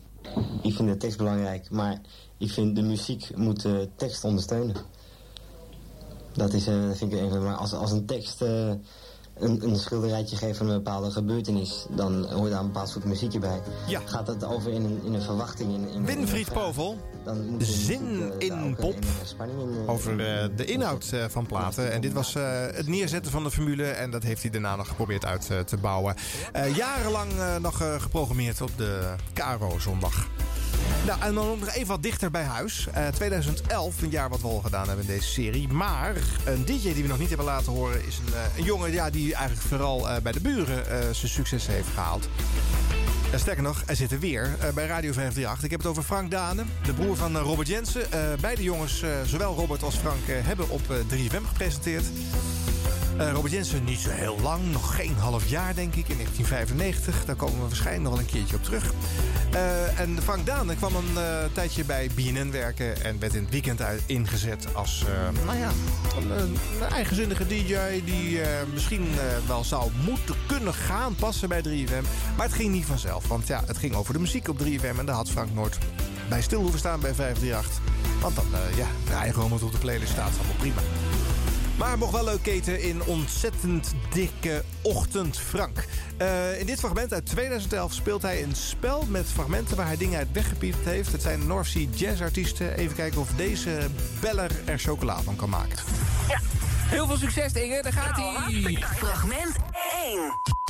[0.63, 2.01] Ik vind de tekst belangrijk, maar
[2.39, 4.77] ik vind de muziek moet de tekst ondersteunen.
[6.33, 8.73] Dat is, eh, vind ik een van de- maar als, als een tekst eh,
[9.39, 13.39] een, een schilderijtje geeft van een bepaalde gebeurtenis, dan hoort daar een bepaald soort muziekje
[13.39, 13.61] bij.
[13.87, 14.01] Ja.
[14.05, 15.75] Gaat het over in een, in een verwachting?
[15.75, 20.11] In, in, in Winfried Povel, dan moet zin muziek, eh, in pop in, eh, over
[20.13, 21.93] eh, de inhoud van platen.
[21.93, 22.35] En dit was
[22.75, 26.15] het neerzetten van de formule en dat heeft hij daarna nog geprobeerd uit te bouwen.
[26.75, 30.29] Jarenlang nog geprogrammeerd op de Caro zondag.
[31.07, 32.87] Nou, en dan nog even wat dichter bij huis.
[32.93, 35.69] Eh, 2011, een jaar wat we al gedaan hebben in deze serie.
[35.69, 39.11] Maar een DJ die we nog niet hebben laten horen is een, een jongen ja,
[39.11, 42.29] die eigenlijk vooral eh, bij de buren eh, zijn succes heeft gehaald.
[43.35, 45.65] Sterker nog, er weer eh, bij Radio 538.
[45.65, 48.07] Ik heb het over Frank Dane, de broer van Robert Jensen.
[48.41, 52.05] Beide jongens, zowel Robert als Frank, hebben op eh, 3FM gepresenteerd.
[53.17, 57.25] Eh, Robert Jensen niet zo heel lang, nog geen half jaar denk ik, in 1995.
[57.25, 58.93] Daar komen we waarschijnlijk nog wel een keertje op terug.
[59.53, 63.05] Eh, en Frank Dane kwam een eh, tijdje bij BNN werken...
[63.05, 65.05] en werd in het weekend ingezet als
[65.45, 65.71] nou ja,
[66.17, 66.57] een,
[66.93, 67.77] eigenzinnige DJ...
[68.05, 68.41] die
[68.73, 69.09] misschien
[69.47, 72.07] wel zou moeten kunnen gaan passen bij 3FM.
[72.37, 74.99] Maar het ging niet vanzelf, want ja, het ging over de muziek op 3FM...
[74.99, 75.79] en daar had Frank Noord
[76.29, 77.81] bij stil hoeven staan bij 538.
[78.21, 78.45] Want dan,
[78.77, 80.81] ja, de eigen wat op de playlist staat, allemaal prima.
[81.79, 85.85] Maar mocht wel leuk keten in ontzettend dikke ochtend Frank.
[86.17, 90.19] Eh, in dit fragment uit 2011 speelt hij een spel met fragmenten waar hij dingen
[90.19, 91.13] uit weggepiept heeft.
[91.13, 92.77] Het zijn North Sea jazzartiesten.
[92.77, 93.91] Even kijken of deze
[94.21, 95.79] beller er chocola van kan maken.
[96.95, 97.83] Heel veel succes, Inge.
[97.83, 98.85] Daar gaat hij.
[98.97, 99.57] Fragment
[100.05, 100.64] 1.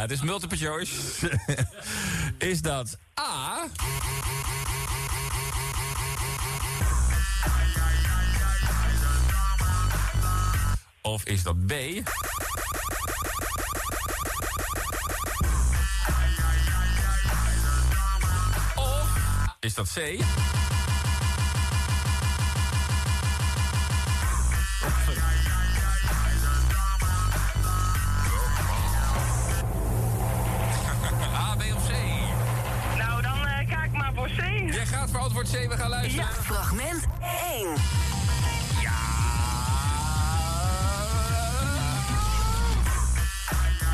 [0.00, 1.40] Ja, het is multiple choice.
[2.38, 3.66] is dat A...
[11.02, 11.72] Of is dat B...
[18.74, 20.18] Of is dat C...
[35.42, 36.26] C, we gaan luisteren.
[36.26, 37.04] Ja, fragment
[37.52, 37.68] 1.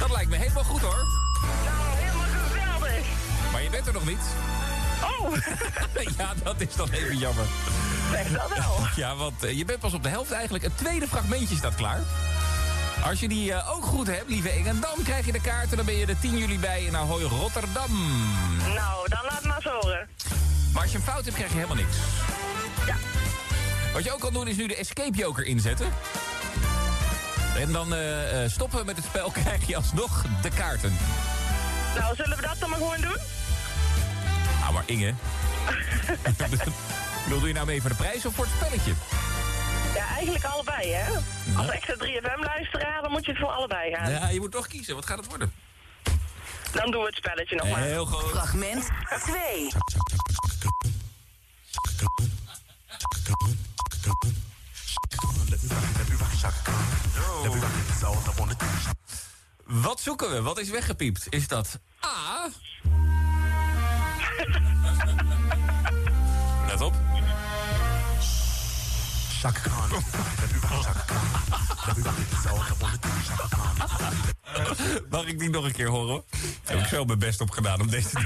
[0.01, 1.07] Dat lijkt me helemaal goed hoor.
[1.65, 3.07] Nou, helemaal geweldig.
[3.53, 4.21] Maar je bent er nog niet.
[5.03, 5.37] Oh,
[6.19, 7.45] ja, dat is dan even jammer.
[8.11, 8.87] zeg dat wel.
[8.97, 10.65] Ja, want eh, je bent pas op de helft eigenlijk.
[10.65, 12.01] Het tweede fragmentje staat klaar.
[13.05, 15.71] Als je die eh, ook goed hebt, lieve Inge, dan krijg je de kaart...
[15.71, 17.93] en dan ben je er 10 juli bij in Ahoy Rotterdam.
[18.75, 20.09] Nou, dan laat maar eens horen.
[20.77, 21.97] Maar als je een fout hebt, krijg je helemaal niks.
[22.87, 22.97] Ja.
[23.93, 25.87] Wat je ook kan doen, is nu de escape joker inzetten.
[27.57, 30.97] En dan eh, eh, stoppen we met het spel, krijg je alsnog de kaarten.
[31.99, 33.17] Nou, zullen we dat dan maar gewoon doen?
[34.61, 35.15] Nou, maar Inge...
[37.29, 38.93] Wil je nou mee voor de prijs of voor het spelletje?
[39.95, 41.13] Ja, eigenlijk allebei, hè?
[41.57, 44.11] Als extra 3FM-luisteraar, dan moet je het voor allebei gaan.
[44.11, 44.95] Ja, je moet toch kiezen.
[44.95, 45.53] Wat gaat het worden?
[46.73, 47.81] Dan doen we het spelletje nog maar.
[47.81, 48.31] Heel goed.
[48.31, 48.89] Fragment
[49.25, 49.69] 2.
[59.67, 60.43] Wat zoeken we?
[60.43, 61.27] Wat is weggepiept?
[61.29, 62.49] Is dat A?
[66.69, 67.06] Let op.
[75.11, 76.23] Mag ik die nog een keer horen?
[76.65, 78.21] Heb ik zo mijn best op gedaan om deze te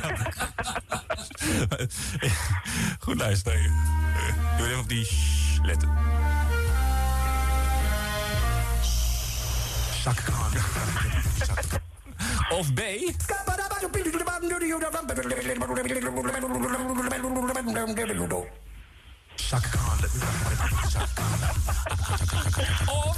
[2.98, 3.62] Goed luisteren.
[3.62, 5.08] Je moet even op die
[5.62, 5.88] letten.
[12.48, 12.80] Of B.
[22.86, 23.16] Of...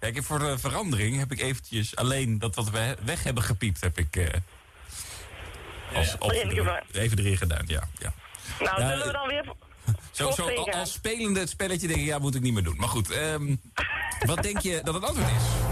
[0.00, 3.42] Ja, ik heb voor de verandering heb ik eventjes alleen dat wat we weg hebben
[3.42, 4.26] gepiept, heb ik eh,
[5.94, 6.80] als gedaan.
[6.92, 7.64] even erin gedaan.
[7.66, 8.12] Ja, ja.
[8.60, 9.54] Nou, Ja, zullen we dan weer
[10.10, 12.76] Zo, zo als spelende het spelletje denk ik, ja, moet ik niet meer doen.
[12.76, 13.54] Maar goed, ehm,
[14.30, 15.69] wat denk je dat het antwoord is?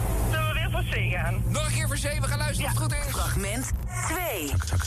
[0.70, 1.42] Weer voor C gaan?
[1.46, 3.12] Nog een keer voor C, we gaan luisteren of het goed is.
[3.12, 3.70] Fragment
[4.08, 4.46] 2.
[4.46, 4.54] Ja.
[4.56, 4.84] Chaka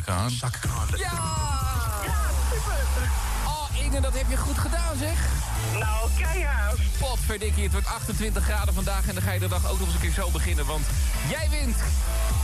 [0.00, 0.30] Khan.
[0.30, 0.86] Chaka Khan.
[0.96, 1.12] Ja!
[3.46, 5.18] Oh, Inge, dat heb je goed gedaan, zeg.
[5.72, 6.78] Nou, keihard.
[6.98, 9.08] Potverdikkie, het wordt 28 graden vandaag...
[9.08, 10.66] en dan ga je de dag ook nog eens een keer zo beginnen.
[10.66, 10.86] Want
[11.28, 11.76] jij wint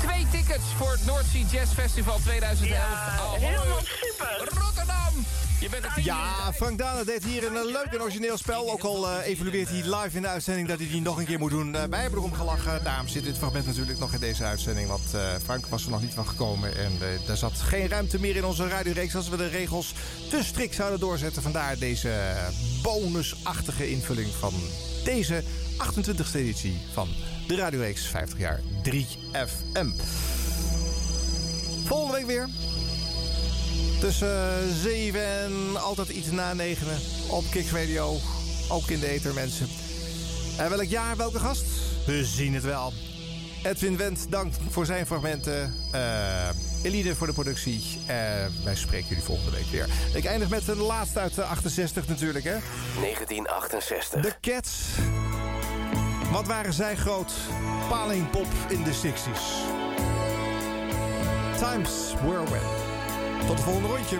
[0.00, 2.80] twee tickets voor het North Sea Jazz Festival 2011.
[2.80, 3.38] Ja, Ahoy.
[3.38, 4.60] helemaal super.
[4.60, 5.24] Rotterdam!
[5.60, 8.70] Je bent het Ja, Frank Dana deed hier een eh, leuk en origineel spel.
[8.70, 11.38] Ook al eh, evalueert hij live in de uitzending dat hij die nog een keer
[11.38, 11.74] moet doen.
[11.74, 12.84] Eh, wij hebben erom gelachen.
[12.84, 14.88] Daarom zit dit fragment natuurlijk nog in deze uitzending.
[14.88, 15.02] Want
[15.42, 16.76] Frank was er nog niet van gekomen.
[16.76, 16.92] En
[17.26, 19.94] daar zat geen ruimte meer in onze radioreeks als we de regels
[20.30, 21.42] te strikt zouden doorzetten.
[21.42, 22.12] Vandaar deze
[22.82, 24.54] bonusachtige invulling van
[25.04, 25.42] deze
[25.76, 27.08] 28e editie van
[27.46, 29.88] de radioreeks 50 jaar 3FM.
[31.84, 32.48] Volgende week weer.
[34.00, 36.86] Tussen 7 en altijd iets na 9
[37.28, 38.16] op Kicks Radio.
[38.68, 39.68] Ook in de ether, mensen.
[40.58, 41.64] En welk jaar, welke gast?
[42.06, 42.92] We zien het wel.
[43.62, 45.74] Edwin Wendt, dank voor zijn fragmenten.
[45.92, 46.48] Eh
[46.82, 47.82] Eline voor de productie.
[48.06, 49.88] En wij spreken jullie volgende week weer.
[50.14, 52.56] Ik eindig met een laatste uit de 68 natuurlijk, hè.
[53.00, 54.22] 1968.
[54.22, 54.80] De Cats.
[56.32, 57.32] Wat waren zij groot?
[57.88, 59.40] Palingpop in de 60s.
[61.58, 62.87] Times were when.
[63.46, 64.18] Tot het volgende rondje.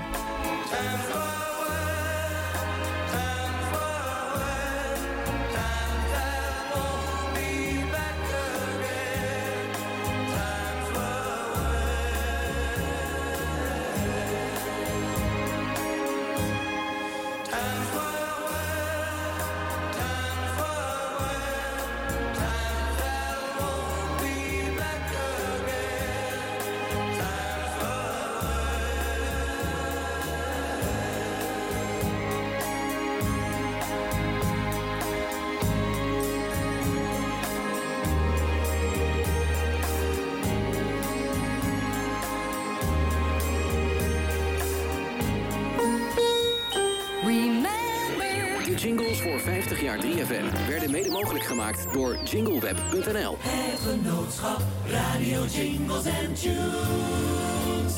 [51.42, 53.36] Gemaakt door jingleweb.nl.
[53.40, 57.94] Het genootschap Radio Jingles and Tunes.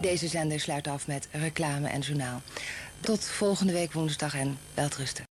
[0.00, 2.42] Deze zender sluit af met reclame en journaal.
[3.00, 5.24] Tot volgende week woensdag en welterusten.